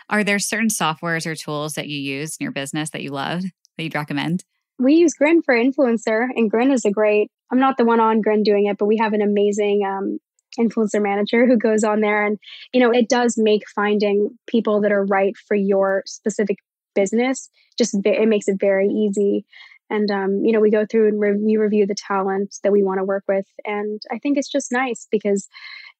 Are 0.10 0.24
there 0.24 0.40
certain 0.40 0.68
softwares 0.68 1.26
or 1.26 1.36
tools 1.36 1.76
that 1.76 1.88
you 1.88 1.98
use 1.98 2.36
in 2.38 2.44
your 2.44 2.52
business 2.52 2.90
that 2.90 3.02
you 3.02 3.12
love 3.12 3.44
that 3.78 3.84
you'd 3.84 3.96
recommend? 3.96 4.44
We 4.78 4.96
use 4.96 5.14
Grin 5.14 5.42
for 5.42 5.56
influencer, 5.56 6.28
and 6.36 6.50
Grin 6.52 6.72
is 6.72 6.86
a 6.86 6.92
great. 6.92 7.32
I'm 7.52 7.60
not 7.60 7.78
the 7.78 7.86
one 7.86 8.00
on 8.00 8.22
Grin 8.22 8.44
doing 8.44 8.66
it, 8.66 8.78
but 8.78 8.86
we 8.86 8.98
have 8.98 9.14
an 9.14 9.22
amazing 9.22 9.84
um, 9.86 10.20
influencer 10.58 11.02
manager 11.02 11.46
who 11.46 11.58
goes 11.58 11.84
on 11.84 12.02
there 12.02 12.26
and 12.26 12.40
you 12.74 12.80
know 12.80 12.92
it 12.92 13.08
does 13.08 13.38
make 13.38 13.62
finding 13.70 14.38
people 14.48 14.82
that 14.82 14.92
are 14.92 15.06
right 15.06 15.36
for 15.48 15.56
your 15.56 16.02
specific 16.08 16.58
business 16.96 17.50
just 17.78 17.96
it 18.04 18.28
makes 18.28 18.48
it 18.48 18.58
very 18.60 18.88
easy 18.88 19.46
and 19.90 20.10
um, 20.12 20.42
you 20.44 20.52
know 20.52 20.60
we 20.60 20.72
go 20.72 20.86
through 20.86 21.08
and 21.08 21.20
re- 21.20 21.38
we 21.38 21.58
review 21.58 21.86
the 21.86 21.96
talent 21.96 22.56
that 22.64 22.72
we 22.72 22.84
want 22.84 23.00
to 23.00 23.04
work 23.04 23.24
with 23.28 23.46
and 23.66 24.02
i 24.12 24.18
think 24.20 24.38
it's 24.38 24.52
just 24.52 24.72
nice 24.72 25.08
because 25.12 25.48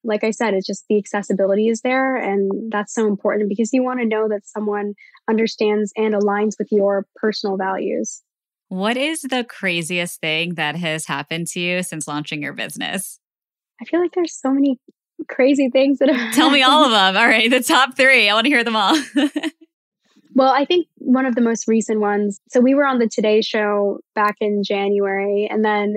like 0.04 0.24
i 0.24 0.32
said 0.32 0.54
it's 0.54 0.68
just 0.68 0.86
the 0.90 0.98
accessibility 0.98 1.68
is 1.68 1.82
there 1.82 2.16
and 2.16 2.72
that's 2.72 2.94
so 2.94 3.08
important 3.08 3.50
because 3.50 3.74
you 3.74 3.84
want 3.84 4.00
to 4.00 4.06
know 4.06 4.28
that 4.28 4.46
someone 4.46 4.94
understands 5.30 5.92
and 5.96 6.14
aligns 6.14 6.54
with 6.58 6.68
your 6.72 7.06
personal 7.16 7.58
values 7.58 8.22
what 8.70 8.98
is 8.98 9.22
the 9.24 9.44
craziest 9.44 10.22
thing 10.22 10.56
that 10.56 10.76
has 10.76 11.06
happened 11.06 11.48
to 11.48 11.60
you 11.60 11.84
since 11.84 12.08
launching 12.08 12.42
your 12.42 12.54
business 12.54 13.20
I 13.82 13.86
feel 13.86 14.02
like 14.02 14.12
there's 14.14 14.38
so 14.38 14.52
many 14.52 14.78
crazy 15.28 15.70
things 15.70 16.00
that 16.00 16.10
have 16.10 16.36
Tell 16.36 16.50
me 16.50 16.62
all 16.62 16.86
of 16.86 16.92
them. 16.92 17.18
All 17.18 17.28
right, 17.28 17.50
the 17.50 17.64
top 17.64 17.96
3. 17.96 18.30
I 18.30 18.34
want 18.34 18.46
to 18.46 18.50
hear 18.50 18.64
them 18.64 18.76
all. 18.76 18.96
well, 20.34 20.54
I 20.54 20.66
think 20.66 20.88
one 20.98 21.26
of 21.26 21.36
the 21.36 21.42
most 21.42 21.68
recent 21.68 22.00
ones. 22.00 22.40
So 22.50 22.60
we 22.60 22.76
were 22.76 22.86
on 22.86 23.00
the 23.00 23.08
Today 23.08 23.42
show 23.42 24.00
back 24.16 24.36
in 24.40 24.64
January 24.64 25.48
and 25.50 25.66
then 25.66 25.96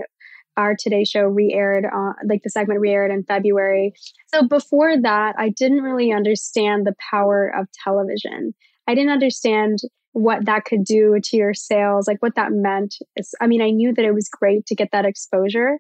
our 0.57 0.75
Today 0.79 1.05
show 1.05 1.23
re-aired 1.23 1.85
on 1.85 2.15
like 2.29 2.43
the 2.43 2.51
segment 2.51 2.81
re-aired 2.81 3.11
in 3.11 3.25
February. 3.25 3.93
So 4.35 4.47
before 4.47 5.01
that, 5.01 5.35
I 5.39 5.51
didn't 5.51 5.83
really 5.83 6.13
understand 6.13 6.87
the 6.87 6.95
power 7.11 7.53
of 7.57 7.69
television. 7.85 8.55
I 8.87 8.95
didn't 8.95 9.13
understand 9.13 9.79
what 10.13 10.45
that 10.45 10.67
could 10.67 10.85
do 10.85 11.19
to 11.23 11.37
your 11.37 11.55
sales, 11.55 12.07
like 12.07 12.21
what 12.21 12.35
that 12.35 12.53
meant. 12.53 12.97
It's, 13.17 13.33
I 13.41 13.47
mean, 13.47 13.63
I 13.63 13.71
knew 13.71 13.95
that 13.95 14.05
it 14.05 14.13
was 14.13 14.29
great 14.29 14.67
to 14.67 14.75
get 14.75 14.91
that 14.93 15.07
exposure, 15.07 15.79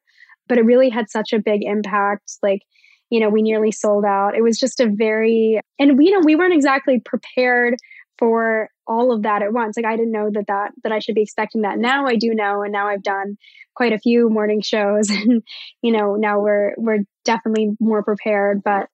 but 0.48 0.56
it 0.56 0.64
really 0.64 0.88
had 0.88 1.10
such 1.10 1.32
a 1.32 1.38
big 1.38 1.62
impact. 1.62 2.38
Like, 2.42 2.62
you 3.10 3.20
know, 3.20 3.28
we 3.28 3.42
nearly 3.42 3.72
sold 3.72 4.06
out. 4.06 4.34
It 4.34 4.42
was 4.42 4.58
just 4.58 4.80
a 4.80 4.88
very, 4.88 5.60
and 5.78 5.98
we, 5.98 6.06
you 6.06 6.12
know, 6.12 6.24
we 6.24 6.34
weren't 6.34 6.54
exactly 6.54 6.98
prepared 6.98 7.76
for 8.22 8.68
all 8.86 9.12
of 9.12 9.24
that 9.24 9.42
at 9.42 9.52
once. 9.52 9.76
Like 9.76 9.84
I 9.84 9.96
didn't 9.96 10.12
know 10.12 10.30
that 10.32 10.46
that 10.46 10.70
that 10.84 10.92
I 10.92 11.00
should 11.00 11.16
be 11.16 11.22
expecting 11.22 11.62
that. 11.62 11.76
Now 11.76 12.06
I 12.06 12.14
do 12.14 12.32
know, 12.34 12.62
and 12.62 12.72
now 12.72 12.86
I've 12.86 13.02
done 13.02 13.36
quite 13.74 13.92
a 13.92 13.98
few 13.98 14.30
morning 14.30 14.60
shows, 14.62 15.10
and 15.10 15.42
you 15.82 15.90
know 15.90 16.14
now 16.14 16.38
we're 16.38 16.72
we're 16.76 17.00
definitely 17.24 17.76
more 17.80 18.04
prepared. 18.04 18.62
But 18.64 18.88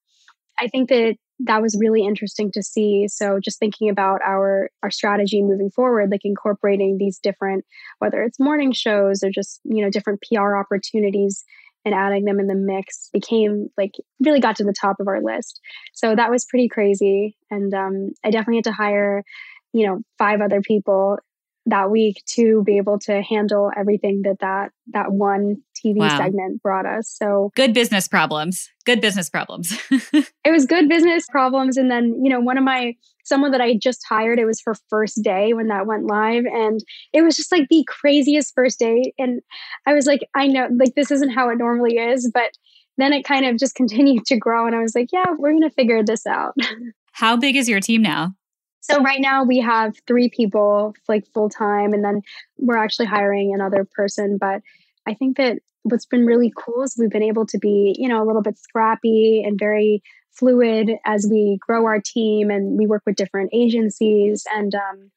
I 0.58 0.68
think 0.68 0.88
that 0.88 1.16
that 1.40 1.60
was 1.60 1.78
really 1.78 2.06
interesting 2.06 2.50
to 2.52 2.62
see 2.62 3.06
so 3.06 3.38
just 3.38 3.60
thinking 3.60 3.90
about 3.90 4.20
our 4.24 4.70
our 4.82 4.90
strategy 4.90 5.40
moving 5.40 5.70
forward 5.70 6.10
like 6.10 6.22
incorporating 6.24 6.96
these 6.98 7.20
different 7.20 7.64
whether 8.00 8.24
it's 8.24 8.40
morning 8.40 8.72
shows 8.72 9.22
or 9.22 9.30
just 9.30 9.60
you 9.62 9.84
know 9.84 9.88
different 9.88 10.20
pr 10.20 10.56
opportunities 10.56 11.44
and 11.88 11.94
adding 11.94 12.24
them 12.24 12.38
in 12.38 12.46
the 12.46 12.54
mix 12.54 13.08
became 13.12 13.68
like 13.76 13.92
really 14.20 14.40
got 14.40 14.56
to 14.56 14.64
the 14.64 14.74
top 14.78 14.96
of 15.00 15.08
our 15.08 15.22
list. 15.22 15.60
So 15.94 16.14
that 16.14 16.30
was 16.30 16.46
pretty 16.48 16.68
crazy. 16.68 17.36
And 17.50 17.72
um, 17.74 18.10
i 18.24 18.30
definitely 18.30 18.56
had 18.56 18.64
to 18.64 18.72
hire 18.72 19.24
you 19.72 19.86
know 19.86 20.00
five 20.18 20.40
other 20.40 20.60
people 20.60 21.18
that 21.68 21.90
week 21.90 22.22
to 22.34 22.62
be 22.64 22.76
able 22.76 22.98
to 22.98 23.22
handle 23.22 23.70
everything 23.76 24.22
that 24.22 24.38
that 24.40 24.70
that 24.88 25.12
one 25.12 25.56
TV 25.78 25.98
wow. 25.98 26.16
segment 26.16 26.62
brought 26.62 26.86
us. 26.86 27.08
So 27.08 27.52
good 27.54 27.72
business 27.72 28.08
problems. 28.08 28.68
Good 28.84 29.00
business 29.00 29.30
problems. 29.30 29.78
it 29.90 30.50
was 30.50 30.66
good 30.66 30.88
business 30.88 31.26
problems 31.30 31.76
and 31.76 31.90
then, 31.90 32.18
you 32.22 32.30
know, 32.30 32.40
one 32.40 32.58
of 32.58 32.64
my 32.64 32.94
someone 33.24 33.50
that 33.50 33.60
I 33.60 33.76
just 33.76 34.02
hired, 34.08 34.38
it 34.38 34.46
was 34.46 34.62
her 34.64 34.74
first 34.88 35.22
day 35.22 35.52
when 35.52 35.68
that 35.68 35.86
went 35.86 36.06
live 36.06 36.44
and 36.46 36.80
it 37.12 37.22
was 37.22 37.36
just 37.36 37.52
like 37.52 37.68
the 37.68 37.84
craziest 37.86 38.54
first 38.54 38.78
day 38.78 39.12
and 39.18 39.40
I 39.86 39.94
was 39.94 40.06
like 40.06 40.20
I 40.34 40.46
know 40.46 40.68
like 40.74 40.94
this 40.94 41.10
isn't 41.10 41.30
how 41.30 41.50
it 41.50 41.58
normally 41.58 41.96
is, 41.96 42.30
but 42.32 42.52
then 42.96 43.12
it 43.12 43.24
kind 43.24 43.46
of 43.46 43.58
just 43.58 43.74
continued 43.76 44.24
to 44.26 44.36
grow 44.36 44.66
and 44.66 44.74
I 44.74 44.80
was 44.80 44.94
like, 44.94 45.08
yeah, 45.12 45.26
we're 45.38 45.50
going 45.50 45.62
to 45.62 45.70
figure 45.70 46.02
this 46.02 46.26
out. 46.26 46.54
How 47.12 47.36
big 47.36 47.56
is 47.56 47.68
your 47.68 47.80
team 47.80 48.00
now? 48.00 48.34
So 48.80 49.02
right 49.02 49.20
now 49.20 49.44
we 49.44 49.58
have 49.58 49.96
three 50.06 50.28
people 50.28 50.94
like 51.08 51.26
full 51.34 51.50
time, 51.50 51.92
and 51.92 52.04
then 52.04 52.22
we're 52.58 52.76
actually 52.76 53.06
hiring 53.06 53.52
another 53.54 53.86
person. 53.94 54.38
But 54.40 54.62
I 55.06 55.14
think 55.14 55.36
that 55.36 55.58
what's 55.82 56.06
been 56.06 56.26
really 56.26 56.52
cool 56.56 56.82
is 56.82 56.96
we've 56.98 57.10
been 57.10 57.22
able 57.22 57.46
to 57.46 57.58
be, 57.58 57.94
you 57.98 58.08
know, 58.08 58.22
a 58.22 58.26
little 58.26 58.42
bit 58.42 58.58
scrappy 58.58 59.42
and 59.44 59.58
very 59.58 60.02
fluid 60.32 60.92
as 61.04 61.26
we 61.30 61.58
grow 61.66 61.86
our 61.86 62.00
team 62.00 62.50
and 62.50 62.78
we 62.78 62.86
work 62.86 63.02
with 63.06 63.16
different 63.16 63.50
agencies. 63.52 64.44
And 64.54 64.74
um, 64.74 65.10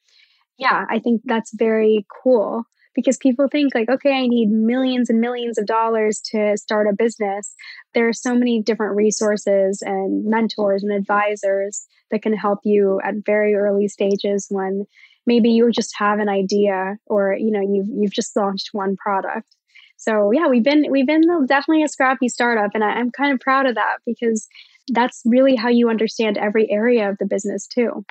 yeah, 0.58 0.86
I 0.89 1.00
think 1.00 1.21
that's 1.26 1.52
very 1.56 2.06
cool 2.24 2.63
because 2.95 3.17
people 3.17 3.47
think 3.47 3.74
like 3.74 3.89
okay 3.89 4.13
i 4.13 4.28
need 4.28 4.50
millions 4.50 5.10
and 5.10 5.21
millions 5.21 5.58
of 5.58 5.65
dollars 5.65 6.19
to 6.19 6.58
start 6.58 6.88
a 6.88 6.93
business 6.93 7.56
there 7.93 8.08
are 8.08 8.13
so 8.13 8.36
many 8.36 8.62
different 8.62 8.95
resources 8.95 9.82
and 9.82 10.26
mentors 10.26 10.84
and 10.84 10.91
advisors 10.91 11.88
that 12.12 12.21
can 12.21 12.34
help 12.34 12.60
you 12.63 13.00
at 13.04 13.15
very 13.26 13.56
early 13.56 13.88
stages 13.88 14.47
when 14.50 14.86
maybe 15.26 15.50
you 15.50 15.71
just 15.71 15.93
have 15.97 16.19
an 16.19 16.30
idea 16.30 16.97
or 17.06 17.36
you 17.38 17.52
know 17.52 17.62
you've 17.62 17.88
you've 17.89 18.13
just 18.13 18.36
launched 18.36 18.69
one 18.71 18.95
product 18.97 19.56
so 19.97 20.32
yeah 20.32 20.47
we've 20.47 20.63
been 20.63 20.86
we've 20.89 21.08
been 21.08 21.21
definitely 21.45 21.84
a 21.84 21.88
scrappy 21.88 22.28
startup 22.28 22.71
and 22.74 22.84
I, 22.84 22.91
i'm 22.91 23.12
kind 23.12 23.34
of 23.34 23.39
proud 23.39 23.66
of 23.66 23.76
that 23.76 23.97
because 24.05 24.47
that's 24.89 25.22
really 25.26 25.55
how 25.55 25.70
you 25.70 25.89
understand 25.89 26.38
every 26.38 26.70
area 26.70 27.09
of 27.09 27.18
the 27.20 27.26
business 27.26 27.68
too 27.68 28.03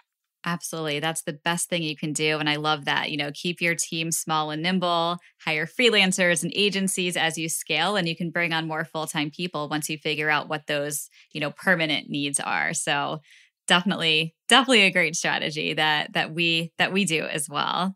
Absolutely. 0.46 1.00
That's 1.00 1.22
the 1.22 1.34
best 1.34 1.68
thing 1.68 1.82
you 1.82 1.96
can 1.96 2.14
do. 2.14 2.38
And 2.38 2.48
I 2.48 2.56
love 2.56 2.86
that. 2.86 3.10
You 3.10 3.18
know, 3.18 3.30
keep 3.34 3.60
your 3.60 3.74
team 3.74 4.10
small 4.10 4.50
and 4.50 4.62
nimble, 4.62 5.18
hire 5.44 5.66
freelancers 5.66 6.42
and 6.42 6.50
agencies 6.54 7.16
as 7.16 7.36
you 7.36 7.48
scale, 7.48 7.96
and 7.96 8.08
you 8.08 8.16
can 8.16 8.30
bring 8.30 8.52
on 8.52 8.66
more 8.66 8.84
full 8.84 9.06
time 9.06 9.30
people 9.30 9.68
once 9.68 9.90
you 9.90 9.98
figure 9.98 10.30
out 10.30 10.48
what 10.48 10.66
those, 10.66 11.10
you 11.32 11.40
know, 11.40 11.50
permanent 11.50 12.08
needs 12.08 12.40
are. 12.40 12.72
So 12.72 13.20
definitely, 13.70 14.34
definitely 14.48 14.82
a 14.82 14.90
great 14.90 15.14
strategy 15.14 15.74
that 15.74 16.12
that 16.14 16.34
we 16.34 16.72
that 16.76 16.92
we 16.92 17.04
do 17.04 17.22
as 17.22 17.48
well. 17.48 17.94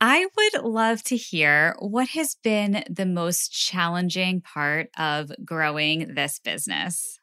I 0.00 0.26
would 0.34 0.64
love 0.64 1.02
to 1.04 1.16
hear 1.16 1.76
what 1.78 2.08
has 2.08 2.36
been 2.42 2.82
the 2.88 3.04
most 3.04 3.52
challenging 3.52 4.40
part 4.40 4.88
of 4.96 5.30
growing 5.44 6.14
this 6.14 6.38
business. 6.38 7.20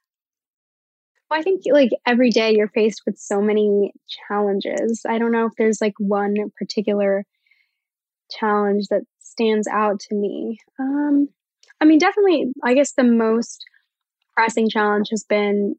Well, 1.32 1.39
I 1.39 1.43
think 1.43 1.63
like 1.72 1.89
every 2.05 2.30
day 2.30 2.53
you're 2.55 2.68
faced 2.70 3.01
with 3.07 3.18
so 3.18 3.41
many 3.41 3.93
challenges. 4.28 5.01
I 5.09 5.18
don't 5.18 5.32
know 5.32 5.47
if 5.47 5.53
there's 5.57 5.82
like 5.82 5.95
one 5.97 6.36
particular 6.55 7.26
challenge 8.30 8.89
that 8.91 9.01
stands 9.18 9.68
out 9.68 9.99
to 10.01 10.15
me. 10.15 10.59
Um, 10.80 11.30
I 11.82 11.86
mean, 11.86 11.97
definitely, 11.97 12.53
I 12.63 12.76
guess 12.76 12.91
the 12.91 13.03
most 13.03 13.65
pressing 14.36 14.70
challenge 14.70 15.07
has 15.09 15.24
been 15.24 15.78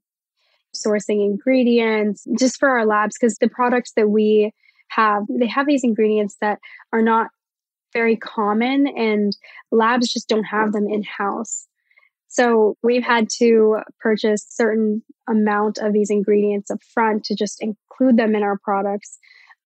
sourcing 0.74 1.24
ingredients 1.24 2.26
just 2.38 2.58
for 2.58 2.68
our 2.68 2.86
labs 2.86 3.16
because 3.18 3.36
the 3.36 3.48
products 3.48 3.92
that 3.96 4.10
we 4.10 4.52
have, 4.88 5.24
they 5.28 5.46
have 5.46 5.66
these 5.66 5.84
ingredients 5.84 6.36
that 6.40 6.58
are 6.92 7.02
not 7.02 7.28
very 7.92 8.16
common 8.16 8.86
and 8.86 9.36
labs 9.70 10.12
just 10.12 10.28
don't 10.28 10.44
have 10.44 10.72
them 10.72 10.86
in 10.88 11.02
house. 11.02 11.66
So 12.28 12.76
we've 12.82 13.02
had 13.02 13.28
to 13.38 13.78
purchase 14.00 14.46
certain 14.48 15.02
amount 15.28 15.78
of 15.78 15.92
these 15.92 16.10
ingredients 16.10 16.70
up 16.70 16.82
front 16.82 17.24
to 17.24 17.34
just 17.34 17.62
include 17.62 18.18
them 18.18 18.34
in 18.34 18.42
our 18.42 18.58
products. 18.58 19.18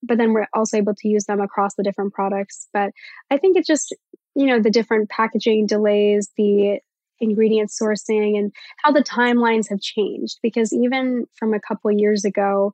But 0.02 0.18
then 0.18 0.32
we're 0.32 0.46
also 0.54 0.76
able 0.76 0.94
to 0.94 1.08
use 1.08 1.24
them 1.24 1.40
across 1.40 1.74
the 1.74 1.82
different 1.82 2.12
products. 2.12 2.68
But 2.72 2.90
I 3.30 3.38
think 3.38 3.56
it's 3.56 3.66
just, 3.66 3.94
you 4.34 4.46
know, 4.46 4.60
the 4.60 4.70
different 4.70 5.10
packaging 5.10 5.66
delays, 5.66 6.30
the 6.36 6.78
ingredient 7.22 7.70
sourcing 7.70 8.38
and 8.38 8.52
how 8.84 8.92
the 8.92 9.02
timelines 9.02 9.68
have 9.68 9.80
changed 9.80 10.38
because 10.42 10.72
even 10.72 11.24
from 11.38 11.54
a 11.54 11.60
couple 11.60 11.90
years 11.90 12.24
ago 12.24 12.72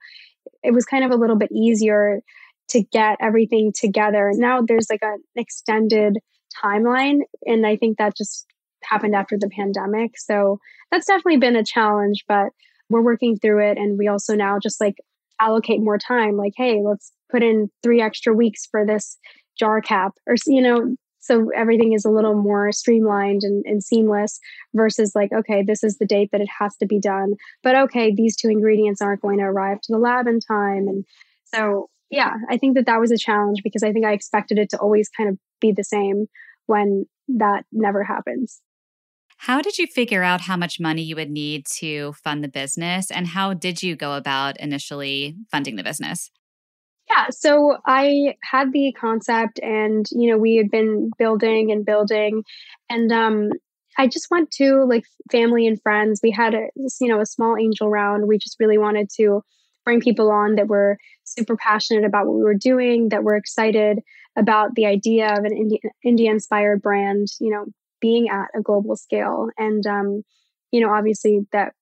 it 0.62 0.72
was 0.72 0.84
kind 0.84 1.04
of 1.04 1.10
a 1.10 1.16
little 1.16 1.36
bit 1.36 1.50
easier 1.52 2.20
to 2.68 2.82
get 2.92 3.16
everything 3.20 3.72
together 3.72 4.32
now 4.34 4.60
there's 4.66 4.88
like 4.90 5.02
an 5.02 5.22
extended 5.36 6.16
timeline 6.64 7.20
and 7.46 7.66
i 7.66 7.76
think 7.76 7.98
that 7.98 8.16
just 8.16 8.46
happened 8.82 9.14
after 9.14 9.36
the 9.38 9.48
pandemic. 9.48 10.18
So 10.18 10.58
that's 10.90 11.06
definitely 11.06 11.38
been 11.38 11.56
a 11.56 11.64
challenge, 11.64 12.24
but 12.28 12.48
we're 12.90 13.02
working 13.02 13.36
through 13.38 13.70
it. 13.70 13.78
And 13.78 13.98
we 13.98 14.08
also 14.08 14.34
now 14.34 14.58
just 14.58 14.80
like 14.80 14.96
allocate 15.40 15.80
more 15.80 15.98
time, 15.98 16.36
like, 16.36 16.54
hey, 16.56 16.80
let's 16.84 17.12
put 17.30 17.42
in 17.42 17.70
three 17.82 18.00
extra 18.00 18.32
weeks 18.32 18.66
for 18.70 18.86
this 18.86 19.18
jar 19.58 19.80
cap 19.80 20.12
or, 20.26 20.36
you 20.46 20.62
know, 20.62 20.96
so 21.28 21.50
everything 21.54 21.92
is 21.92 22.06
a 22.06 22.10
little 22.10 22.34
more 22.34 22.72
streamlined 22.72 23.42
and, 23.42 23.62
and 23.66 23.84
seamless 23.84 24.40
versus 24.74 25.12
like, 25.14 25.30
okay, 25.30 25.62
this 25.62 25.84
is 25.84 25.98
the 25.98 26.06
date 26.06 26.30
that 26.32 26.40
it 26.40 26.48
has 26.58 26.74
to 26.78 26.86
be 26.86 26.98
done. 26.98 27.34
But 27.62 27.76
okay, 27.76 28.12
these 28.14 28.34
two 28.34 28.48
ingredients 28.48 29.02
aren't 29.02 29.20
going 29.20 29.38
to 29.38 29.44
arrive 29.44 29.82
to 29.82 29.92
the 29.92 29.98
lab 29.98 30.26
in 30.26 30.40
time. 30.40 30.88
And 30.88 31.04
so, 31.44 31.90
yeah, 32.10 32.32
I 32.48 32.56
think 32.56 32.76
that 32.76 32.86
that 32.86 32.98
was 32.98 33.10
a 33.10 33.18
challenge 33.18 33.60
because 33.62 33.82
I 33.82 33.92
think 33.92 34.06
I 34.06 34.12
expected 34.12 34.56
it 34.56 34.70
to 34.70 34.78
always 34.78 35.10
kind 35.14 35.28
of 35.28 35.38
be 35.60 35.70
the 35.70 35.84
same 35.84 36.26
when 36.64 37.04
that 37.28 37.64
never 37.70 38.02
happens. 38.04 38.62
How 39.42 39.60
did 39.60 39.76
you 39.78 39.86
figure 39.86 40.22
out 40.22 40.40
how 40.40 40.56
much 40.56 40.80
money 40.80 41.02
you 41.02 41.14
would 41.14 41.30
need 41.30 41.66
to 41.78 42.14
fund 42.24 42.42
the 42.42 42.48
business? 42.48 43.10
And 43.10 43.26
how 43.28 43.54
did 43.54 43.82
you 43.82 43.94
go 43.94 44.14
about 44.14 44.58
initially 44.58 45.36
funding 45.52 45.76
the 45.76 45.84
business? 45.84 46.30
Yeah, 47.10 47.26
so 47.30 47.78
I 47.86 48.36
had 48.42 48.72
the 48.72 48.92
concept 48.98 49.58
and, 49.62 50.06
you 50.12 50.30
know, 50.30 50.36
we 50.36 50.56
had 50.56 50.70
been 50.70 51.10
building 51.18 51.70
and 51.72 51.84
building. 51.84 52.42
And 52.90 53.10
um, 53.12 53.50
I 53.96 54.06
just 54.06 54.30
went 54.30 54.50
to 54.52 54.84
like 54.84 55.04
family 55.32 55.66
and 55.66 55.80
friends. 55.80 56.20
We 56.22 56.30
had 56.30 56.54
a, 56.54 56.66
you 57.00 57.08
know, 57.08 57.20
a 57.20 57.26
small 57.26 57.56
angel 57.56 57.88
round. 57.88 58.28
We 58.28 58.38
just 58.38 58.56
really 58.60 58.78
wanted 58.78 59.08
to 59.16 59.42
bring 59.84 60.00
people 60.00 60.30
on 60.30 60.56
that 60.56 60.68
were 60.68 60.98
super 61.24 61.56
passionate 61.56 62.04
about 62.04 62.26
what 62.26 62.36
we 62.36 62.42
were 62.42 62.54
doing, 62.54 63.08
that 63.08 63.24
were 63.24 63.36
excited 63.36 64.00
about 64.36 64.74
the 64.74 64.84
idea 64.86 65.32
of 65.32 65.44
an 65.44 65.78
India 66.04 66.30
inspired 66.30 66.82
brand, 66.82 67.28
you 67.40 67.50
know, 67.50 67.64
being 68.00 68.28
at 68.28 68.48
a 68.54 68.60
global 68.60 68.96
scale. 68.96 69.48
And, 69.56 69.86
um, 69.86 70.22
you 70.72 70.80
know, 70.80 70.92
obviously 70.92 71.40
that 71.52 71.72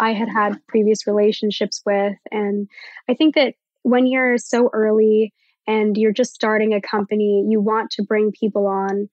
I 0.00 0.12
had 0.12 0.28
had 0.28 0.58
previous 0.68 1.06
relationships 1.06 1.82
with. 1.84 2.14
And 2.30 2.68
I 3.08 3.14
think 3.14 3.34
that 3.34 3.54
when 3.82 4.06
you're 4.06 4.38
so 4.38 4.70
early 4.72 5.32
and 5.66 5.96
you're 5.96 6.12
just 6.12 6.34
starting 6.34 6.74
a 6.74 6.80
company, 6.80 7.44
you 7.48 7.60
want 7.60 7.90
to 7.92 8.02
bring 8.02 8.32
people 8.32 8.66
on 8.66 9.08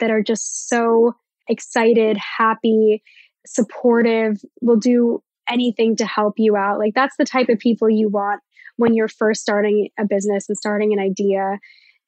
that 0.00 0.10
are 0.10 0.22
just 0.22 0.68
so 0.68 1.14
excited, 1.48 2.16
happy, 2.16 3.02
supportive, 3.46 4.40
will 4.60 4.76
do 4.76 5.22
anything 5.48 5.96
to 5.96 6.06
help 6.06 6.34
you 6.38 6.56
out. 6.56 6.78
Like 6.78 6.94
that's 6.94 7.16
the 7.16 7.24
type 7.24 7.48
of 7.48 7.58
people 7.58 7.90
you 7.90 8.08
want 8.08 8.40
when 8.76 8.94
you're 8.94 9.08
first 9.08 9.40
starting 9.40 9.88
a 9.98 10.04
business 10.04 10.48
and 10.48 10.58
starting 10.58 10.92
an 10.92 10.98
idea 10.98 11.58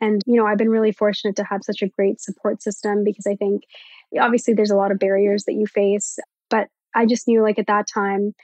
and, 0.00 0.22
you 0.26 0.36
know, 0.36 0.46
I've 0.46 0.58
been 0.58 0.68
really 0.68 0.92
fortunate 0.92 1.36
to 1.36 1.44
have 1.44 1.62
such 1.62 1.82
a 1.82 1.88
great 1.88 2.20
support 2.20 2.62
system 2.62 3.02
because 3.04 3.26
I 3.26 3.34
think 3.36 3.62
obviously 4.20 4.54
there's 4.54 4.70
a 4.70 4.76
lot 4.76 4.92
of 4.92 4.98
barriers 4.98 5.44
that 5.44 5.54
you 5.54 5.66
face, 5.66 6.18
but 6.50 6.68
I 6.94 7.06
just 7.06 7.26
knew 7.26 7.42
like 7.42 7.58
at 7.58 7.66
that 7.66 7.86
time 7.92 8.34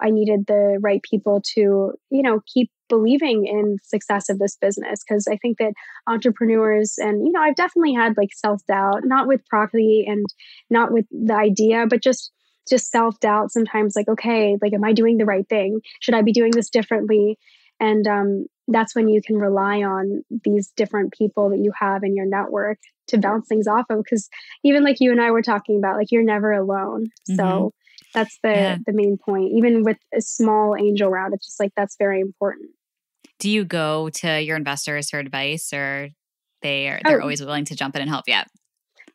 I 0.00 0.10
needed 0.10 0.46
the 0.46 0.78
right 0.80 1.02
people 1.02 1.42
to, 1.54 1.92
you 2.10 2.22
know, 2.22 2.40
keep 2.46 2.70
believing 2.90 3.46
in 3.46 3.78
success 3.82 4.28
of 4.28 4.38
this 4.38 4.56
business 4.60 5.00
because 5.08 5.26
I 5.26 5.36
think 5.36 5.56
that 5.58 5.72
entrepreneurs 6.06 6.96
and 6.98 7.26
you 7.26 7.32
know 7.32 7.40
I've 7.40 7.54
definitely 7.54 7.94
had 7.94 8.18
like 8.18 8.30
self-doubt 8.34 9.04
not 9.04 9.26
with 9.26 9.40
Prakti 9.50 10.02
and 10.06 10.26
not 10.68 10.92
with 10.92 11.06
the 11.10 11.34
idea 11.34 11.86
but 11.88 12.02
just 12.02 12.32
just 12.68 12.90
self-doubt 12.90 13.50
sometimes 13.52 13.96
like 13.96 14.08
okay 14.08 14.58
like 14.60 14.74
am 14.74 14.84
I 14.84 14.92
doing 14.92 15.16
the 15.16 15.24
right 15.24 15.48
thing? 15.48 15.80
Should 16.00 16.14
I 16.14 16.22
be 16.22 16.32
doing 16.32 16.50
this 16.50 16.68
differently? 16.68 17.38
And 17.78 18.06
um 18.06 18.46
that's 18.68 18.94
when 18.94 19.08
you 19.08 19.22
can 19.22 19.36
rely 19.36 19.82
on 19.82 20.22
these 20.44 20.70
different 20.76 21.12
people 21.12 21.50
that 21.50 21.58
you 21.58 21.72
have 21.78 22.04
in 22.04 22.14
your 22.14 22.26
network 22.26 22.78
to 23.08 23.18
bounce 23.18 23.48
things 23.48 23.66
off 23.66 23.86
of 23.90 24.02
because 24.04 24.28
even 24.62 24.84
like 24.84 25.00
you 25.00 25.10
and 25.10 25.20
I 25.20 25.30
were 25.30 25.42
talking 25.42 25.78
about 25.78 25.96
like 25.96 26.10
you're 26.10 26.22
never 26.22 26.52
alone. 26.52 27.06
Mm-hmm. 27.28 27.36
so 27.36 27.72
that's 28.12 28.38
the 28.42 28.50
yeah. 28.50 28.76
the 28.84 28.92
main 28.92 29.18
point. 29.24 29.52
Even 29.56 29.84
with 29.84 29.98
a 30.14 30.20
small 30.20 30.76
angel 30.76 31.08
round 31.08 31.32
it's 31.34 31.46
just 31.46 31.60
like 31.60 31.72
that's 31.76 31.96
very 31.96 32.20
important 32.20 32.70
do 33.40 33.50
you 33.50 33.64
go 33.64 34.08
to 34.10 34.40
your 34.40 34.56
investors 34.56 35.10
for 35.10 35.18
advice 35.18 35.72
or 35.72 36.10
they 36.62 36.88
are 36.88 37.00
they're 37.04 37.18
oh. 37.18 37.22
always 37.22 37.40
willing 37.40 37.64
to 37.64 37.74
jump 37.74 37.96
in 37.96 38.02
and 38.02 38.10
help 38.10 38.24
you 38.28 38.38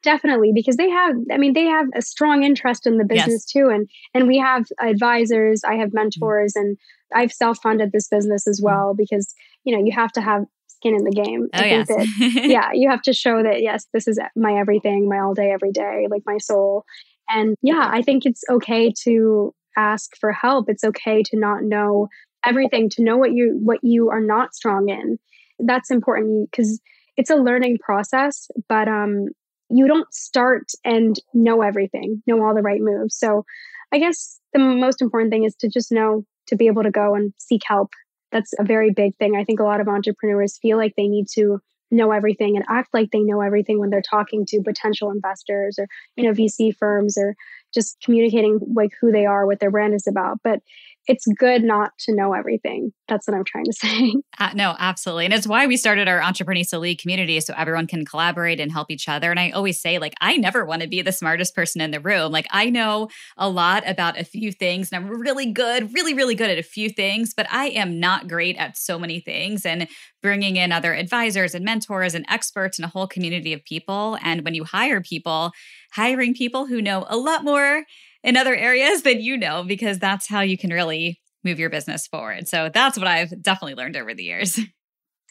definitely 0.03 0.51
because 0.53 0.76
they 0.76 0.89
have 0.89 1.15
i 1.32 1.38
mean 1.38 1.53
they 1.53 1.65
have 1.65 1.88
a 1.95 2.01
strong 2.01 2.43
interest 2.43 2.86
in 2.86 2.97
the 2.97 3.05
business 3.05 3.45
yes. 3.45 3.51
too 3.51 3.69
and 3.69 3.89
and 4.13 4.28
we 4.28 4.38
have 4.38 4.65
advisors 4.82 5.63
i 5.63 5.76
have 5.76 5.89
mm-hmm. 5.89 5.97
mentors 5.97 6.53
mm-hmm. 6.53 6.67
and 6.67 6.78
I've 7.13 7.32
self 7.32 7.59
funded 7.61 7.91
this 7.91 8.07
business 8.07 8.47
as 8.47 8.59
mm. 8.59 8.65
well 8.65 8.93
because, 8.95 9.34
you 9.63 9.76
know, 9.76 9.84
you 9.84 9.91
have 9.93 10.11
to 10.13 10.21
have 10.21 10.45
skin 10.67 10.95
in 10.95 11.03
the 11.03 11.11
game. 11.11 11.47
Oh, 11.53 11.59
I 11.59 11.84
think 11.84 11.88
that, 11.88 12.43
yeah, 12.49 12.71
you 12.73 12.89
have 12.89 13.01
to 13.03 13.13
show 13.13 13.43
that, 13.43 13.61
yes, 13.61 13.86
this 13.93 14.07
is 14.07 14.19
my 14.36 14.53
everything, 14.53 15.07
my 15.07 15.19
all 15.19 15.34
day, 15.34 15.51
every 15.51 15.71
day, 15.71 16.07
like 16.09 16.23
my 16.26 16.38
soul. 16.38 16.86
And 17.30 17.55
yeah, 17.61 17.89
I 17.91 18.01
think 18.01 18.26
it's 18.26 18.43
okay 18.49 18.93
to 19.03 19.53
ask 19.78 20.15
for 20.19 20.32
help. 20.32 20.69
It's 20.69 20.84
okay 20.84 21.23
to 21.23 21.39
not 21.39 21.63
know 21.63 22.07
everything, 22.45 22.89
to 22.91 23.03
know 23.03 23.17
what 23.17 23.33
you, 23.33 23.59
what 23.63 23.79
you 23.81 24.09
are 24.09 24.21
not 24.21 24.53
strong 24.53 24.89
in. 24.89 25.17
That's 25.59 25.91
important 25.91 26.49
because 26.51 26.79
it's 27.17 27.29
a 27.29 27.35
learning 27.35 27.77
process, 27.79 28.47
but, 28.67 28.87
um, 28.87 29.27
you 29.69 29.87
don't 29.87 30.13
start 30.13 30.69
and 30.83 31.15
know 31.33 31.61
everything, 31.61 32.21
know 32.27 32.43
all 32.45 32.53
the 32.53 32.61
right 32.61 32.81
moves. 32.81 33.17
So 33.17 33.45
I 33.91 33.99
guess 33.99 34.39
the 34.53 34.59
most 34.59 35.01
important 35.01 35.31
thing 35.31 35.43
is 35.43 35.55
to 35.55 35.69
just 35.69 35.91
know 35.91 36.23
to 36.47 36.55
be 36.55 36.67
able 36.67 36.83
to 36.83 36.91
go 36.91 37.15
and 37.15 37.33
seek 37.37 37.61
help. 37.65 37.89
That's 38.31 38.53
a 38.59 38.63
very 38.63 38.91
big 38.91 39.15
thing. 39.17 39.35
I 39.35 39.43
think 39.43 39.59
a 39.59 39.63
lot 39.63 39.81
of 39.81 39.87
entrepreneurs 39.87 40.57
feel 40.61 40.77
like 40.77 40.93
they 40.95 41.07
need 41.07 41.27
to 41.35 41.59
know 41.91 42.11
everything 42.11 42.55
and 42.55 42.65
act 42.67 42.93
like 42.93 43.11
they 43.11 43.21
know 43.21 43.41
everything 43.41 43.79
when 43.79 43.89
they're 43.89 44.01
talking 44.01 44.45
to 44.47 44.61
potential 44.63 45.11
investors 45.11 45.77
or 45.79 45.87
you 46.15 46.23
know 46.23 46.31
VC 46.31 46.75
firms 46.75 47.17
or 47.17 47.35
just 47.73 47.97
communicating 48.03 48.59
like 48.75 48.91
who 48.99 49.11
they 49.11 49.25
are, 49.25 49.45
what 49.45 49.59
their 49.59 49.71
brand 49.71 49.93
is 49.93 50.07
about. 50.07 50.39
But 50.43 50.59
it's 51.07 51.25
good 51.37 51.63
not 51.63 51.91
to 51.99 52.15
know 52.15 52.33
everything. 52.33 52.91
That's 53.07 53.27
what 53.27 53.35
I'm 53.35 53.43
trying 53.43 53.65
to 53.65 53.73
say. 53.73 54.13
Uh, 54.39 54.51
no, 54.53 54.75
absolutely. 54.79 55.25
And 55.25 55.33
it's 55.33 55.47
why 55.47 55.67
we 55.67 55.77
started 55.77 56.07
our 56.07 56.19
Entreprenista 56.19 56.79
League 56.79 56.99
community 56.99 57.39
so 57.39 57.53
everyone 57.57 57.87
can 57.87 58.05
collaborate 58.05 58.59
and 58.59 58.71
help 58.71 58.89
each 58.89 59.07
other. 59.07 59.31
And 59.31 59.39
I 59.39 59.51
always 59.51 59.79
say, 59.79 59.99
like, 59.99 60.13
I 60.21 60.37
never 60.37 60.65
want 60.65 60.81
to 60.81 60.87
be 60.87 61.01
the 61.01 61.11
smartest 61.11 61.55
person 61.55 61.81
in 61.81 61.91
the 61.91 61.99
room. 61.99 62.31
Like, 62.31 62.47
I 62.51 62.69
know 62.69 63.09
a 63.37 63.49
lot 63.49 63.87
about 63.87 64.19
a 64.19 64.23
few 64.23 64.51
things 64.51 64.91
and 64.91 65.03
I'm 65.03 65.09
really 65.09 65.51
good, 65.51 65.93
really, 65.93 66.13
really 66.13 66.35
good 66.35 66.49
at 66.49 66.57
a 66.57 66.63
few 66.63 66.89
things, 66.89 67.33
but 67.35 67.47
I 67.51 67.67
am 67.69 67.99
not 67.99 68.27
great 68.27 68.57
at 68.57 68.77
so 68.77 68.97
many 68.97 69.19
things. 69.19 69.65
And 69.65 69.87
bringing 70.25 70.55
in 70.55 70.71
other 70.71 70.91
advisors 70.91 71.53
and 71.53 71.63
mentors 71.63 72.15
and 72.15 72.25
experts 72.27 72.79
and 72.79 72.85
a 72.85 72.89
whole 72.89 73.05
community 73.05 73.53
of 73.53 73.63
people. 73.63 74.17
And 74.23 74.43
when 74.43 74.55
you 74.55 74.63
hire 74.63 74.99
people, 74.99 75.51
hiring 75.93 76.33
people 76.33 76.65
who 76.65 76.81
know 76.81 77.05
a 77.07 77.15
lot 77.15 77.43
more 77.43 77.83
in 78.26 78.36
other 78.36 78.55
areas 78.55 79.03
than 79.03 79.21
you 79.21 79.38
know, 79.38 79.63
because 79.63 79.99
that's 79.99 80.28
how 80.28 80.41
you 80.41 80.57
can 80.57 80.71
really 80.71 81.21
move 81.43 81.59
your 81.59 81.69
business 81.69 82.07
forward. 82.07 82.47
So 82.47 82.69
that's 82.73 82.97
what 82.97 83.07
I've 83.07 83.41
definitely 83.41 83.76
learned 83.76 83.95
over 83.95 84.13
the 84.13 84.23
years. 84.23 84.59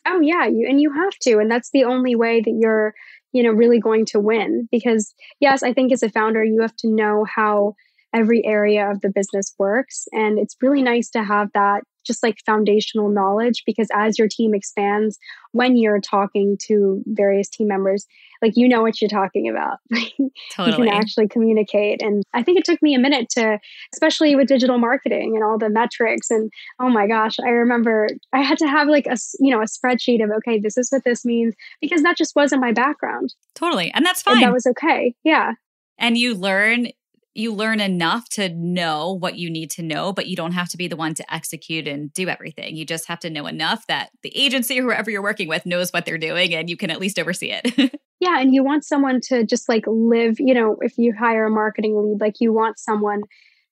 Oh 0.07 0.21
yeah, 0.23 0.47
you 0.47 0.67
and 0.69 0.81
you 0.81 0.93
have 0.93 1.19
to 1.23 1.39
and 1.39 1.51
that's 1.51 1.71
the 1.73 1.85
only 1.85 2.15
way 2.15 2.41
that 2.41 2.57
you're, 2.59 2.95
you 3.33 3.43
know, 3.43 3.51
really 3.51 3.81
going 3.81 4.07
to 4.07 4.21
win 4.21 4.69
because 4.71 5.13
yes, 5.41 5.63
I 5.63 5.73
think 5.73 5.93
as 5.93 6.05
a 6.05 6.09
founder 6.09 6.45
you 6.45 6.63
have 6.63 6.77
to 6.77 6.89
know 6.89 7.25
how 7.25 7.75
every 8.15 8.45
area 8.45 8.91
of 8.91 9.01
the 9.01 9.11
business 9.11 9.55
works. 9.59 10.07
And 10.13 10.39
it's 10.39 10.57
really 10.63 10.83
nice 10.83 11.11
to 11.11 11.25
have 11.25 11.51
that 11.55 11.83
just 12.07 12.23
like 12.23 12.37
foundational 12.45 13.09
knowledge 13.09 13.63
because 13.65 13.89
as 13.95 14.19
your 14.19 14.29
team 14.29 14.55
expands 14.55 15.19
when 15.53 15.77
you're 15.77 16.01
talking 16.01 16.59
to 16.61 17.03
various 17.07 17.49
team 17.49 17.69
members 17.69 18.07
like 18.43 18.53
you 18.57 18.69
know 18.69 18.83
what 18.83 19.01
you're 19.01 19.09
talking 19.09 19.49
about. 19.49 19.79
Totally. 19.91 20.27
you 20.67 20.75
can 20.75 20.89
actually 20.89 21.29
communicate. 21.29 22.03
And 22.03 22.23
i 22.35 22.43
think 22.43 22.59
it 22.59 22.65
took 22.65 22.83
me 22.83 22.95
a 22.95 22.99
minute 22.99 23.29
to 23.31 23.59
especially 23.95 24.37
with 24.37 24.49
digital 24.49 24.79
marketing 24.79 25.33
and 25.35 25.43
all 25.43 25.59
the 25.59 25.71
metrics 25.71 26.31
and 26.31 26.51
oh 26.79 26.91
my 26.91 27.07
gosh 27.07 27.37
i 27.45 27.49
remember 27.49 28.09
i 28.33 28.43
had 28.43 28.59
to 28.59 28.67
have 28.67 28.89
like 28.89 29.07
a 29.07 29.17
you 29.41 29.51
know 29.51 29.63
a 29.63 29.65
spreadsheet 29.65 30.23
of 30.23 30.31
okay 30.31 30.59
this 30.59 30.77
is 30.77 30.89
what 30.91 31.05
this 31.05 31.25
means 31.25 31.55
because 31.81 32.03
that 32.03 32.17
just 32.17 32.37
wasn't 32.37 32.61
my 32.61 32.73
background. 32.73 33.35
Totally. 33.55 33.91
And 33.95 34.05
that's 34.05 34.23
fine 34.23 34.37
and 34.37 34.43
that 34.43 34.53
was 34.53 34.67
okay. 34.67 35.15
Yeah. 35.25 35.53
And 35.99 36.19
you 36.19 36.35
learn 36.35 36.89
you 37.35 37.53
learn 37.53 37.81
enough 37.81 38.29
to 38.31 38.49
know 38.49 39.13
what 39.13 39.37
you 39.37 39.51
need 39.51 39.71
to 39.73 39.83
know, 39.83 40.13
but 40.13 40.29
you 40.29 40.37
don't 40.37 40.53
have 40.53 40.69
to 40.69 40.77
be 40.77 40.87
the 40.87 40.97
one 40.97 41.15
to 41.15 41.35
execute 41.35 41.89
and 41.89 42.13
do 42.15 42.29
everything. 42.29 42.77
You 42.77 42.87
just 42.87 43.09
have 43.09 43.19
to 43.21 43.31
know 43.31 43.47
enough 43.47 43.87
that 43.89 44.11
the 44.23 44.35
agency 44.37 44.79
or 44.79 44.83
whoever 44.85 45.11
you're 45.11 45.23
working 45.23 45.49
with 45.49 45.67
knows 45.67 45.91
what 45.91 46.07
they're 46.07 46.19
doing 46.19 46.55
and 46.55 46.71
you 46.71 46.77
can 46.77 46.91
at 46.91 47.01
least 47.01 47.19
oversee 47.19 47.51
it. 47.53 48.01
yeah. 48.21 48.41
And 48.41 48.55
you 48.55 48.63
want 48.63 48.85
someone 48.85 49.21
to 49.29 49.45
just 49.45 49.69
like 49.69 49.85
live, 49.87 50.37
you 50.39 50.55
know, 50.55 50.77
if 50.81 50.97
you 50.97 51.13
hire 51.13 51.47
a 51.47 51.51
marketing 51.51 51.97
lead, 51.97 52.21
like 52.21 52.37
you 52.39 52.53
want 52.53 52.79
someone 52.79 53.23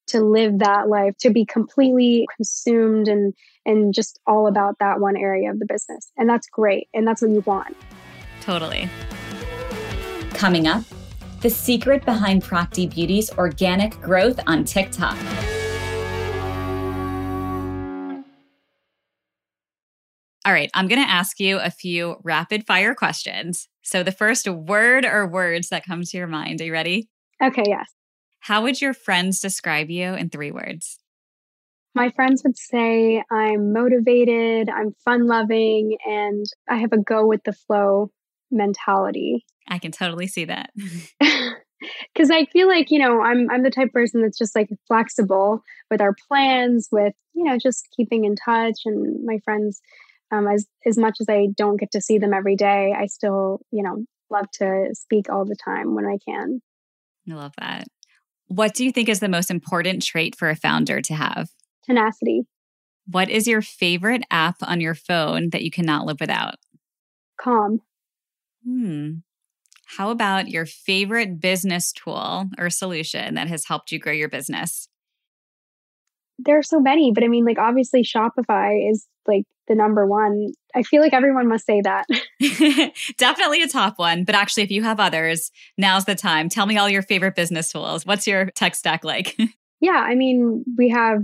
to 0.08 0.20
live 0.20 0.58
that 0.58 0.88
life, 0.88 1.16
to 1.20 1.30
be 1.30 1.46
completely 1.46 2.26
consumed 2.36 3.06
and 3.06 3.32
and 3.64 3.94
just 3.94 4.18
all 4.26 4.48
about 4.48 4.76
that 4.80 4.98
one 4.98 5.16
area 5.16 5.48
of 5.48 5.60
the 5.60 5.66
business. 5.66 6.10
And 6.16 6.28
that's 6.28 6.48
great. 6.48 6.88
And 6.92 7.06
that's 7.06 7.22
what 7.22 7.30
you 7.30 7.42
want. 7.46 7.76
Totally. 8.40 8.90
Coming 10.34 10.66
up 10.66 10.82
the 11.42 11.50
secret 11.50 12.04
behind 12.04 12.42
Prakti 12.42 12.88
Beauty's 12.88 13.30
organic 13.32 14.00
growth 14.00 14.38
on 14.46 14.64
TikTok. 14.64 15.18
All 20.44 20.52
right, 20.52 20.70
I'm 20.74 20.88
going 20.88 21.02
to 21.02 21.08
ask 21.08 21.38
you 21.38 21.58
a 21.58 21.70
few 21.70 22.16
rapid 22.22 22.66
fire 22.66 22.94
questions. 22.94 23.68
So, 23.82 24.02
the 24.02 24.12
first 24.12 24.48
word 24.48 25.04
or 25.04 25.26
words 25.26 25.68
that 25.68 25.84
come 25.84 26.02
to 26.02 26.16
your 26.16 26.26
mind. 26.26 26.60
Are 26.60 26.64
you 26.64 26.72
ready? 26.72 27.08
Okay, 27.42 27.64
yes. 27.66 27.86
How 28.40 28.62
would 28.62 28.80
your 28.80 28.94
friends 28.94 29.40
describe 29.40 29.90
you 29.90 30.14
in 30.14 30.30
three 30.30 30.50
words? 30.50 30.98
My 31.94 32.10
friends 32.10 32.42
would 32.44 32.56
say 32.56 33.22
I'm 33.30 33.72
motivated, 33.72 34.68
I'm 34.68 34.94
fun 35.04 35.26
loving, 35.26 35.96
and 36.06 36.46
I 36.68 36.76
have 36.78 36.92
a 36.92 36.98
go 36.98 37.26
with 37.26 37.42
the 37.44 37.52
flow 37.52 38.10
mentality. 38.50 39.44
I 39.68 39.78
can 39.78 39.92
totally 39.92 40.26
see 40.26 40.44
that. 40.46 40.70
Cuz 42.16 42.30
I 42.30 42.46
feel 42.46 42.68
like, 42.68 42.90
you 42.90 42.98
know, 42.98 43.20
I'm 43.20 43.50
I'm 43.50 43.62
the 43.62 43.70
type 43.70 43.92
person 43.92 44.22
that's 44.22 44.38
just 44.38 44.54
like 44.54 44.68
flexible 44.86 45.62
with 45.90 46.00
our 46.00 46.14
plans, 46.28 46.88
with, 46.92 47.14
you 47.34 47.44
know, 47.44 47.58
just 47.58 47.88
keeping 47.96 48.24
in 48.24 48.36
touch 48.36 48.80
and 48.84 49.24
my 49.24 49.38
friends 49.44 49.80
um, 50.32 50.48
as 50.48 50.66
as 50.86 50.98
much 50.98 51.18
as 51.20 51.26
I 51.28 51.48
don't 51.56 51.78
get 51.78 51.92
to 51.92 52.00
see 52.00 52.18
them 52.18 52.32
every 52.32 52.56
day, 52.56 52.94
I 52.98 53.06
still, 53.06 53.60
you 53.70 53.82
know, 53.82 54.04
love 54.30 54.46
to 54.54 54.88
speak 54.94 55.30
all 55.30 55.44
the 55.44 55.56
time 55.62 55.94
when 55.94 56.06
I 56.06 56.18
can. 56.26 56.60
I 57.30 57.34
love 57.34 57.52
that. 57.58 57.86
What 58.46 58.74
do 58.74 58.84
you 58.84 58.92
think 58.92 59.08
is 59.08 59.20
the 59.20 59.28
most 59.28 59.50
important 59.50 60.02
trait 60.02 60.34
for 60.36 60.50
a 60.50 60.56
founder 60.56 61.00
to 61.02 61.14
have? 61.14 61.50
Tenacity. 61.84 62.42
What 63.06 63.30
is 63.30 63.46
your 63.46 63.62
favorite 63.62 64.22
app 64.30 64.56
on 64.62 64.80
your 64.80 64.94
phone 64.94 65.50
that 65.50 65.62
you 65.62 65.70
cannot 65.70 66.06
live 66.06 66.20
without? 66.20 66.56
Calm. 67.40 67.80
Hmm. 68.64 69.16
How 69.96 70.10
about 70.10 70.48
your 70.48 70.64
favorite 70.64 71.38
business 71.38 71.92
tool 71.92 72.48
or 72.58 72.70
solution 72.70 73.34
that 73.34 73.48
has 73.48 73.66
helped 73.66 73.92
you 73.92 73.98
grow 73.98 74.12
your 74.12 74.28
business? 74.28 74.88
There 76.38 76.58
are 76.58 76.62
so 76.62 76.80
many, 76.80 77.12
but 77.12 77.22
I 77.22 77.28
mean, 77.28 77.44
like, 77.44 77.58
obviously, 77.58 78.02
Shopify 78.02 78.90
is 78.90 79.06
like 79.26 79.44
the 79.68 79.74
number 79.74 80.06
one. 80.06 80.52
I 80.74 80.82
feel 80.82 81.02
like 81.02 81.12
everyone 81.12 81.46
must 81.46 81.66
say 81.66 81.82
that. 81.82 82.06
Definitely 83.18 83.62
a 83.62 83.68
top 83.68 83.98
one. 83.98 84.24
But 84.24 84.34
actually, 84.34 84.62
if 84.62 84.70
you 84.70 84.82
have 84.82 84.98
others, 84.98 85.50
now's 85.76 86.06
the 86.06 86.14
time. 86.14 86.48
Tell 86.48 86.64
me 86.66 86.78
all 86.78 86.88
your 86.88 87.02
favorite 87.02 87.36
business 87.36 87.70
tools. 87.70 88.06
What's 88.06 88.26
your 88.26 88.46
tech 88.46 88.74
stack 88.74 89.04
like? 89.04 89.38
yeah, 89.80 89.92
I 89.92 90.14
mean, 90.14 90.64
we 90.78 90.88
have 90.88 91.18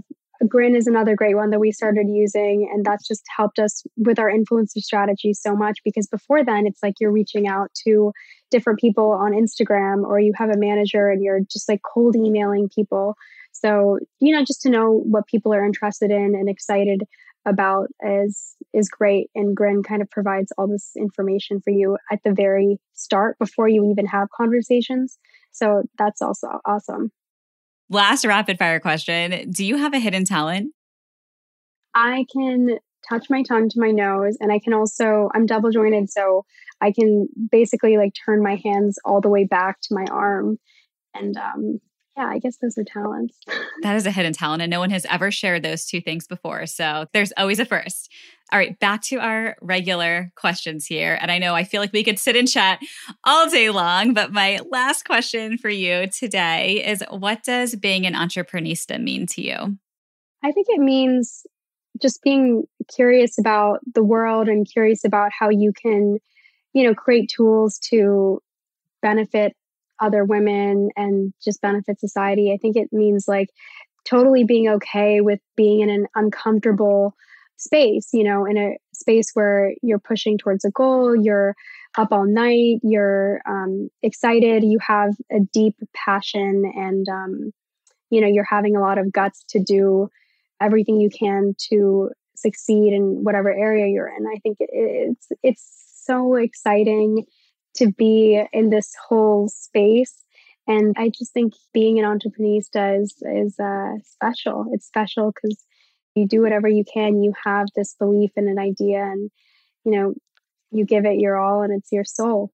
Grin 0.46 0.76
is 0.76 0.86
another 0.86 1.16
great 1.16 1.34
one 1.34 1.50
that 1.50 1.58
we 1.58 1.72
started 1.72 2.06
using, 2.08 2.70
and 2.72 2.84
that's 2.84 3.06
just 3.08 3.24
helped 3.36 3.58
us 3.58 3.82
with 3.96 4.18
our 4.18 4.30
influencer 4.30 4.78
strategy 4.78 5.34
so 5.34 5.56
much 5.56 5.80
because 5.84 6.06
before 6.06 6.44
then, 6.44 6.66
it's 6.66 6.82
like 6.82 6.94
you're 7.00 7.12
reaching 7.12 7.48
out 7.48 7.70
to 7.86 8.12
different 8.50 8.78
people 8.78 9.10
on 9.10 9.32
Instagram 9.32 10.04
or 10.04 10.20
you 10.20 10.32
have 10.36 10.50
a 10.50 10.56
manager 10.56 11.08
and 11.08 11.22
you're 11.22 11.40
just 11.50 11.68
like 11.68 11.80
cold 11.82 12.14
emailing 12.16 12.68
people. 12.68 13.16
So, 13.52 13.98
you 14.20 14.32
know, 14.32 14.44
just 14.44 14.62
to 14.62 14.70
know 14.70 14.92
what 14.92 15.26
people 15.26 15.52
are 15.52 15.64
interested 15.64 16.10
in 16.10 16.34
and 16.34 16.48
excited 16.48 17.02
about 17.46 17.88
is 18.02 18.54
is 18.74 18.88
great 18.88 19.30
and 19.34 19.56
Grin 19.56 19.82
kind 19.82 20.02
of 20.02 20.10
provides 20.10 20.52
all 20.58 20.68
this 20.68 20.92
information 20.96 21.60
for 21.60 21.70
you 21.70 21.96
at 22.12 22.20
the 22.24 22.32
very 22.32 22.78
start 22.94 23.38
before 23.38 23.68
you 23.68 23.90
even 23.90 24.06
have 24.06 24.28
conversations. 24.36 25.18
So 25.50 25.82
that's 25.96 26.22
also 26.22 26.60
awesome. 26.64 27.10
Last 27.90 28.24
rapid 28.24 28.58
fire 28.58 28.80
question 28.80 29.50
Do 29.50 29.64
you 29.64 29.76
have 29.76 29.94
a 29.94 29.98
hidden 29.98 30.24
talent? 30.24 30.72
I 31.94 32.26
can 32.32 32.78
touch 33.08 33.28
my 33.30 33.42
tongue 33.42 33.68
to 33.70 33.80
my 33.80 33.90
nose, 33.90 34.36
and 34.40 34.52
I 34.52 34.58
can 34.58 34.74
also, 34.74 35.30
I'm 35.34 35.46
double 35.46 35.70
jointed, 35.70 36.10
so 36.10 36.44
I 36.80 36.92
can 36.92 37.28
basically 37.50 37.96
like 37.96 38.12
turn 38.24 38.42
my 38.42 38.60
hands 38.62 38.98
all 39.04 39.20
the 39.20 39.30
way 39.30 39.44
back 39.44 39.80
to 39.82 39.94
my 39.94 40.04
arm. 40.10 40.58
And 41.14 41.36
um, 41.36 41.80
yeah, 42.18 42.26
I 42.26 42.38
guess 42.40 42.56
those 42.56 42.76
are 42.76 42.84
talents. 42.84 43.38
that 43.82 43.94
is 43.94 44.04
a 44.04 44.10
hidden 44.10 44.32
talent, 44.32 44.62
and 44.62 44.70
no 44.70 44.80
one 44.80 44.90
has 44.90 45.06
ever 45.08 45.30
shared 45.30 45.62
those 45.62 45.86
two 45.86 46.00
things 46.00 46.26
before. 46.26 46.66
So 46.66 47.06
there's 47.12 47.32
always 47.36 47.60
a 47.60 47.64
first. 47.64 48.12
All 48.52 48.58
right, 48.58 48.78
back 48.80 49.02
to 49.04 49.18
our 49.18 49.56
regular 49.60 50.32
questions 50.34 50.86
here. 50.86 51.16
And 51.20 51.30
I 51.30 51.38
know 51.38 51.54
I 51.54 51.64
feel 51.64 51.80
like 51.80 51.92
we 51.92 52.02
could 52.02 52.18
sit 52.18 52.34
and 52.34 52.48
chat 52.48 52.80
all 53.22 53.48
day 53.48 53.70
long, 53.70 54.14
but 54.14 54.32
my 54.32 54.58
last 54.68 55.04
question 55.04 55.58
for 55.58 55.68
you 55.68 56.08
today 56.08 56.84
is 56.84 57.04
what 57.10 57.44
does 57.44 57.76
being 57.76 58.04
an 58.06 58.14
entreprenista 58.14 59.00
mean 59.00 59.26
to 59.26 59.42
you? 59.42 59.78
I 60.42 60.50
think 60.50 60.66
it 60.70 60.80
means 60.80 61.46
just 62.00 62.22
being 62.22 62.64
curious 62.92 63.38
about 63.38 63.80
the 63.94 64.02
world 64.02 64.48
and 64.48 64.66
curious 64.68 65.04
about 65.04 65.30
how 65.38 65.50
you 65.50 65.72
can, 65.72 66.18
you 66.72 66.84
know, 66.84 66.94
create 66.94 67.30
tools 67.34 67.78
to 67.90 68.40
benefit 69.02 69.54
other 70.00 70.24
women 70.24 70.90
and 70.96 71.32
just 71.42 71.60
benefit 71.60 72.00
society. 72.00 72.52
I 72.52 72.58
think 72.58 72.76
it 72.76 72.88
means 72.92 73.26
like 73.28 73.48
totally 74.04 74.44
being 74.44 74.68
okay 74.68 75.20
with 75.20 75.40
being 75.56 75.80
in 75.80 75.90
an 75.90 76.06
uncomfortable 76.14 77.14
space, 77.56 78.08
you 78.12 78.24
know, 78.24 78.46
in 78.46 78.56
a 78.56 78.76
space 78.94 79.30
where 79.34 79.72
you're 79.82 79.98
pushing 79.98 80.38
towards 80.38 80.64
a 80.64 80.70
goal, 80.70 81.14
you're 81.14 81.54
up 81.96 82.08
all 82.12 82.26
night, 82.26 82.78
you're 82.82 83.40
um, 83.46 83.88
excited, 84.02 84.62
you 84.62 84.78
have 84.80 85.14
a 85.32 85.40
deep 85.52 85.74
passion, 85.94 86.70
and, 86.76 87.08
um, 87.08 87.52
you 88.10 88.20
know, 88.20 88.28
you're 88.28 88.44
having 88.44 88.76
a 88.76 88.80
lot 88.80 88.98
of 88.98 89.12
guts 89.12 89.44
to 89.48 89.58
do 89.58 90.08
everything 90.60 91.00
you 91.00 91.10
can 91.10 91.54
to 91.70 92.10
succeed 92.36 92.92
in 92.92 93.24
whatever 93.24 93.50
area 93.50 93.88
you're 93.88 94.08
in. 94.08 94.26
I 94.26 94.38
think 94.38 94.58
it's, 94.60 95.28
it's 95.42 96.02
so 96.04 96.36
exciting 96.36 97.26
to 97.76 97.92
be 97.92 98.42
in 98.52 98.70
this 98.70 98.94
whole 99.08 99.48
space. 99.48 100.14
And 100.66 100.94
I 100.98 101.08
just 101.08 101.32
think 101.32 101.54
being 101.72 101.98
an 101.98 102.04
entreprenista 102.04 103.00
is 103.00 103.14
is 103.22 103.58
uh, 103.58 103.94
special. 104.04 104.66
It's 104.72 104.86
special 104.86 105.32
because 105.32 105.64
you 106.14 106.26
do 106.26 106.42
whatever 106.42 106.68
you 106.68 106.84
can. 106.84 107.22
You 107.22 107.32
have 107.44 107.66
this 107.74 107.94
belief 107.98 108.32
in 108.36 108.48
an 108.48 108.58
idea, 108.58 109.02
and 109.02 109.30
you 109.84 109.92
know 109.92 110.14
you 110.70 110.84
give 110.84 111.06
it 111.06 111.18
your 111.18 111.38
all, 111.38 111.62
and 111.62 111.72
it's 111.72 111.90
your 111.90 112.04
soul. 112.04 112.52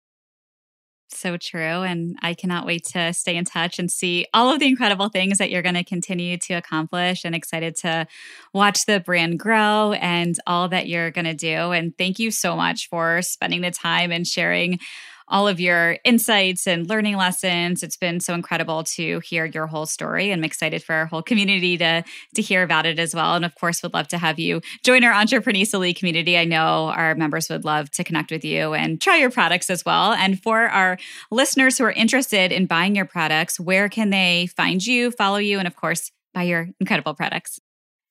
So 1.15 1.37
true. 1.37 1.61
And 1.83 2.17
I 2.23 2.35
cannot 2.35 2.67
wait 2.67 2.85
to 2.93 3.13
stay 3.13 3.37
in 3.37 3.45
touch 3.45 3.79
and 3.79 3.91
see 3.91 4.27
all 4.33 4.53
of 4.53 4.61
the 4.61 4.67
incredible 4.67 5.09
things 5.09 5.39
that 5.39 5.51
you're 5.51 5.63
going 5.63 5.75
to 5.75 5.85
continue 5.85 6.39
to 6.39 6.55
accomplish 6.55 7.25
and 7.25 7.35
excited 7.35 7.77
to 7.77 8.07
watch 8.53 8.87
the 8.87 9.01
brand 9.01 9.39
grow 9.39 9.93
and 9.93 10.37
all 10.47 10.69
that 10.69 10.89
you're 10.89 11.11
going 11.11 11.27
to 11.27 11.35
do. 11.35 11.73
And 11.73 11.97
thank 11.97 12.19
you 12.19 12.31
so 12.31 12.57
much 12.57 12.89
for 12.89 13.23
spending 13.23 13.61
the 13.61 13.71
time 13.71 14.11
and 14.11 14.27
sharing 14.27 14.81
all 15.33 15.49
of 15.49 15.59
your 15.59 15.97
insights 16.05 16.67
and 16.67 16.89
learning 16.89 17.17
lessons. 17.17 17.83
It's 17.83 17.97
been 17.97 18.21
so 18.21 18.35
incredible 18.35 18.85
to 18.85 19.21
hear 19.21 19.47
your 19.47 19.67
whole 19.67 19.87
story. 19.87 20.31
And 20.31 20.41
I'm 20.41 20.45
excited 20.45 20.85
for 20.85 20.95
our 20.95 21.07
whole 21.07 21.23
community 21.23 21.79
to, 21.79 22.05
to 22.35 22.43
hear 22.43 22.63
about 22.63 22.85
it 22.85 22.99
as 22.99 23.15
well. 23.15 23.35
And 23.35 23.45
of 23.45 23.55
course, 23.55 23.83
would 23.83 23.95
love 23.95 24.09
to 24.09 24.19
have 24.19 24.39
you 24.39 24.61
join 24.85 25.03
our 25.05 25.13
Entreprenista 25.13 25.81
League 25.81 25.97
community. 25.97 26.37
I 26.37 26.45
know 26.45 26.89
our 26.89 27.15
members 27.15 27.49
would 27.49 27.65
love 27.65 27.91
to 27.93 28.05
connect 28.05 28.31
with 28.31 28.45
you 28.45 28.75
and 28.75 29.01
try 29.01 29.17
your 29.17 29.31
products 29.31 29.71
as 29.71 29.85
well. 29.85 30.13
And 30.13 30.41
for 30.41 30.69
our 30.69 30.99
listeners 31.31 31.79
who 31.79 31.85
are 31.85 31.93
interested 31.93 32.53
in 32.53 32.67
buying 32.67 32.95
your 32.95 33.07
products, 33.07 33.59
where 33.59 33.89
can 33.89 34.11
they 34.11 34.49
find 34.55 34.87
you, 34.87 35.11
follow 35.13 35.39
you, 35.39 35.59
and 35.59 35.67
of 35.67 35.77
course, 35.77 36.11
buy 36.35 36.43
your 36.43 36.69
incredible 36.79 37.15
products? 37.15 37.59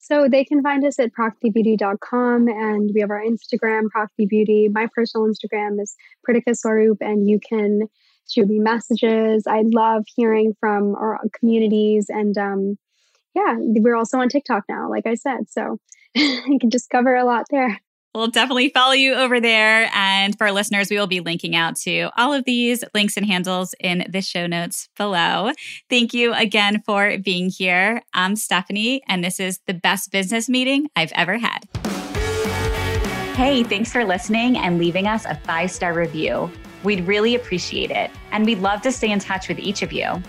So 0.01 0.27
they 0.27 0.43
can 0.43 0.63
find 0.63 0.83
us 0.83 0.99
at 0.99 1.11
praktibeauty.com 1.13 2.47
and 2.47 2.91
we 2.93 3.01
have 3.01 3.11
our 3.11 3.23
Instagram, 3.23 3.83
Prakti 3.95 4.27
Beauty. 4.27 4.67
My 4.67 4.87
personal 4.95 5.27
Instagram 5.27 5.79
is 5.79 5.95
Pritika 6.27 6.57
Swarup 6.57 6.97
and 7.01 7.29
you 7.29 7.39
can 7.39 7.81
shoot 8.27 8.47
me 8.47 8.57
messages. 8.57 9.43
I 9.47 9.61
love 9.63 10.05
hearing 10.15 10.55
from 10.59 10.95
our 10.95 11.19
communities 11.39 12.07
and 12.09 12.35
um, 12.35 12.77
yeah, 13.35 13.55
we're 13.59 13.95
also 13.95 14.17
on 14.17 14.27
TikTok 14.27 14.63
now, 14.67 14.89
like 14.89 15.05
I 15.05 15.13
said. 15.13 15.49
So 15.49 15.77
you 16.15 16.57
can 16.59 16.69
discover 16.69 17.15
a 17.15 17.23
lot 17.23 17.45
there. 17.51 17.79
We'll 18.13 18.27
definitely 18.27 18.69
follow 18.69 18.91
you 18.91 19.13
over 19.13 19.39
there. 19.39 19.89
And 19.93 20.37
for 20.37 20.47
our 20.47 20.51
listeners, 20.51 20.89
we 20.89 20.97
will 20.97 21.07
be 21.07 21.21
linking 21.21 21.55
out 21.55 21.77
to 21.77 22.09
all 22.17 22.33
of 22.33 22.43
these 22.43 22.83
links 22.93 23.15
and 23.15 23.25
handles 23.25 23.73
in 23.79 24.05
the 24.09 24.21
show 24.21 24.47
notes 24.47 24.89
below. 24.97 25.51
Thank 25.89 26.13
you 26.13 26.33
again 26.33 26.83
for 26.85 27.17
being 27.19 27.49
here. 27.49 28.01
I'm 28.13 28.35
Stephanie, 28.35 29.01
and 29.07 29.23
this 29.23 29.39
is 29.39 29.59
the 29.65 29.73
best 29.73 30.11
business 30.11 30.49
meeting 30.49 30.89
I've 30.95 31.13
ever 31.13 31.37
had. 31.37 31.69
Hey, 33.35 33.63
thanks 33.63 33.93
for 33.93 34.03
listening 34.03 34.57
and 34.57 34.77
leaving 34.77 35.07
us 35.07 35.25
a 35.25 35.35
five 35.35 35.71
star 35.71 35.93
review. 35.93 36.51
We'd 36.83 37.07
really 37.07 37.35
appreciate 37.35 37.91
it. 37.91 38.11
And 38.31 38.45
we'd 38.45 38.59
love 38.59 38.81
to 38.81 38.91
stay 38.91 39.11
in 39.11 39.19
touch 39.19 39.47
with 39.47 39.57
each 39.57 39.83
of 39.83 39.93
you. 39.93 40.21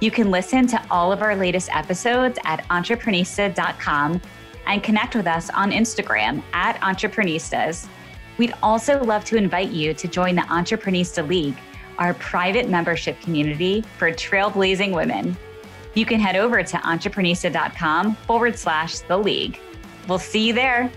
You 0.00 0.10
can 0.10 0.30
listen 0.30 0.66
to 0.68 0.82
all 0.90 1.12
of 1.12 1.22
our 1.22 1.36
latest 1.36 1.68
episodes 1.72 2.38
at 2.44 2.66
entreprenista.com 2.68 4.20
and 4.66 4.82
connect 4.82 5.14
with 5.14 5.26
us 5.26 5.50
on 5.50 5.70
Instagram 5.70 6.42
at 6.52 6.80
Entreprenistas. 6.80 7.86
We'd 8.38 8.54
also 8.62 9.02
love 9.04 9.24
to 9.26 9.36
invite 9.36 9.70
you 9.70 9.94
to 9.94 10.08
join 10.08 10.34
the 10.34 10.42
Entreprenista 10.42 11.26
League, 11.26 11.56
our 11.98 12.14
private 12.14 12.68
membership 12.68 13.20
community 13.20 13.82
for 13.98 14.10
trailblazing 14.10 14.94
women. 14.94 15.36
You 15.94 16.06
can 16.06 16.20
head 16.20 16.36
over 16.36 16.62
to 16.62 16.76
entreprenista.com 16.78 18.14
forward 18.14 18.58
slash 18.58 19.00
the 19.00 19.18
league. 19.18 19.58
We'll 20.08 20.18
see 20.18 20.48
you 20.48 20.54
there. 20.54 20.90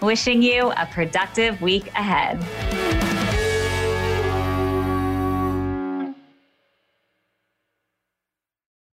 Wishing 0.00 0.42
you 0.42 0.70
a 0.76 0.86
productive 0.86 1.60
week 1.60 1.88
ahead. 1.88 2.38